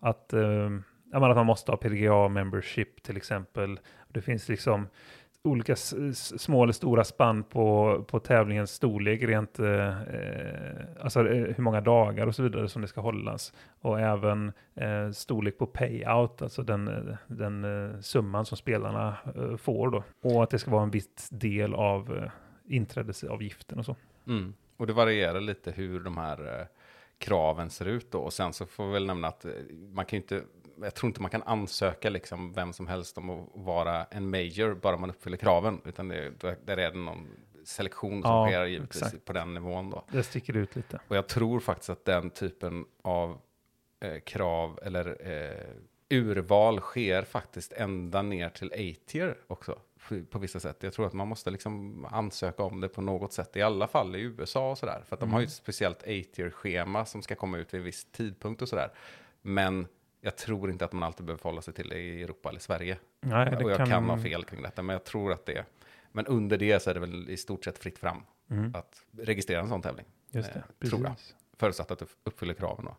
Att, 0.00 0.32
eh, 0.32 0.70
menar 1.12 1.30
att 1.30 1.36
man 1.36 1.46
måste 1.46 1.72
ha 1.72 1.76
PDGA 1.76 2.28
membership 2.28 3.02
till 3.02 3.16
exempel. 3.16 3.80
Det 4.08 4.22
finns 4.22 4.48
liksom 4.48 4.88
olika 5.42 5.76
små 5.76 6.62
eller 6.62 6.72
stora 6.72 7.04
spann 7.04 7.42
på, 7.42 8.04
på 8.08 8.20
tävlingens 8.20 8.70
storlek 8.70 9.22
rent, 9.22 9.58
eh, 9.58 10.02
eh 10.02 10.84
alltså 11.00 11.28
eh, 11.28 11.54
hur 11.56 11.62
många 11.62 11.80
dagar 11.80 12.26
och 12.26 12.34
så 12.34 12.42
vidare 12.42 12.68
som 12.68 12.82
det 12.82 12.88
ska 12.88 13.00
hållas. 13.00 13.52
Och 13.80 14.00
även 14.00 14.52
eh, 14.74 15.10
storlek 15.10 15.58
på 15.58 15.66
payout, 15.66 16.42
alltså 16.42 16.62
den, 16.62 16.88
eh, 16.88 17.16
den 17.26 17.64
eh, 17.64 18.00
summan 18.00 18.46
som 18.46 18.56
spelarna 18.56 19.16
eh, 19.36 19.56
får 19.56 19.90
då. 19.90 20.04
Och 20.22 20.42
att 20.42 20.50
det 20.50 20.58
ska 20.58 20.70
vara 20.70 20.82
en 20.82 20.90
viss 20.90 21.28
del 21.30 21.74
av 21.74 22.16
eh, 22.16 22.30
inträdesavgiften 22.68 23.78
och 23.78 23.84
så. 23.84 23.96
Mm. 24.26 24.54
Och 24.76 24.86
det 24.86 24.92
varierar 24.92 25.40
lite 25.40 25.70
hur 25.70 26.00
de 26.00 26.16
här 26.16 26.60
eh, 26.60 26.66
kraven 27.18 27.70
ser 27.70 27.86
ut 27.86 28.10
då. 28.12 28.18
Och 28.18 28.32
sen 28.32 28.52
så 28.52 28.66
får 28.66 28.86
vi 28.86 28.92
väl 28.92 29.06
nämna 29.06 29.28
att 29.28 29.46
man 29.92 30.04
kan 30.04 30.16
ju 30.16 30.22
inte, 30.22 30.42
jag 30.82 30.94
tror 30.94 31.08
inte 31.08 31.20
man 31.22 31.30
kan 31.30 31.42
ansöka 31.42 32.10
liksom 32.10 32.52
vem 32.52 32.72
som 32.72 32.86
helst 32.86 33.18
om 33.18 33.30
att 33.30 33.48
vara 33.54 34.04
en 34.04 34.30
major 34.30 34.74
bara 34.74 34.96
man 34.96 35.10
uppfyller 35.10 35.36
kraven. 35.36 35.80
Utan 35.84 36.08
det, 36.08 36.30
där 36.66 36.76
är 36.76 36.90
det 36.90 36.98
någon 36.98 37.28
selektion 37.64 38.22
som 38.22 38.30
Ja, 38.30 38.46
sker 38.46 38.64
givetvis 38.66 39.02
exakt. 39.02 39.24
på 39.24 39.32
den 39.32 39.54
nivån 39.54 39.90
då. 39.90 40.04
Det 40.12 40.22
sticker 40.22 40.56
ut 40.56 40.76
lite. 40.76 41.00
Och 41.08 41.16
jag 41.16 41.28
tror 41.28 41.60
faktiskt 41.60 41.90
att 41.90 42.04
den 42.04 42.30
typen 42.30 42.84
av 43.02 43.38
eh, 44.00 44.20
krav 44.20 44.78
eller 44.82 45.16
eh, 45.30 45.66
urval 46.18 46.80
sker 46.80 47.22
faktiskt 47.22 47.72
ända 47.72 48.22
ner 48.22 48.48
till 48.48 48.72
A-tier 48.72 49.38
också 49.46 49.78
på 50.30 50.38
vissa 50.38 50.60
sätt. 50.60 50.82
Jag 50.82 50.92
tror 50.92 51.06
att 51.06 51.12
man 51.12 51.28
måste 51.28 51.50
liksom 51.50 52.04
ansöka 52.10 52.62
om 52.62 52.80
det 52.80 52.88
på 52.88 53.00
något 53.00 53.32
sätt, 53.32 53.56
i 53.56 53.62
alla 53.62 53.86
fall 53.88 54.16
i 54.16 54.20
USA 54.20 54.70
och 54.70 54.78
sådär. 54.78 55.02
För 55.06 55.16
att 55.16 55.20
de 55.20 55.32
har 55.32 55.40
ju 55.40 55.44
ett 55.46 55.52
speciellt 55.52 56.02
A-tier-schema 56.02 57.04
som 57.06 57.22
ska 57.22 57.34
komma 57.34 57.58
ut 57.58 57.74
vid 57.74 57.78
en 57.78 57.84
viss 57.84 58.04
tidpunkt 58.12 58.62
och 58.62 58.68
sådär. 58.68 58.90
Men 59.42 59.86
jag 60.20 60.36
tror 60.36 60.70
inte 60.70 60.84
att 60.84 60.92
man 60.92 61.02
alltid 61.02 61.26
behöver 61.26 61.40
förhålla 61.42 61.62
sig 61.62 61.74
till 61.74 61.88
det 61.88 61.98
i 61.98 62.22
Europa 62.22 62.48
eller 62.48 62.60
Sverige. 62.60 62.98
Nej, 63.20 63.50
det 63.50 63.64
och 63.64 63.70
jag 63.70 63.76
kan... 63.76 63.86
kan 63.88 64.04
ha 64.04 64.18
fel 64.18 64.44
kring 64.44 64.62
detta, 64.62 64.82
men 64.82 64.94
jag 64.94 65.04
tror 65.04 65.32
att 65.32 65.46
det 65.46 65.52
är. 65.52 65.64
Men 66.12 66.26
under 66.26 66.58
det 66.58 66.82
så 66.82 66.90
är 66.90 66.94
det 66.94 67.00
väl 67.00 67.30
i 67.30 67.36
stort 67.36 67.64
sett 67.64 67.78
fritt 67.78 67.98
fram 67.98 68.22
Mm, 68.50 68.74
att 68.74 69.02
registrera 69.18 69.60
en 69.60 69.68
sån 69.68 69.82
tävling. 69.82 70.06
just 70.30 70.52
det. 70.52 70.62
eh, 70.82 70.88
tror 70.88 71.02
jag. 71.04 71.14
Förutsatt 71.58 71.90
att 71.90 71.98
du 71.98 72.06
uppfyller 72.24 72.54
kraven. 72.54 72.84
Då. 72.84 72.96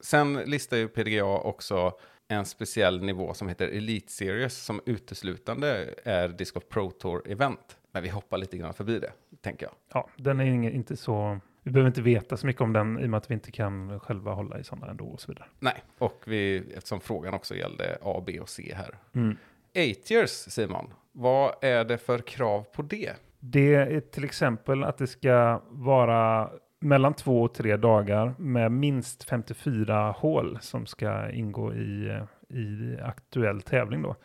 Sen 0.00 0.34
listar 0.34 0.76
ju 0.76 0.88
PDGA 0.88 1.24
också 1.24 1.98
en 2.28 2.44
speciell 2.44 3.02
nivå 3.02 3.34
som 3.34 3.48
heter 3.48 3.68
Elite 3.68 4.12
Series 4.12 4.56
som 4.64 4.80
uteslutande 4.86 5.94
är 6.04 6.28
Disc 6.28 6.54
Pro 6.68 6.90
Tour 6.90 7.22
event. 7.30 7.78
Men 7.92 8.02
vi 8.02 8.08
hoppar 8.08 8.38
lite 8.38 8.56
grann 8.56 8.74
förbi 8.74 8.98
det, 8.98 9.12
tänker 9.40 9.66
jag. 9.66 9.74
Ja, 9.92 10.08
den 10.16 10.40
är 10.40 10.70
inte 10.70 10.96
så... 10.96 11.40
Vi 11.62 11.70
behöver 11.70 11.88
inte 11.88 12.02
veta 12.02 12.36
så 12.36 12.46
mycket 12.46 12.62
om 12.62 12.72
den 12.72 12.98
i 12.98 13.04
och 13.04 13.10
med 13.10 13.18
att 13.18 13.30
vi 13.30 13.34
inte 13.34 13.50
kan 13.50 14.00
själva 14.00 14.32
hålla 14.32 14.58
i 14.58 14.64
sådana 14.64 14.90
ändå 14.90 15.04
och 15.04 15.20
så 15.20 15.32
vidare. 15.32 15.46
Nej, 15.58 15.82
och 15.98 16.22
vi, 16.26 16.72
eftersom 16.76 17.00
frågan 17.00 17.34
också 17.34 17.54
gällde 17.54 17.98
A, 18.02 18.22
B 18.26 18.40
och 18.40 18.48
C 18.48 18.72
här. 18.76 18.94
Mm. 19.14 19.36
Eight 19.74 20.10
years, 20.10 20.30
Simon. 20.30 20.94
Vad 21.12 21.54
är 21.60 21.84
det 21.84 21.98
för 21.98 22.18
krav 22.18 22.62
på 22.62 22.82
det? 22.82 23.12
Det 23.40 23.74
är 23.74 24.00
till 24.00 24.24
exempel 24.24 24.84
att 24.84 24.98
det 24.98 25.06
ska 25.06 25.62
vara 25.68 26.50
mellan 26.80 27.14
två 27.14 27.42
och 27.42 27.54
tre 27.54 27.76
dagar 27.76 28.34
med 28.38 28.72
minst 28.72 29.24
54 29.24 30.10
hål 30.10 30.58
som 30.60 30.86
ska 30.86 31.30
ingå 31.30 31.74
i, 31.74 32.20
i 32.48 32.96
aktuell 33.02 33.62
tävling 33.62 34.02
då. 34.02 34.16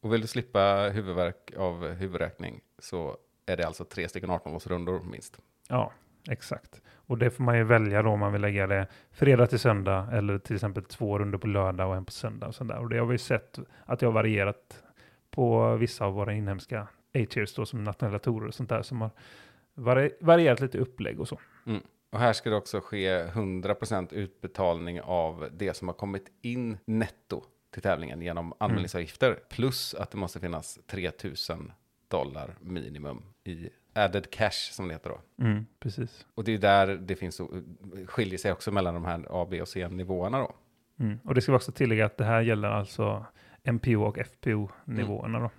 Och 0.00 0.12
vill 0.12 0.20
du 0.20 0.26
slippa 0.26 0.90
huvudvärk 0.92 1.52
av 1.56 1.88
huvudräkning 1.88 2.60
så 2.78 3.16
är 3.46 3.56
det 3.56 3.66
alltså 3.66 3.84
tre 3.84 4.08
stycken 4.08 4.30
18-hålsrundor 4.30 5.10
minst. 5.10 5.38
Ja, 5.68 5.92
exakt. 6.28 6.82
Och 6.94 7.18
det 7.18 7.30
får 7.30 7.44
man 7.44 7.56
ju 7.58 7.64
välja 7.64 8.02
då 8.02 8.10
om 8.10 8.20
man 8.20 8.32
vill 8.32 8.40
lägga 8.42 8.66
det 8.66 8.86
fredag 9.10 9.46
till 9.46 9.58
söndag 9.58 10.08
eller 10.12 10.38
till 10.38 10.54
exempel 10.56 10.84
två 10.84 11.18
runder 11.18 11.38
på 11.38 11.46
lördag 11.46 11.88
och 11.88 11.96
en 11.96 12.04
på 12.04 12.12
söndag. 12.12 12.46
Och, 12.46 12.54
sånt 12.54 12.70
där. 12.70 12.78
och 12.78 12.88
det 12.88 12.98
har 12.98 13.06
vi 13.06 13.18
sett 13.18 13.58
att 13.84 13.98
det 14.00 14.06
har 14.06 14.12
varierat 14.12 14.82
på 15.30 15.76
vissa 15.76 16.04
av 16.04 16.12
våra 16.14 16.32
inhemska 16.32 16.88
A-tiers 17.14 17.54
då 17.54 17.66
som 17.66 17.84
nationella 17.84 18.18
torer 18.18 18.46
och 18.48 18.54
sånt 18.54 18.68
där 18.68 18.82
som 18.82 19.00
har 19.00 19.10
vari- 19.74 20.12
varierat 20.20 20.60
lite 20.60 20.78
upplägg 20.78 21.20
och 21.20 21.28
så. 21.28 21.38
Och 22.10 22.18
här 22.18 22.32
ska 22.32 22.50
det 22.50 22.56
också 22.56 22.80
ske 22.80 23.24
100% 23.24 24.14
utbetalning 24.14 25.00
av 25.00 25.48
det 25.52 25.74
som 25.76 25.88
har 25.88 25.94
kommit 25.94 26.30
in 26.42 26.78
netto 26.84 27.42
till 27.72 27.82
tävlingen 27.82 28.22
genom 28.22 28.52
anmälningsavgifter. 28.58 29.38
Plus 29.50 29.94
att 29.94 30.10
det 30.10 30.16
måste 30.18 30.40
finnas 30.40 30.78
3000 30.86 31.72
dollar 32.08 32.54
minimum 32.60 33.22
i 33.44 33.70
added 33.92 34.30
cash 34.30 34.72
som 34.72 34.88
det 34.88 34.94
heter 34.94 35.10
då. 35.10 35.44
Mm, 35.44 35.66
precis. 35.80 36.26
Och 36.34 36.44
det 36.44 36.54
är 36.54 36.58
där 36.58 36.86
det 36.86 37.16
finns 37.16 37.40
skiljer 38.06 38.38
sig 38.38 38.52
också 38.52 38.70
mellan 38.70 38.94
de 38.94 39.04
här 39.04 39.26
A, 39.30 39.46
B 39.50 39.62
och 39.62 39.68
C-nivåerna 39.68 40.38
då. 40.38 40.54
Mm. 41.00 41.18
Och 41.24 41.34
det 41.34 41.40
ska 41.40 41.52
vi 41.52 41.58
också 41.58 41.72
tillägga 41.72 42.06
att 42.06 42.16
det 42.16 42.24
här 42.24 42.40
gäller 42.40 42.68
alltså 42.68 43.26
MPO 43.62 44.02
och 44.02 44.18
FPO-nivåerna 44.18 45.40
då. 45.40 45.50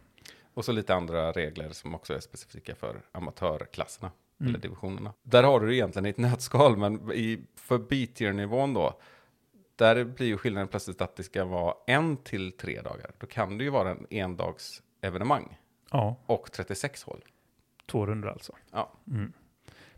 Och 0.53 0.65
så 0.65 0.71
lite 0.71 0.95
andra 0.95 1.31
regler 1.31 1.69
som 1.69 1.95
också 1.95 2.13
är 2.13 2.19
specifika 2.19 2.75
för 2.75 3.01
amatörklasserna. 3.11 4.11
Mm. 4.39 4.49
Eller 4.49 4.59
divisionerna. 4.59 5.13
Där 5.23 5.43
har 5.43 5.59
du 5.59 5.67
det 5.67 5.75
egentligen 5.75 6.05
i 6.05 6.09
ett 6.09 6.17
nötskal, 6.31 6.77
men 6.77 7.11
i, 7.11 7.39
för 7.55 7.77
B-tier-nivån 7.77 8.73
då, 8.73 8.99
där 9.75 10.03
blir 10.03 10.27
ju 10.27 10.37
skillnaden 10.37 10.67
plötsligt 10.67 11.01
att 11.01 11.15
det 11.15 11.23
ska 11.23 11.45
vara 11.45 11.73
en 11.87 12.17
till 12.17 12.51
tre 12.51 12.81
dagar. 12.81 13.11
Då 13.17 13.27
kan 13.27 13.57
det 13.57 13.63
ju 13.63 13.69
vara 13.69 13.89
en 13.89 14.07
endags 14.09 14.83
evenemang 15.01 15.57
Ja, 15.91 16.15
och 16.25 16.51
36 16.51 17.03
hål. 17.03 17.23
Två 17.89 18.05
runder 18.05 18.29
alltså. 18.29 18.53
Ja. 18.71 18.91
Mm. 19.11 19.33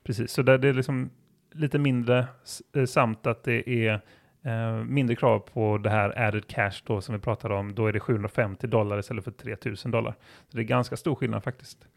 Precis, 0.04 0.32
så 0.32 0.42
där 0.42 0.58
det 0.58 0.70
är 0.70 0.74
liksom 0.74 1.10
lite 1.52 1.80
mindre 1.80 2.28
eh, 2.76 2.86
samt 2.86 3.28
att 3.28 3.44
det 3.44 3.70
är 3.88 4.02
eh, 4.42 4.84
mindre 4.84 5.16
krav 5.16 5.40
på 5.40 5.78
det 5.78 5.90
här 5.90 6.20
added 6.28 6.48
cash 6.48 6.72
då 6.86 7.02
som 7.02 7.16
vi 7.16 7.22
pratade 7.22 7.56
om. 7.56 7.76
Då 7.76 7.88
är 7.88 7.94
det 7.94 8.00
750 8.00 8.68
dollar 8.68 9.00
istället 9.00 9.24
för 9.24 9.32
3000 9.32 9.92
dollar. 9.92 10.16
Så 10.50 10.58
det 10.58 10.62
är 10.62 10.66
ganska 10.66 10.98
stor 10.98 11.16
skillnad 11.16 11.44
faktiskt. 11.44 11.88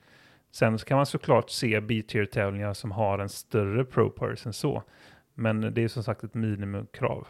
Sen 0.51 0.79
så 0.79 0.87
kan 0.87 0.97
man 0.97 1.07
såklart 1.07 1.51
se 1.51 1.81
B-tier-tävlingar 1.81 2.75
som 2.75 2.93
har 2.93 3.19
en 3.19 3.29
större 3.29 3.85
pro 3.85 4.11
purse 4.11 4.49
än 4.49 4.53
så. 4.53 4.83
Men 5.35 5.75
det 5.75 5.83
är 5.85 5.89
som 5.89 6.03
sagt 6.03 6.25
ett 6.25 6.35
minimumkrav. 6.35 7.27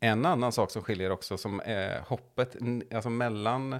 En 0.00 0.26
annan 0.26 0.52
sak 0.52 0.70
som 0.70 0.82
skiljer 0.82 1.10
också 1.10 1.36
som 1.38 1.60
är 1.64 2.00
hoppet 2.00 2.56
n- 2.60 2.82
alltså 2.94 3.10
mellan 3.10 3.76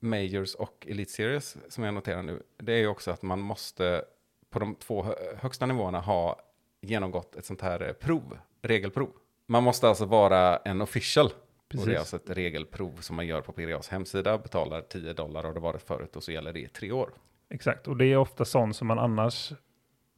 Majors 0.00 0.54
och 0.54 0.86
Elite 0.90 1.12
Series 1.12 1.56
som 1.68 1.84
jag 1.84 1.94
noterar 1.94 2.22
nu. 2.22 2.42
Det 2.56 2.72
är 2.72 2.78
ju 2.78 2.86
också 2.88 3.10
att 3.10 3.22
man 3.22 3.40
måste 3.40 4.04
på 4.50 4.58
de 4.58 4.74
två 4.74 5.02
hö- 5.02 5.36
högsta 5.36 5.66
nivåerna 5.66 6.00
ha 6.00 6.40
genomgått 6.80 7.36
ett 7.36 7.44
sånt 7.44 7.60
här 7.60 7.82
eh, 7.82 7.92
prov, 7.92 8.38
regelprov. 8.62 9.10
Man 9.46 9.62
måste 9.62 9.88
alltså 9.88 10.04
vara 10.04 10.56
en 10.56 10.80
official. 10.82 11.26
Och 11.26 11.32
det 11.68 11.76
Precis. 11.76 11.94
är 11.94 11.98
alltså 11.98 12.16
ett 12.16 12.30
regelprov 12.30 12.96
som 13.00 13.16
man 13.16 13.26
gör 13.26 13.40
på 13.40 13.52
PDAs 13.52 13.88
hemsida, 13.88 14.38
betalar 14.38 14.80
10 14.80 15.12
dollar 15.12 15.44
och 15.46 15.54
det 15.54 15.60
varit 15.60 15.82
förut 15.82 16.16
och 16.16 16.22
så 16.22 16.32
gäller 16.32 16.52
det 16.52 16.60
i 16.60 16.68
tre 16.68 16.92
år. 16.92 17.10
Exakt, 17.50 17.88
och 17.88 17.96
det 17.96 18.06
är 18.06 18.16
ofta 18.16 18.44
sånt 18.44 18.76
som 18.76 18.86
man 18.88 18.98
annars 18.98 19.52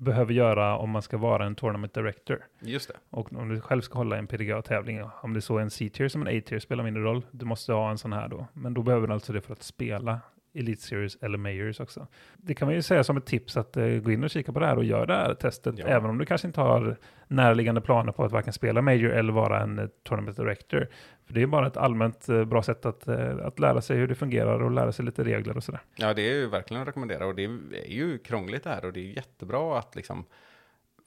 behöver 0.00 0.32
göra 0.32 0.76
om 0.76 0.90
man 0.90 1.02
ska 1.02 1.18
vara 1.18 1.46
en 1.46 1.54
tournament 1.54 1.94
director. 1.94 2.44
Just 2.60 2.88
det. 2.88 2.94
Och 3.10 3.32
om 3.32 3.48
du 3.48 3.60
själv 3.60 3.80
ska 3.80 3.98
hålla 3.98 4.16
en 4.16 4.26
PDGA-tävling, 4.26 5.02
om 5.22 5.34
det 5.34 5.40
så 5.40 5.58
är 5.58 5.62
en 5.62 5.70
C-tier 5.70 6.08
som 6.08 6.26
en 6.26 6.38
A-tier 6.38 6.58
spelar 6.58 6.84
mindre 6.84 7.02
roll, 7.02 7.22
du 7.30 7.44
måste 7.44 7.72
ha 7.72 7.90
en 7.90 7.98
sån 7.98 8.12
här 8.12 8.28
då. 8.28 8.46
Men 8.52 8.74
då 8.74 8.82
behöver 8.82 9.06
du 9.06 9.12
alltså 9.12 9.32
det 9.32 9.40
för 9.40 9.52
att 9.52 9.62
spela 9.62 10.20
Elite 10.54 10.82
Series 10.82 11.16
eller 11.22 11.38
Majors 11.38 11.80
också. 11.80 12.06
Det 12.36 12.54
kan 12.54 12.68
man 12.68 12.74
ju 12.74 12.82
säga 12.82 13.04
som 13.04 13.16
ett 13.16 13.26
tips 13.26 13.56
att 13.56 13.76
eh, 13.76 13.86
gå 13.86 14.10
in 14.12 14.24
och 14.24 14.30
kika 14.30 14.52
på 14.52 14.60
det 14.60 14.66
här 14.66 14.76
och 14.76 14.84
göra 14.84 15.06
det 15.06 15.14
här 15.14 15.34
testet, 15.34 15.74
Ja. 15.78 15.86
även 15.86 16.10
om 16.10 16.18
du 16.18 16.24
kanske 16.26 16.46
inte 16.46 16.60
har 16.60 16.96
närliggande 17.28 17.80
planer 17.80 18.12
på 18.12 18.24
att 18.24 18.32
varken 18.32 18.52
spela 18.52 18.82
Major 18.82 19.10
eller 19.10 19.32
vara 19.32 19.60
en 19.62 19.78
eh, 19.78 19.86
Tournament 20.02 20.36
Director. 20.36 20.88
För 21.26 21.34
det 21.34 21.42
är 21.42 21.46
bara 21.46 21.66
ett 21.66 21.76
allmänt 21.76 22.28
eh, 22.28 22.44
bra 22.44 22.62
sätt 22.62 22.86
att, 22.86 23.08
eh, 23.08 23.36
att 23.46 23.58
lära 23.58 23.80
sig 23.80 23.96
hur 23.96 24.08
det 24.08 24.14
fungerar 24.14 24.62
och 24.62 24.70
lära 24.70 24.92
sig 24.92 25.04
lite 25.04 25.24
regler 25.24 25.56
och 25.56 25.64
sådär. 25.64 25.80
Ja, 25.96 26.14
det 26.14 26.22
är 26.30 26.34
ju 26.34 26.46
verkligen 26.48 26.82
att 26.82 26.88
rekommendera 26.88 27.26
och 27.26 27.34
det 27.34 27.44
är 27.44 27.90
ju 27.90 28.18
krångligt 28.18 28.64
det 28.64 28.70
här 28.70 28.84
och 28.84 28.92
det 28.92 29.00
är 29.00 29.16
jättebra 29.16 29.78
att 29.78 29.96
liksom 29.96 30.24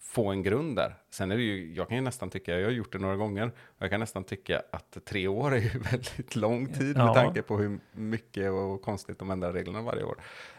få 0.03 0.31
en 0.31 0.43
grund 0.43 0.75
där. 0.75 0.95
Sen 1.09 1.31
är 1.31 1.37
det 1.37 1.43
ju, 1.43 1.73
jag 1.73 1.87
kan 1.87 1.97
ju 1.97 2.03
nästan 2.03 2.29
tycka, 2.29 2.59
jag 2.59 2.67
har 2.67 2.71
gjort 2.71 2.91
det 2.91 2.99
några 2.99 3.15
gånger, 3.15 3.51
jag 3.77 3.89
kan 3.89 3.99
nästan 3.99 4.23
tycka 4.23 4.61
att 4.71 4.97
tre 5.05 5.27
år 5.27 5.53
är 5.53 5.57
ju 5.59 5.69
väldigt 5.91 6.35
lång 6.35 6.73
tid 6.73 6.97
Ja. 6.97 7.05
med 7.05 7.13
tanke 7.13 7.41
på 7.41 7.57
hur 7.57 7.79
mycket 7.91 8.51
och 8.51 8.81
konstigt 8.81 9.19
de 9.19 9.31
ändrar 9.31 9.53
reglerna 9.53 9.81
varje 9.81 10.03
år. 10.03 10.15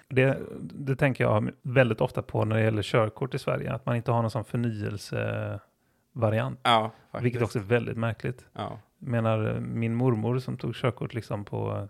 Det, 0.09 0.39
det 0.61 0.97
tänker 0.97 1.25
jag 1.25 1.51
väldigt 1.63 2.01
ofta 2.01 2.23
på 2.23 2.45
när 2.45 2.57
det 2.57 2.63
gäller 2.63 2.83
körkort 2.83 3.35
i 3.35 3.39
Sverige, 3.39 3.73
att 3.73 3.87
man 3.87 3.97
inte 3.97 4.11
har 4.13 4.23
någon 4.23 4.31
sån 4.31 4.45
förnyelsevariant. 4.45 6.61
Ja, 6.63 6.91
faktiskt. 7.11 7.25
Vilket 7.25 7.43
också 7.43 7.59
är 7.59 7.63
väldigt 7.63 7.97
märkligt. 7.97 8.45
Ja, 8.53 8.81
Jag 8.99 9.09
menar, 9.09 9.61
min 9.61 9.95
mormor 9.95 10.39
som 10.39 10.57
tog 10.57 10.75
körkort 10.75 11.15
liksom 11.15 11.45
på 11.45 11.71
eh, 11.73 11.87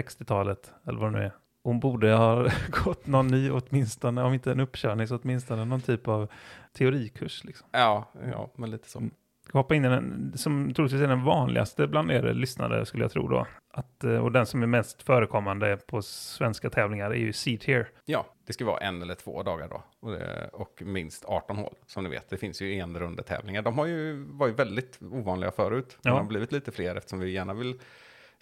60-talet, 0.00 0.72
eller 0.86 0.98
vad 0.98 1.12
det 1.12 1.18
nu 1.18 1.24
är. 1.24 1.32
Hon 1.64 1.80
borde 1.80 2.12
ha 2.12 2.48
gått 2.84 3.06
någon 3.06 3.28
ny 3.28 3.50
åtminstone, 3.50 4.22
om 4.22 4.34
inte 4.34 4.52
en 4.52 4.60
uppkörning 4.60 5.06
så 5.08 5.16
åtminstone 5.16 5.64
någon 5.64 5.80
typ 5.80 6.08
av 6.08 6.28
teorikurs. 6.72 7.44
Liksom. 7.44 7.68
ja, 7.72 8.12
ja 8.32 8.50
men 8.56 8.70
lite 8.70 8.90
så. 8.90 8.98
Mm. 8.98 9.10
Hoppa 9.52 9.74
in 9.74 9.84
i 9.84 9.88
den, 9.88 10.32
som 10.36 10.74
troligtvis 10.74 11.02
är 11.02 11.08
den 11.08 11.24
vanligaste 11.24 11.86
bland 11.86 12.10
er 12.10 12.34
lyssnare 12.34 12.86
skulle 12.86 13.04
jag 13.04 13.10
tro 13.12 13.28
då. 13.28 13.46
Att, 13.72 14.04
eh, 14.04 14.16
och 14.16 14.32
den 14.32 14.46
som 14.46 14.62
är 14.62 14.66
mest 14.66 15.02
förekommande 15.02 15.76
på 15.76 16.02
svenska 16.02 16.70
tävlingar 16.70 17.10
är 17.10 17.14
ju 17.14 17.32
C-tier. 17.32 17.88
Ja, 18.04 18.26
det 18.46 18.52
ska 18.52 18.64
vara 18.64 18.78
en 18.78 19.02
eller 19.02 19.14
två 19.14 19.42
dagar 19.42 19.68
då. 19.68 19.82
Och, 20.00 20.12
det, 20.12 20.50
och 20.52 20.82
minst 20.86 21.24
18 21.24 21.56
hål, 21.56 21.74
som 21.86 22.04
ni 22.04 22.10
vet. 22.10 22.30
Det 22.30 22.36
finns 22.36 22.62
ju 22.62 22.74
en 22.78 22.98
runda 22.98 23.22
tävlingar. 23.22 23.62
De 23.62 23.78
har 23.78 23.86
ju, 23.86 24.24
var 24.28 24.46
ju 24.46 24.52
väldigt 24.52 24.98
ovanliga 25.02 25.50
förut. 25.50 25.98
Men 26.02 26.10
Ja. 26.12 26.16
de 26.18 26.22
har 26.22 26.28
blivit 26.28 26.52
lite 26.52 26.72
fler 26.72 26.96
eftersom 26.96 27.18
vi 27.20 27.30
gärna 27.30 27.54
vill... 27.54 27.80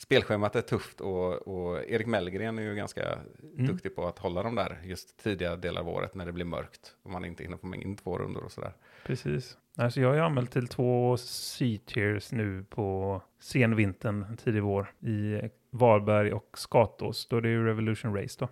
Spelschemat 0.03 0.57
är 0.57 0.61
tufft 0.61 1.01
och, 1.01 1.49
och 1.49 1.85
Erik 1.88 2.07
Mellgren 2.07 2.59
är 2.59 2.62
ju 2.62 2.75
ganska 2.75 3.19
duktig 3.43 3.97
på 3.97 4.07
att 4.07 4.19
hålla 4.19 4.43
dem 4.43 4.55
där 4.55 4.81
just 4.85 5.23
tidiga 5.23 5.57
delar 5.57 5.81
av 5.81 5.88
året 5.88 6.15
när 6.15 6.27
det 6.27 6.33
blir 6.33 6.45
mörkt. 6.45 6.97
Och 7.03 7.11
man 7.11 7.25
inte 7.25 7.43
hinner 7.43 7.57
få 7.57 7.75
in 7.75 7.97
två 7.97 8.19
rundor 8.19 8.45
och 8.45 8.53
sådär. 8.53 8.73
Precis. 9.07 9.59
Alltså 9.77 10.01
jag 10.01 10.17
är 10.17 10.21
anmäld 10.21 10.51
till 10.51 10.69
två 10.69 11.17
C-tiers 11.17 12.33
nu 12.33 12.65
på 12.71 13.23
senvintern, 13.41 14.37
tidig 14.37 14.62
vår 14.62 14.93
i 15.01 15.41
Varberg 15.71 16.33
och 16.33 16.59
Skatås. 16.59 17.27
Då 17.27 17.37
är 17.37 17.41
det 17.41 17.49
ju 17.49 17.67
Revolution 17.67 18.17
Race 18.17 18.37
då. 18.41 18.49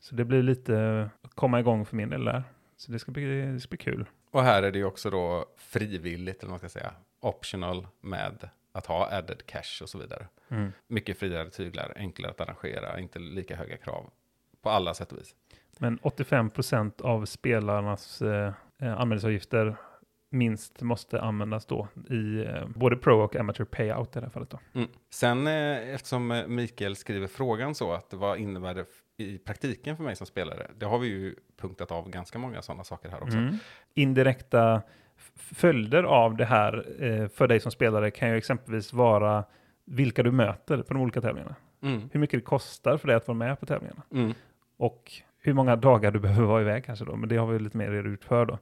Så 0.00 0.14
det 0.14 0.24
blir 0.24 0.42
lite 0.42 1.10
att 1.22 1.34
komma 1.34 1.60
igång 1.60 1.86
för 1.86 1.96
min 1.96 2.10
del 2.10 2.24
där. 2.24 2.42
Så 2.76 2.92
det 2.92 2.98
ska 2.98 3.12
bli, 3.12 3.52
det 3.52 3.60
ska 3.60 3.68
bli 3.68 3.78
kul. 3.78 4.04
Och 4.30 4.42
här 4.42 4.62
är 4.62 4.72
det 4.72 4.78
ju 4.78 4.84
också 4.84 5.10
då 5.10 5.46
frivilligt, 5.56 6.42
eller 6.42 6.50
vad 6.50 6.62
man 6.62 6.70
ska 6.70 6.78
säga, 6.78 6.94
optional 7.20 7.86
med 8.00 8.48
att 8.72 8.86
ha 8.86 9.10
added 9.10 9.46
cash 9.46 9.82
och 9.82 9.88
så 9.88 9.98
vidare. 9.98 10.26
Mm. 10.48 10.72
Mycket 10.86 11.18
friare 11.18 11.50
tyglar, 11.50 11.92
enklare 11.96 12.30
att 12.30 12.40
arrangera, 12.40 13.00
inte 13.00 13.18
lika 13.18 13.56
höga 13.56 13.76
krav 13.76 14.10
på 14.62 14.70
alla 14.70 14.94
sätt 14.94 15.12
och 15.12 15.18
vis. 15.18 15.34
Men 15.78 15.98
85% 15.98 17.02
av 17.02 17.24
spelarnas 17.24 18.22
eh, 18.22 18.52
eh, 18.78 19.00
anmälningsavgifter 19.00 19.76
minst 20.32 20.82
måste 20.82 21.20
användas 21.20 21.66
då 21.66 21.88
i 22.10 22.44
eh, 22.44 22.68
både 22.68 22.96
pro 22.96 23.20
och 23.20 23.36
amateur 23.36 23.64
payout 23.64 24.16
i 24.16 24.20
det 24.20 24.26
här 24.26 24.30
fallet. 24.30 24.50
Då. 24.50 24.58
Mm. 24.74 24.88
Sen 25.10 25.46
eh, 25.46 25.94
eftersom 25.94 26.30
eh, 26.30 26.46
Mikael 26.46 26.96
skriver 26.96 27.26
frågan 27.26 27.74
så 27.74 27.92
att 27.92 28.14
vad 28.14 28.38
innebär 28.38 28.74
det 28.74 28.86
i 29.16 29.38
praktiken 29.38 29.96
för 29.96 30.04
mig 30.04 30.16
som 30.16 30.26
spelare? 30.26 30.70
Det 30.78 30.86
har 30.86 30.98
vi 30.98 31.08
ju 31.08 31.34
punktat 31.56 31.90
av 31.90 32.10
ganska 32.10 32.38
många 32.38 32.62
sådana 32.62 32.84
saker 32.84 33.08
här 33.08 33.22
också. 33.22 33.38
Mm. 33.38 33.56
Indirekta 33.94 34.82
följder 35.34 36.02
av 36.02 36.36
det 36.36 36.44
här 36.44 36.86
eh, 36.98 37.28
för 37.28 37.48
dig 37.48 37.60
som 37.60 37.72
spelare 37.72 38.10
kan 38.10 38.30
ju 38.30 38.36
exempelvis 38.36 38.92
vara 38.92 39.44
vilka 39.84 40.22
du 40.22 40.30
möter 40.30 40.82
på 40.82 40.94
de 40.94 41.02
olika 41.02 41.20
tävlingarna. 41.20 41.54
Mm. 41.82 42.10
Hur 42.12 42.20
mycket 42.20 42.40
det 42.40 42.44
kostar 42.44 42.96
för 42.96 43.08
dig 43.08 43.16
att 43.16 43.28
vara 43.28 43.38
med 43.38 43.60
på 43.60 43.66
tävlingarna. 43.66 44.02
Mm. 44.12 44.34
Och 44.76 45.12
hur 45.42 45.52
många 45.52 45.76
dagar 45.76 46.10
du 46.10 46.20
behöver 46.20 46.48
vara 46.48 46.60
iväg 46.60 46.84
kanske 46.84 47.04
då. 47.04 47.16
Men 47.16 47.28
det 47.28 47.36
har 47.36 47.46
vi 47.46 47.58
lite 47.58 47.76
mer 47.76 48.06
ut 48.06 48.24
för 48.24 48.46
då. 48.46 48.58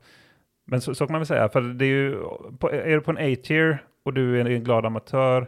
Men 0.65 0.81
så, 0.81 0.95
så 0.95 1.07
kan 1.07 1.13
man 1.13 1.21
väl 1.21 1.27
säga, 1.27 1.49
för 1.49 1.61
det 1.61 1.85
är 1.85 1.89
ju, 1.89 2.17
på, 2.59 2.71
är 2.71 2.95
du 2.95 3.01
på 3.01 3.11
en 3.11 3.33
A-tier 3.33 3.85
och 4.03 4.13
du 4.13 4.41
är 4.41 4.45
en 4.45 4.65
glad 4.65 4.87
amatör, 4.87 5.47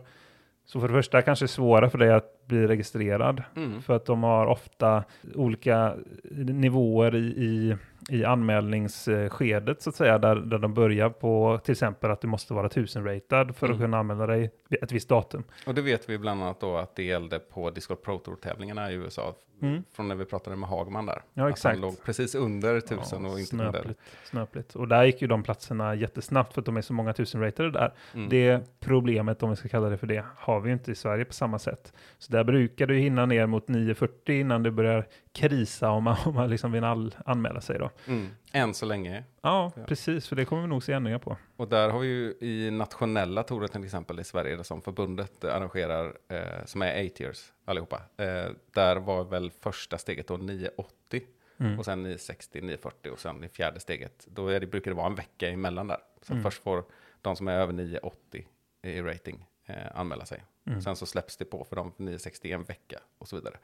så 0.65 0.81
för 0.81 0.89
det 0.89 0.95
första 0.95 1.23
kanske 1.23 1.45
det 1.45 1.47
är 1.47 1.49
svårare 1.49 1.91
för 1.91 1.99
dig 1.99 2.13
att 2.13 2.42
bli 2.53 2.67
registrerad. 2.67 3.43
Mm. 3.57 3.83
För 3.83 3.97
att 3.97 4.05
de 4.05 4.23
har 4.23 4.47
ofta 4.47 5.05
olika 5.35 5.95
nivåer 6.31 7.15
i, 7.15 7.19
i, 7.19 7.77
i 8.11 8.25
anmälningsskedet 8.25 9.83
så 9.83 9.91
att 9.91 9.97
säga, 9.97 10.19
där, 10.19 10.37
där 10.37 10.59
de 10.59 10.75
börjar 10.75 11.09
på 11.11 11.61
till 11.65 11.73
exempel 11.73 12.11
att 12.11 12.21
du 12.21 12.29
måste 12.29 12.55
vara 12.55 12.69
1000-ratad 12.69 13.57
för 13.57 13.67
att 13.67 13.71
Mm. 13.73 13.81
kunna 13.83 13.99
anmäla 13.99 14.27
dig 14.27 14.51
ett 14.81 14.93
visst 14.93 15.09
datum. 15.09 15.45
Och 15.67 15.75
det 15.75 15.83
vet 15.83 16.09
vi 16.09 16.19
bland 16.19 16.43
annat 16.43 16.61
då 16.61 16.77
att 16.77 16.97
det 16.97 17.03
gällde 17.03 17.39
på 17.39 17.71
Discord 17.71 18.03
Pro 18.03 18.19
Tour-tävlingarna 18.19 18.91
i 18.91 18.95
USA. 18.95 19.35
Mm. 19.63 19.85
Från 19.93 20.09
när 20.09 20.15
vi 20.15 20.25
pratade 20.25 20.57
med 20.57 20.69
Hagman 20.69 21.07
där. 21.07 21.23
Ja, 21.35 21.45
Att 21.45 21.51
exakt. 21.51 21.73
han 21.75 21.81
låg 21.81 22.05
precis 22.05 22.35
under 22.35 22.77
1000 22.77 23.27
och 23.27 23.41
inte 23.41 23.57
under. 23.57 23.71
snöpligt, 23.73 24.01
snöpligt. 24.25 24.75
Och 24.77 24.89
där 24.89 25.05
gick 25.05 25.23
ju 25.23 25.29
de 25.29 25.43
platserna 25.43 25.95
jättesnabbt 25.95 26.55
för 26.55 26.61
att 26.61 26.67
de 26.67 26.77
är 26.77 26.81
så 26.83 26.93
många 26.93 27.13
tusen 27.13 27.41
ratade 27.41 27.71
där. 27.71 27.93
Mm. 28.15 28.29
Det 28.29 28.61
problemet, 28.81 29.43
om 29.43 29.51
vi 29.51 29.57
ska 29.57 29.69
kalla 29.69 29.89
det 29.89 29.97
för 29.97 30.07
det, 30.07 30.25
har 30.37 30.61
vi 30.61 30.69
ju 30.69 30.73
inte 30.73 30.93
i 30.93 30.95
Sverige 30.95 31.25
på 31.25 31.33
samma 31.33 31.59
sätt. 31.59 31.93
Så 32.19 32.33
där 32.33 32.42
brukar 32.45 32.87
du 32.87 32.97
hinna 32.99 33.27
ner 33.27 33.47
mot 33.47 33.67
9.40 33.69 34.31
innan 34.31 34.63
det 34.63 34.71
börjar 34.71 35.07
krisa 35.33 35.91
om 35.91 36.05
man, 36.05 36.17
om 36.27 36.35
man 36.35 36.51
liksom 36.51 36.73
vill 36.73 36.85
all, 36.85 37.15
anmäla 37.27 37.61
sig 37.61 37.79
då. 37.79 37.91
Mm. 38.07 38.29
Än 38.53 38.75
så 38.75 38.87
länge. 38.87 39.25
Ja, 39.43 39.73
Ja. 39.77 39.85
precis, 39.85 40.29
för 40.29 40.37
det 40.37 40.45
kommer 40.45 40.63
vi 40.63 40.69
nog 40.69 40.83
se 40.83 40.93
ändringar 40.93 41.19
på. 41.19 41.37
Och 41.57 41.69
där 41.69 41.89
har 41.91 41.99
vi 41.99 42.07
ju 42.07 42.35
i 42.41 42.71
nationella 42.71 43.43
tourer 43.43 43.69
till 43.69 43.85
exempel 43.85 44.21
i 44.21 44.25
Sverige, 44.25 44.65
som 44.65 44.83
förbundet 44.83 45.45
arrangerar, 45.45 46.13
eh, 46.29 46.65
som 46.65 46.83
är 46.83 47.07
A-tiers 47.07 47.53
allihopa. 47.65 47.97
Eh, 48.17 48.51
där 48.75 48.97
var 48.97 49.25
väl 49.25 49.51
första 49.51 49.99
steget 49.99 50.27
då 50.29 50.37
980 50.37 51.23
Mm. 51.61 51.79
och 51.79 51.85
sen 51.85 52.03
960, 52.03 52.61
940 52.61 53.11
och 53.13 53.19
sen 53.19 53.45
i 53.45 53.49
fjärde 53.49 53.81
steget, 53.81 54.27
då 54.31 54.49
är 54.49 54.61
det, 54.61 54.67
brukar 54.67 54.91
det 54.91 54.95
vara 54.97 55.07
en 55.07 55.15
vecka 55.15 55.49
emellan 55.49 55.87
där. 55.87 55.99
Så 56.23 56.33
Mm. 56.33 56.43
först 56.45 56.63
får 56.63 56.85
de 57.23 57.37
som 57.37 57.49
är 57.49 57.53
över 57.53 57.73
980 57.73 58.47
i 58.83 59.01
rating 59.01 59.45
eh, 59.67 59.77
anmäla 59.95 60.25
sig. 60.25 60.43
Mm. 60.67 60.83
Sen 60.83 60.97
så 60.97 61.07
släpps 61.07 61.37
det 61.37 61.45
på 61.45 61.65
för 61.65 61.77
de 61.77 61.93
960 61.97 62.49
i 62.49 62.53
en 62.53 62.65
vecka 62.65 62.99
och 63.19 63.29
så 63.29 63.37
vidare. 63.37 63.55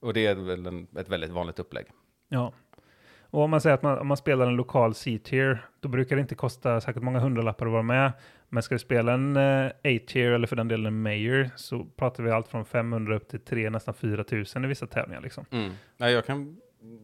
Och 0.00 0.14
det 0.14 0.26
är 0.26 0.34
väl 0.34 0.66
en, 0.66 0.86
ett 0.96 1.08
väldigt 1.08 1.30
vanligt 1.30 1.58
upplägg. 1.58 1.86
Ja. 2.28 2.52
Och 3.30 3.42
om 3.42 3.50
man 3.50 3.60
säger 3.60 3.74
att 3.74 3.82
man, 3.82 3.98
om 3.98 4.06
man 4.06 4.16
spelar 4.16 4.46
en 4.46 4.56
lokal 4.56 4.94
C-tier, 4.94 5.66
då 5.80 5.88
brukar 5.88 6.16
det 6.16 6.22
inte 6.22 6.34
kosta 6.34 6.80
säkert 6.80 7.02
många 7.02 7.18
hundralappar 7.18 7.66
att 7.66 7.72
vara 7.72 7.82
med. 7.82 8.12
Men 8.48 8.62
ska 8.62 8.74
du 8.74 8.78
spela 8.78 9.12
en 9.12 9.36
eh, 9.36 9.66
A-tier 9.66 10.32
eller 10.32 10.46
för 10.46 10.56
den 10.56 10.68
delen 10.68 10.86
en 10.86 11.02
Mayor 11.02 11.50
så 11.56 11.84
pratar 11.96 12.22
vi 12.22 12.30
allt 12.30 12.48
från 12.48 12.64
500 12.64 13.16
upp 13.16 13.28
till 13.28 13.40
3, 13.40 13.70
nästan 13.70 13.94
4000 13.94 14.64
i 14.64 14.68
vissa 14.68 14.86
tävlingar 14.86 15.20
liksom. 15.20 15.44
Mm. 15.50 15.72
Nej, 15.96 16.12
jag 16.12 16.26
kan 16.26 16.60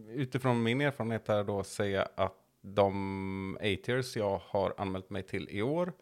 utifrån 0.09 0.62
min 0.62 0.80
erfarenhet 0.80 1.28
här 1.28 1.44
då 1.44 1.64
säga 1.64 2.09
att 2.14 2.35
de 2.62 3.56
A-tiers 3.61 4.16
jag 4.16 4.40
har 4.44 4.74
anmält 4.78 5.11
mig 5.11 5.22
till 5.22 5.48
i 5.50 5.62
år, 5.62 5.92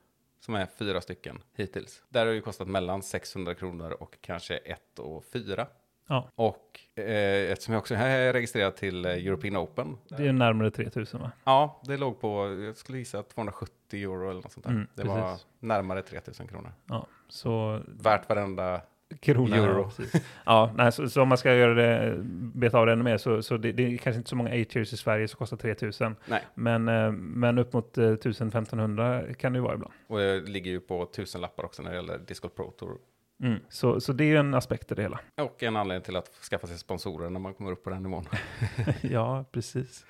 som 0.44 0.54
är 0.54 0.66
fyra 0.66 1.00
stycken 1.00 1.38
hittills, 1.56 2.02
där 2.08 2.26
har 2.26 2.32
ju 2.32 2.40
kostat 2.40 2.68
mellan 2.68 3.02
600 3.02 3.54
kronor 3.54 3.90
och 3.90 4.18
kanske 4.20 4.56
1 4.56 4.98
och 4.98 5.24
4. 5.24 5.66
Ja. 6.08 6.28
Och 6.34 6.80
eh, 6.94 7.52
eftersom 7.52 7.74
jag 7.74 7.80
också 7.80 7.94
är 7.94 8.32
registrerad 8.32 8.76
till 8.76 9.04
eh, 9.04 9.10
European 9.10 9.56
Open, 9.56 9.98
Det 10.08 10.26
är 10.28 10.32
närmare 10.32 10.70
3000 10.70 11.20
va? 11.20 11.32
ja, 11.44 11.80
det 11.84 11.96
låg 11.96 12.20
på, 12.20 12.60
jag 12.64 12.76
skulle 12.76 12.98
gissa 12.98 13.22
270 13.22 14.02
euro 14.02 14.30
eller 14.30 14.42
något 14.42 14.52
sånt 14.52 14.66
där. 14.66 14.72
Mm, 14.72 14.86
det 14.94 15.04
var 15.04 15.30
precis. 15.32 15.46
närmare 15.58 16.02
3000 16.02 16.46
kronor. 16.48 16.72
Ja, 16.86 17.06
så 17.28 17.80
Värt 17.86 18.28
varenda, 18.28 18.80
krona. 19.20 19.56
Euro. 19.56 19.90
Ja, 20.46 20.70
nej, 20.76 20.92
så, 20.92 21.08
så 21.08 21.22
om 21.22 21.28
man 21.28 21.38
ska 21.38 21.54
göra 21.54 21.74
det, 21.74 22.16
beta 22.54 22.78
av 22.78 22.86
det 22.86 22.92
ännu 22.92 23.04
mer 23.04 23.18
så, 23.18 23.42
så 23.42 23.56
det, 23.56 23.72
det 23.72 23.82
är 23.82 23.96
kanske 23.96 24.18
inte 24.18 24.30
så 24.30 24.36
många 24.36 24.50
A-tiers 24.50 24.92
i 24.92 24.96
Sverige 24.96 25.28
som 25.28 25.38
kostar 25.38 25.56
3000. 25.56 26.16
nej, 26.26 26.42
Men, 26.54 26.88
eh, 26.88 27.12
men 27.12 27.58
upp 27.58 27.72
mot 27.72 27.98
eh, 27.98 28.02
1000-1500 28.02 29.34
kan 29.34 29.52
det 29.52 29.56
ju 29.56 29.62
vara 29.62 29.74
ibland. 29.74 29.92
och 30.06 30.18
det 30.18 30.40
ligger 30.40 30.70
ju 30.70 30.80
på 30.80 31.06
tusen 31.06 31.40
lappar 31.40 31.64
också 31.64 31.82
när 31.82 31.90
det 31.90 31.96
gäller 31.96 32.18
Discord 32.18 32.54
Pro 32.54 32.70
Tour 32.70 32.98
Mm. 33.42 33.60
Så, 33.68 34.00
så 34.00 34.12
det 34.12 34.24
är 34.24 34.36
en 34.36 34.54
aspekt 34.54 34.92
i 34.92 34.94
det 34.94 35.02
hela. 35.02 35.20
Och 35.36 35.62
en 35.62 35.76
anledning 35.76 36.04
till 36.04 36.16
att 36.16 36.28
skaffa 36.50 36.66
sig 36.66 36.78
sponsorer 36.78 37.30
när 37.30 37.40
man 37.40 37.54
kommer 37.54 37.72
upp 37.72 37.84
på 37.84 37.90
den 37.90 38.02
nivån. 38.02 38.24
ja, 39.02 39.44
precis. 39.52 40.06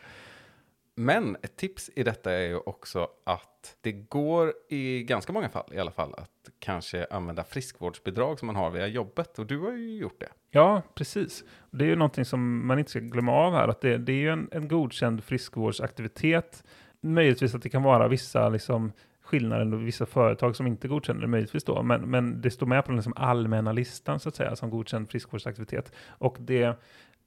Men 0.96 1.36
ett 1.42 1.56
tips 1.56 1.90
i 1.94 2.02
detta 2.02 2.32
är 2.32 2.46
ju 2.46 2.56
också 2.56 3.08
att 3.24 3.76
det 3.80 3.92
går 3.92 4.52
i 4.68 5.02
ganska 5.02 5.32
många 5.32 5.48
fall 5.48 5.70
i 5.72 5.78
alla 5.78 5.90
fall 5.90 6.14
att 6.14 6.30
kanske 6.58 7.06
använda 7.10 7.44
friskvårdsbidrag 7.44 8.38
som 8.38 8.46
man 8.46 8.56
har 8.56 8.70
via 8.70 8.86
jobbet. 8.86 9.38
Och 9.38 9.46
du 9.46 9.58
har 9.58 9.72
ju 9.72 9.96
gjort 9.96 10.20
det. 10.20 10.28
Ja, 10.50 10.82
precis. 10.94 11.44
Det 11.70 11.84
är 11.84 11.88
ju 11.88 11.96
någonting 11.96 12.24
som 12.24 12.66
man 12.66 12.78
inte 12.78 12.90
ska 12.90 13.00
glömma 13.00 13.32
av 13.32 13.52
här, 13.52 13.68
att 13.68 13.80
det, 13.80 13.98
det 13.98 14.12
är 14.12 14.16
ju 14.16 14.30
en, 14.30 14.48
en 14.52 14.68
godkänd 14.68 15.24
friskvårdsaktivitet. 15.24 16.64
Möjligtvis 17.00 17.54
att 17.54 17.62
det 17.62 17.68
kan 17.68 17.82
vara 17.82 18.08
vissa 18.08 18.48
liksom, 18.48 18.92
skillnader 19.22 19.74
och 19.74 19.86
vissa 19.86 20.06
företag 20.06 20.56
som 20.56 20.66
inte 20.66 20.88
godkänner 20.88 21.20
det, 21.20 21.26
möjligtvis 21.26 21.64
då, 21.64 21.82
men, 21.82 22.00
men 22.00 22.40
det 22.40 22.50
står 22.50 22.66
med 22.66 22.84
på 22.84 22.90
den 22.90 22.96
liksom 22.96 23.14
allmänna 23.16 23.72
listan 23.72 24.20
så 24.20 24.28
att 24.28 24.36
säga, 24.36 24.56
som 24.56 24.70
godkänd 24.70 25.10
friskvårdsaktivitet. 25.10 25.92
Och 26.08 26.36
det 26.40 26.76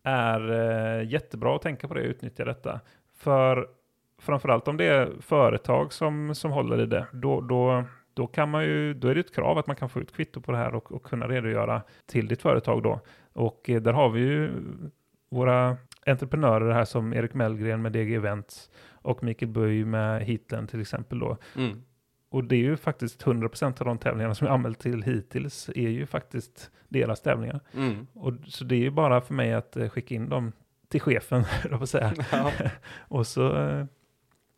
är 0.03 0.51
eh, 0.51 1.10
jättebra 1.12 1.56
att 1.56 1.62
tänka 1.62 1.88
på 1.88 1.93
det 1.93 2.01
och 2.01 2.08
utnyttja 2.08 2.45
detta. 2.45 2.80
För 3.17 3.67
framförallt 4.19 4.67
om 4.67 4.77
det 4.77 4.86
är 4.86 5.12
företag 5.21 5.93
som, 5.93 6.36
som 6.36 6.51
håller 6.51 6.82
i 6.82 6.86
det, 6.86 7.08
då, 7.12 7.41
då, 7.41 7.84
då, 8.13 8.27
kan 8.27 8.49
man 8.49 8.63
ju, 8.63 8.93
då 8.93 9.08
är 9.08 9.15
det 9.15 9.19
ett 9.19 9.36
krav 9.36 9.58
att 9.58 9.67
man 9.67 9.75
kan 9.75 9.89
få 9.89 9.99
ut 9.99 10.15
kvitto 10.15 10.41
på 10.41 10.51
det 10.51 10.58
här 10.58 10.75
och, 10.75 10.91
och 10.91 11.03
kunna 11.03 11.27
redogöra 11.27 11.82
till 12.06 12.27
ditt 12.27 12.41
företag 12.41 12.84
då. 12.84 12.99
Och 13.34 13.69
eh, 13.69 13.82
där 13.82 13.93
har 13.93 14.10
vi 14.10 14.19
ju 14.19 14.51
våra 15.30 15.77
entreprenörer 16.06 16.73
här 16.73 16.86
som 16.86 17.13
Erik 17.13 17.34
Mellgren 17.34 17.82
med 17.82 17.91
DG 17.91 18.15
Events 18.15 18.69
och 18.89 19.23
Mikael 19.23 19.51
Böj 19.51 19.86
med 19.86 20.21
Heatland 20.21 20.69
till 20.69 20.82
exempel 20.82 21.19
då. 21.19 21.38
Mm. 21.56 21.84
Och 22.30 22.43
det 22.43 22.56
är 22.56 22.60
ju 22.60 22.77
faktiskt 22.77 23.23
100% 23.23 23.82
av 23.82 23.86
de 23.86 23.97
tävlingarna 23.97 24.36
som 24.36 24.47
jag 24.47 24.53
anmält 24.53 24.80
till 24.80 25.03
hittills 25.03 25.69
är 25.69 25.89
ju 25.89 26.06
faktiskt 26.06 26.71
deras 26.89 27.21
tävlingar. 27.21 27.60
Mm. 27.73 28.08
Och, 28.13 28.34
så 28.47 28.63
det 28.63 28.75
är 28.75 28.80
ju 28.80 28.89
bara 28.89 29.21
för 29.21 29.34
mig 29.34 29.53
att 29.53 29.77
eh, 29.77 29.89
skicka 29.89 30.15
in 30.15 30.30
dem 30.30 30.51
till 30.88 31.02
chefen, 31.02 31.45
på 31.69 31.76
att 31.76 31.89
säga. 31.89 32.13
Ja. 32.32 32.52
Och 33.08 33.28
så 33.28 33.56
eh, 33.58 33.86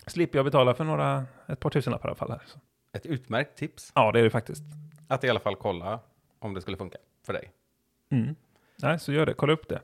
slipper 0.07 0.37
jag 0.37 0.45
betala 0.45 0.73
för 0.73 0.83
några, 0.83 1.25
ett 1.47 1.59
par 1.59 1.69
tusenlappar 1.69 2.07
i 2.07 2.09
alla 2.09 2.15
fall 2.15 2.31
här. 2.31 2.41
Så. 2.45 2.59
Ett 2.93 3.05
utmärkt 3.05 3.57
tips. 3.57 3.91
Ja, 3.95 4.11
det 4.11 4.19
är 4.19 4.23
det 4.23 4.29
faktiskt. 4.29 4.63
Att 5.07 5.23
i 5.23 5.29
alla 5.29 5.39
fall 5.39 5.55
kolla 5.55 5.99
om 6.39 6.53
det 6.53 6.61
skulle 6.61 6.77
funka 6.77 6.97
för 7.25 7.33
dig. 7.33 7.51
Mm. 8.09 8.35
Nej, 8.81 8.99
så 8.99 9.11
gör 9.11 9.25
det. 9.25 9.33
Kolla 9.33 9.53
upp 9.53 9.67
det. 9.69 9.81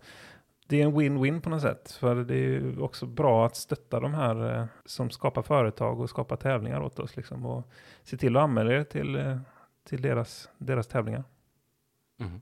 Det 0.68 0.82
är 0.82 0.86
en 0.86 0.94
win-win 1.00 1.42
på 1.42 1.50
något 1.50 1.62
sätt. 1.62 1.92
För 1.92 2.16
det 2.16 2.36
är 2.36 2.38
ju 2.38 2.80
också 2.80 3.06
bra 3.06 3.46
att 3.46 3.56
stötta 3.56 4.00
de 4.00 4.14
här 4.14 4.60
eh, 4.60 4.66
som 4.86 5.10
skapar 5.10 5.42
företag 5.42 6.00
och 6.00 6.10
skapar 6.10 6.36
tävlingar 6.36 6.82
åt 6.82 7.00
oss. 7.00 7.16
Liksom, 7.16 7.46
och 7.46 7.70
se 8.04 8.18
till 8.18 8.38
att 8.38 8.44
anmäla 8.44 8.74
er 8.74 8.84
till, 8.84 9.16
eh, 9.16 9.38
till 9.84 10.02
deras, 10.02 10.50
deras 10.58 10.88
tävlingar. 10.88 11.24
Mm. 12.20 12.42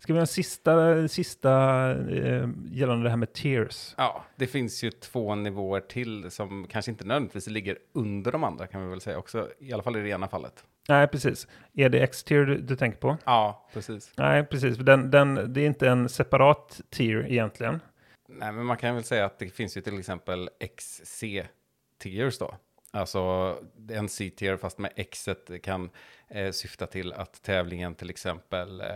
Ska 0.00 0.12
vi 0.12 0.18
ha 0.18 0.20
en 0.20 0.26
sista, 0.26 1.08
sista 1.08 1.50
eh, 1.90 2.48
gällande 2.70 3.04
det 3.04 3.10
här 3.10 3.16
med 3.16 3.32
tiers? 3.32 3.94
Ja, 3.96 4.24
det 4.36 4.46
finns 4.46 4.82
ju 4.82 4.90
två 4.90 5.34
nivåer 5.34 5.80
till 5.80 6.30
som 6.30 6.66
kanske 6.70 6.90
inte 6.90 7.04
nödvändigtvis 7.04 7.46
ligger 7.46 7.78
under 7.92 8.32
de 8.32 8.44
andra 8.44 8.66
kan 8.66 8.82
vi 8.82 8.90
väl 8.90 9.00
säga 9.00 9.18
också. 9.18 9.48
I 9.58 9.72
alla 9.72 9.82
fall 9.82 9.96
i 9.96 10.00
det 10.00 10.08
ena 10.08 10.28
fallet. 10.28 10.64
Nej, 10.88 11.08
precis. 11.08 11.48
Är 11.74 11.88
det 11.88 12.00
X-tier 12.00 12.44
du, 12.44 12.58
du 12.58 12.76
tänker 12.76 12.98
på? 12.98 13.16
Ja, 13.24 13.68
precis. 13.72 14.12
Nej, 14.16 14.44
precis. 14.44 14.76
Den, 14.76 15.10
den, 15.10 15.52
det 15.52 15.60
är 15.60 15.66
inte 15.66 15.88
en 15.88 16.08
separat 16.08 16.80
tier 16.90 17.26
egentligen. 17.30 17.80
Nej, 18.28 18.52
men 18.52 18.66
man 18.66 18.76
kan 18.76 18.94
väl 18.94 19.04
säga 19.04 19.24
att 19.24 19.38
det 19.38 19.48
finns 19.48 19.76
ju 19.76 19.80
till 19.80 19.98
exempel 19.98 20.50
XC-tiers 20.76 22.38
då. 22.38 22.54
Alltså 22.92 23.56
en 23.90 24.08
C-tier 24.08 24.56
fast 24.56 24.78
med 24.78 24.92
X 24.96 25.28
kan 25.62 25.90
eh, 26.30 26.50
syfta 26.50 26.86
till 26.86 27.12
att 27.12 27.42
tävlingen 27.42 27.94
till 27.94 28.10
exempel 28.10 28.80
eh, 28.80 28.86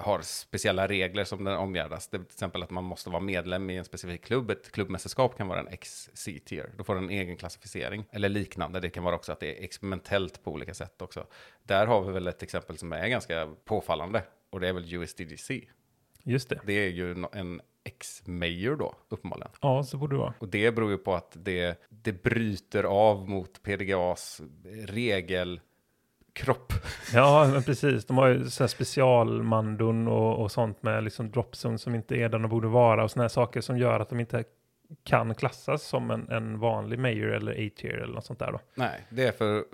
har 0.00 0.20
speciella 0.22 0.88
regler 0.88 1.24
som 1.24 1.44
den 1.44 1.56
omgärdas. 1.56 2.08
Det 2.08 2.16
är 2.16 2.18
till 2.18 2.26
exempel 2.26 2.62
att 2.62 2.70
man 2.70 2.84
måste 2.84 3.10
vara 3.10 3.20
medlem 3.20 3.70
i 3.70 3.76
en 3.76 3.84
specifik 3.84 4.24
klubb. 4.24 4.50
Ett 4.50 4.72
klubbmästerskap 4.72 5.36
kan 5.38 5.48
vara 5.48 5.60
en 5.60 5.76
XC-tier. 5.76 6.70
Då 6.76 6.84
får 6.84 6.94
den 6.94 7.04
en 7.04 7.10
egen 7.10 7.36
klassificering. 7.36 8.04
Eller 8.12 8.28
liknande. 8.28 8.80
Det 8.80 8.90
kan 8.90 9.04
vara 9.04 9.14
också 9.14 9.32
att 9.32 9.40
det 9.40 9.58
är 9.58 9.64
experimentellt 9.64 10.44
på 10.44 10.52
olika 10.52 10.74
sätt 10.74 11.02
också. 11.02 11.26
Där 11.62 11.86
har 11.86 12.02
vi 12.02 12.12
väl 12.12 12.26
ett 12.26 12.42
exempel 12.42 12.78
som 12.78 12.92
är 12.92 13.08
ganska 13.08 13.48
påfallande. 13.64 14.22
Och 14.50 14.60
det 14.60 14.68
är 14.68 14.72
väl 14.72 14.94
USDGC. 14.94 15.50
Just 16.22 16.48
det. 16.48 16.60
Det 16.66 16.72
är 16.72 16.90
ju 16.90 17.26
en 17.32 17.60
X-Mayor 17.84 18.76
då, 18.76 18.94
uppenbarligen. 19.08 19.50
Ja, 19.60 19.82
så 19.82 19.96
borde 19.96 20.14
det 20.14 20.18
vara. 20.18 20.34
Och 20.38 20.48
det 20.48 20.72
beror 20.72 20.90
ju 20.90 20.98
på 20.98 21.14
att 21.14 21.36
det, 21.40 21.82
det 21.88 22.22
bryter 22.22 22.84
av 22.84 23.28
mot 23.28 23.62
PDGAs 23.62 24.40
regelkropp. 26.34 26.72
Ja, 27.14 27.48
men 27.52 27.62
precis. 27.62 28.04
De 28.06 28.18
har 28.18 28.28
ju 28.28 28.50
så 28.50 28.62
här 28.62 28.68
specialmandon 28.68 30.08
och, 30.08 30.42
och 30.42 30.52
sånt 30.52 30.82
med 30.82 31.04
liksom 31.04 31.30
dropzone 31.30 31.78
som 31.78 31.94
inte 31.94 32.16
är 32.16 32.28
där 32.28 32.38
de 32.38 32.48
borde 32.48 32.68
vara 32.68 33.04
och 33.04 33.10
såna 33.10 33.22
här 33.24 33.28
saker 33.28 33.60
som 33.60 33.78
gör 33.78 34.00
att 34.00 34.08
de 34.08 34.20
inte 34.20 34.44
kan 35.04 35.34
klassas 35.34 35.82
som 35.82 36.10
en, 36.10 36.28
en 36.30 36.58
vanlig 36.58 36.98
mayor 36.98 37.28
eller 37.28 37.52
A-tier 37.52 37.94
eller 37.98 38.14
något 38.14 38.24
sånt 38.24 38.38
där 38.38 38.52
då. 38.52 38.60
Nej, 38.74 39.06
det 39.10 39.26
är 39.26 39.32
för 39.32 39.56
uh, 39.56 39.64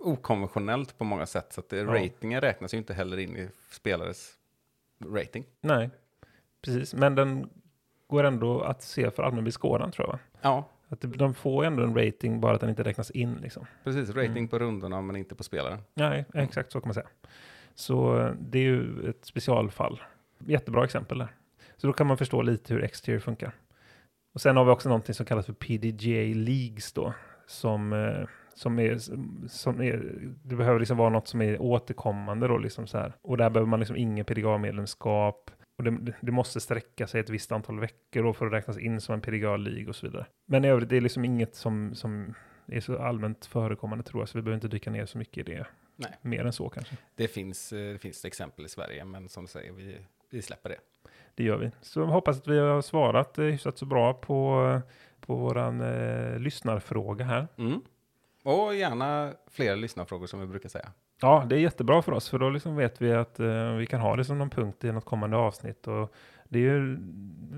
okonventionellt 0.00 0.98
på 0.98 1.04
många 1.04 1.26
sätt. 1.26 1.52
Så 1.52 1.60
att 1.60 1.68
det, 1.68 1.76
Ja. 1.76 1.94
ratingen 1.94 2.40
räknas 2.40 2.74
ju 2.74 2.78
inte 2.78 2.94
heller 2.94 3.16
in 3.18 3.36
i 3.36 3.48
spelares 3.70 4.32
rating. 5.14 5.44
Nej, 5.60 5.90
precis. 6.64 6.94
Men 6.94 7.14
den 7.14 7.50
går 8.06 8.24
ändå 8.24 8.60
att 8.60 8.82
se 8.82 9.10
för 9.10 9.22
allmän 9.22 9.44
beskådan 9.44 9.90
tror 9.92 10.08
jag. 10.08 10.18
Ja, 10.40 10.64
Att 10.88 11.00
de 11.00 11.34
får 11.34 11.64
ändå 11.64 11.82
en 11.82 11.94
rating 12.06 12.40
bara 12.40 12.54
att 12.54 12.60
den 12.60 12.70
inte 12.70 12.82
räknas 12.82 13.10
in 13.10 13.34
liksom. 13.42 13.66
precis. 13.84 14.10
Rating 14.10 14.30
Mm. 14.30 14.48
på 14.48 14.58
rundorna 14.58 15.00
men 15.00 15.16
inte 15.16 15.34
på 15.34 15.42
spelaren. 15.44 15.78
Nej, 15.94 16.24
exakt 16.34 16.72
så 16.72 16.80
kan 16.80 16.88
man 16.88 16.94
säga. 16.94 17.06
Så 17.74 18.18
eh, 18.20 18.32
det 18.40 18.58
är 18.58 18.62
ju 18.62 19.10
ett 19.10 19.24
specialfall. 19.24 20.00
Jättebra 20.38 20.84
exempel 20.84 21.18
där. 21.18 21.28
Så 21.76 21.86
då 21.86 21.92
kan 21.92 22.06
man 22.06 22.16
förstå 22.18 22.42
lite 22.42 22.74
hur 22.74 22.84
X-tier 22.84 23.18
funkar. 23.18 23.52
Och 24.34 24.40
sen 24.40 24.56
har 24.56 24.64
vi 24.64 24.70
också 24.70 24.88
någonting 24.88 25.14
som 25.14 25.26
kallas 25.26 25.46
för 25.46 25.52
PDGA 25.52 26.34
Leagues 26.34 26.92
då. 26.92 27.14
Som, 27.46 27.92
eh, 27.92 28.26
som, 28.54 28.78
är, 28.78 28.98
som 29.48 29.82
är, 29.82 30.12
det 30.42 30.56
behöver 30.56 30.78
liksom 30.80 30.96
vara 30.96 31.10
något 31.10 31.28
som 31.28 31.42
är 31.42 31.62
återkommande 31.62 32.48
då 32.48 32.58
liksom 32.58 32.86
så 32.86 32.98
här. 32.98 33.12
Och 33.22 33.36
där 33.36 33.50
behöver 33.50 33.68
man 33.70 33.80
liksom 33.80 33.96
ingen 33.96 34.24
PDGA-medlemskap. 34.24 35.50
Och 35.76 35.84
det, 35.84 36.12
det 36.20 36.32
måste 36.32 36.60
sträcka 36.60 37.06
sig 37.06 37.20
ett 37.20 37.30
visst 37.30 37.52
antal 37.52 37.80
veckor 37.80 38.32
för 38.32 38.46
att 38.46 38.52
räknas 38.52 38.78
in 38.78 39.00
som 39.00 39.14
en 39.14 39.20
PDGA-league 39.20 39.88
och 39.88 39.96
så 39.96 40.06
vidare. 40.06 40.26
Men 40.46 40.64
i 40.64 40.68
övrigt, 40.68 40.88
det 40.88 40.96
är 40.96 41.00
liksom 41.00 41.24
inget 41.24 41.54
som, 41.54 41.94
som 41.94 42.34
är 42.66 42.80
så 42.80 42.98
allmänt 42.98 43.46
förekommande 43.46 44.04
tror 44.04 44.22
jag, 44.22 44.28
så 44.28 44.38
vi 44.38 44.42
behöver 44.42 44.54
inte 44.54 44.68
dyka 44.68 44.90
ner 44.90 45.06
så 45.06 45.18
mycket 45.18 45.48
i 45.48 45.52
det. 45.52 45.66
Nej. 45.96 46.18
Mer 46.22 46.44
än 46.44 46.52
så 46.52 46.68
kanske. 46.68 46.96
Det 47.14 47.28
finns, 47.28 47.72
eh, 47.72 47.92
det 47.92 47.98
finns 47.98 48.24
exempel 48.24 48.64
i 48.64 48.68
Sverige, 48.68 49.04
men 49.04 49.28
som 49.28 49.44
du 49.44 49.48
säger, 49.48 49.72
vi, 49.72 49.98
vi 50.30 50.42
släpper 50.42 50.68
det. 50.70 50.78
Det 51.34 51.44
gör 51.44 51.56
vi. 51.56 51.70
Så 51.80 52.00
jag 52.00 52.06
hoppas 52.06 52.38
att 52.38 52.48
vi 52.48 52.58
har 52.58 52.82
svarat 52.82 53.38
eh, 53.38 53.44
hyfsat 53.44 53.78
så 53.78 53.86
bra 53.86 54.14
på, 54.14 54.80
på 55.20 55.34
våran 55.34 55.80
eh, 55.80 56.38
lyssnarfråga 56.38 57.24
här. 57.24 57.48
Mm. 57.58 57.80
Och 58.44 58.74
gärna 58.74 59.32
fler 59.50 59.76
lyssnarfrågor 59.76 60.26
som 60.26 60.40
vi 60.40 60.46
brukar 60.46 60.68
säga. 60.68 60.88
Ja, 61.20 61.46
det 61.48 61.56
är 61.56 61.58
jättebra 61.58 62.02
för 62.02 62.12
oss, 62.12 62.28
för 62.28 62.38
då 62.38 62.50
liksom 62.50 62.76
vet 62.76 63.02
vi 63.02 63.12
att 63.12 63.40
eh, 63.40 63.72
vi 63.72 63.86
kan 63.86 64.00
ha 64.00 64.16
det 64.16 64.24
som 64.24 64.38
någon 64.38 64.50
punkt 64.50 64.84
i 64.84 64.92
något 64.92 65.04
kommande 65.04 65.36
avsnitt. 65.36 65.86
Och 65.86 66.14
det 66.48 66.58
är 66.58 66.62
ju 66.62 66.98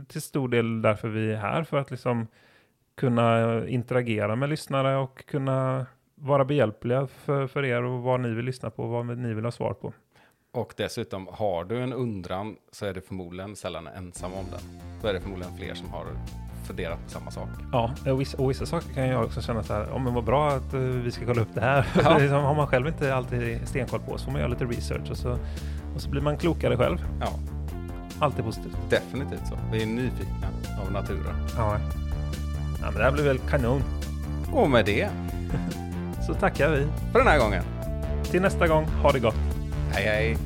till 0.09 0.23
stor 0.23 0.49
del 0.49 0.83
därför 0.83 1.09
vi 1.09 1.33
är 1.33 1.37
här, 1.37 1.65
för 1.65 1.77
att 1.77 1.91
liksom 1.91 2.27
kunna 2.95 3.69
interagera 3.69 4.37
med 4.37 4.49
lyssnare 4.49 4.97
och 4.97 5.27
kunna 5.27 5.87
vara 6.15 6.45
behjälpliga 6.45 7.07
för, 7.07 7.47
för 7.47 7.65
er 7.65 7.83
och 7.83 8.03
vad 8.03 8.21
ni 8.21 8.35
vill 8.35 8.45
lyssna 8.45 8.71
på, 8.71 8.87
vad 8.87 9.19
ni 9.19 9.35
vill 9.35 9.45
ha 9.45 9.53
svar 9.53 9.75
på. 9.75 9.93
Och 10.53 10.75
dessutom, 10.77 11.29
har 11.33 11.65
du 11.65 11.83
en 11.83 11.93
undran 11.93 12.57
så 12.73 12.87
är 12.87 12.95
det 12.95 13.01
förmodligen 13.01 13.57
sällan 13.57 13.87
ensam 13.87 14.33
om 14.33 14.45
den. 14.51 14.81
Då 15.03 15.09
är 15.09 15.13
det 15.13 15.21
förmodligen 15.21 15.57
fler 15.57 15.75
som 15.75 15.89
har 15.89 16.05
funderat 16.67 16.99
på 17.05 17.11
samma 17.11 17.31
sak. 17.31 17.49
Ja, 17.73 17.91
och 18.07 18.21
vissa, 18.21 18.39
och 18.39 18.51
vissa 18.51 18.67
saker 18.67 18.95
kan 18.95 19.09
jag 19.09 19.25
också 19.25 19.43
känna 19.43 19.63
så 19.63 19.73
här, 19.73 19.87
ja 19.93 19.99
men 19.99 20.15
vad 20.15 20.25
bra 20.25 20.49
att 20.51 20.75
eh, 20.75 20.81
vi 20.81 21.11
ska 21.11 21.27
kolla 21.27 21.43
upp 21.43 21.55
det 21.55 21.61
här. 21.61 21.87
Ja. 22.05 22.19
Liksom, 22.19 22.43
har 22.45 22.55
man 22.55 22.67
själv 22.67 22.87
inte 22.87 23.15
alltid 23.15 23.69
stenkoll 23.69 24.01
på 24.01 24.19
så 24.19 24.25
får 24.25 24.33
man 24.33 24.41
göra 24.41 24.51
lite 24.51 24.65
research 24.65 25.11
och 25.11 25.17
så, 25.17 25.31
och 25.95 26.01
så 26.01 26.09
blir 26.11 26.23
man 26.23 26.37
klokare 26.37 26.77
själv. 26.77 26.99
Ja, 27.21 27.29
Alltid 28.19 28.45
positivt. 28.45 28.77
definitivt 28.91 29.47
så. 29.49 29.59
Vi 29.73 29.83
är 29.83 29.87
nyfikna 29.87 30.47
av 30.87 30.93
naturen. 30.93 31.35
Ja. 31.57 31.77
ja, 32.81 32.85
men 32.91 32.95
det 32.95 33.03
här 33.05 33.13
blir 33.13 33.25
väl 33.25 33.39
kanon. 33.39 33.83
Och 34.53 34.71
med 34.71 34.85
det, 34.87 35.09
Så 36.27 36.35
tackar 36.35 36.71
vi. 36.71 36.87
för 37.13 37.19
den 37.19 37.29
här 37.29 37.39
gången. 37.39 37.63
Till 38.25 38.43
nästa 38.43 38.67
gång, 38.69 38.85
ha 38.85 39.13
det 39.13 39.19
gott. 39.21 39.35
Hej 39.93 40.05
hej! 40.05 40.37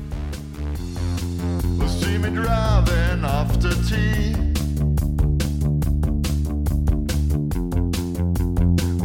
See 1.87 2.17
me 2.19 2.27
driving 2.29 3.23
after 3.25 3.69
tea. 3.89 4.37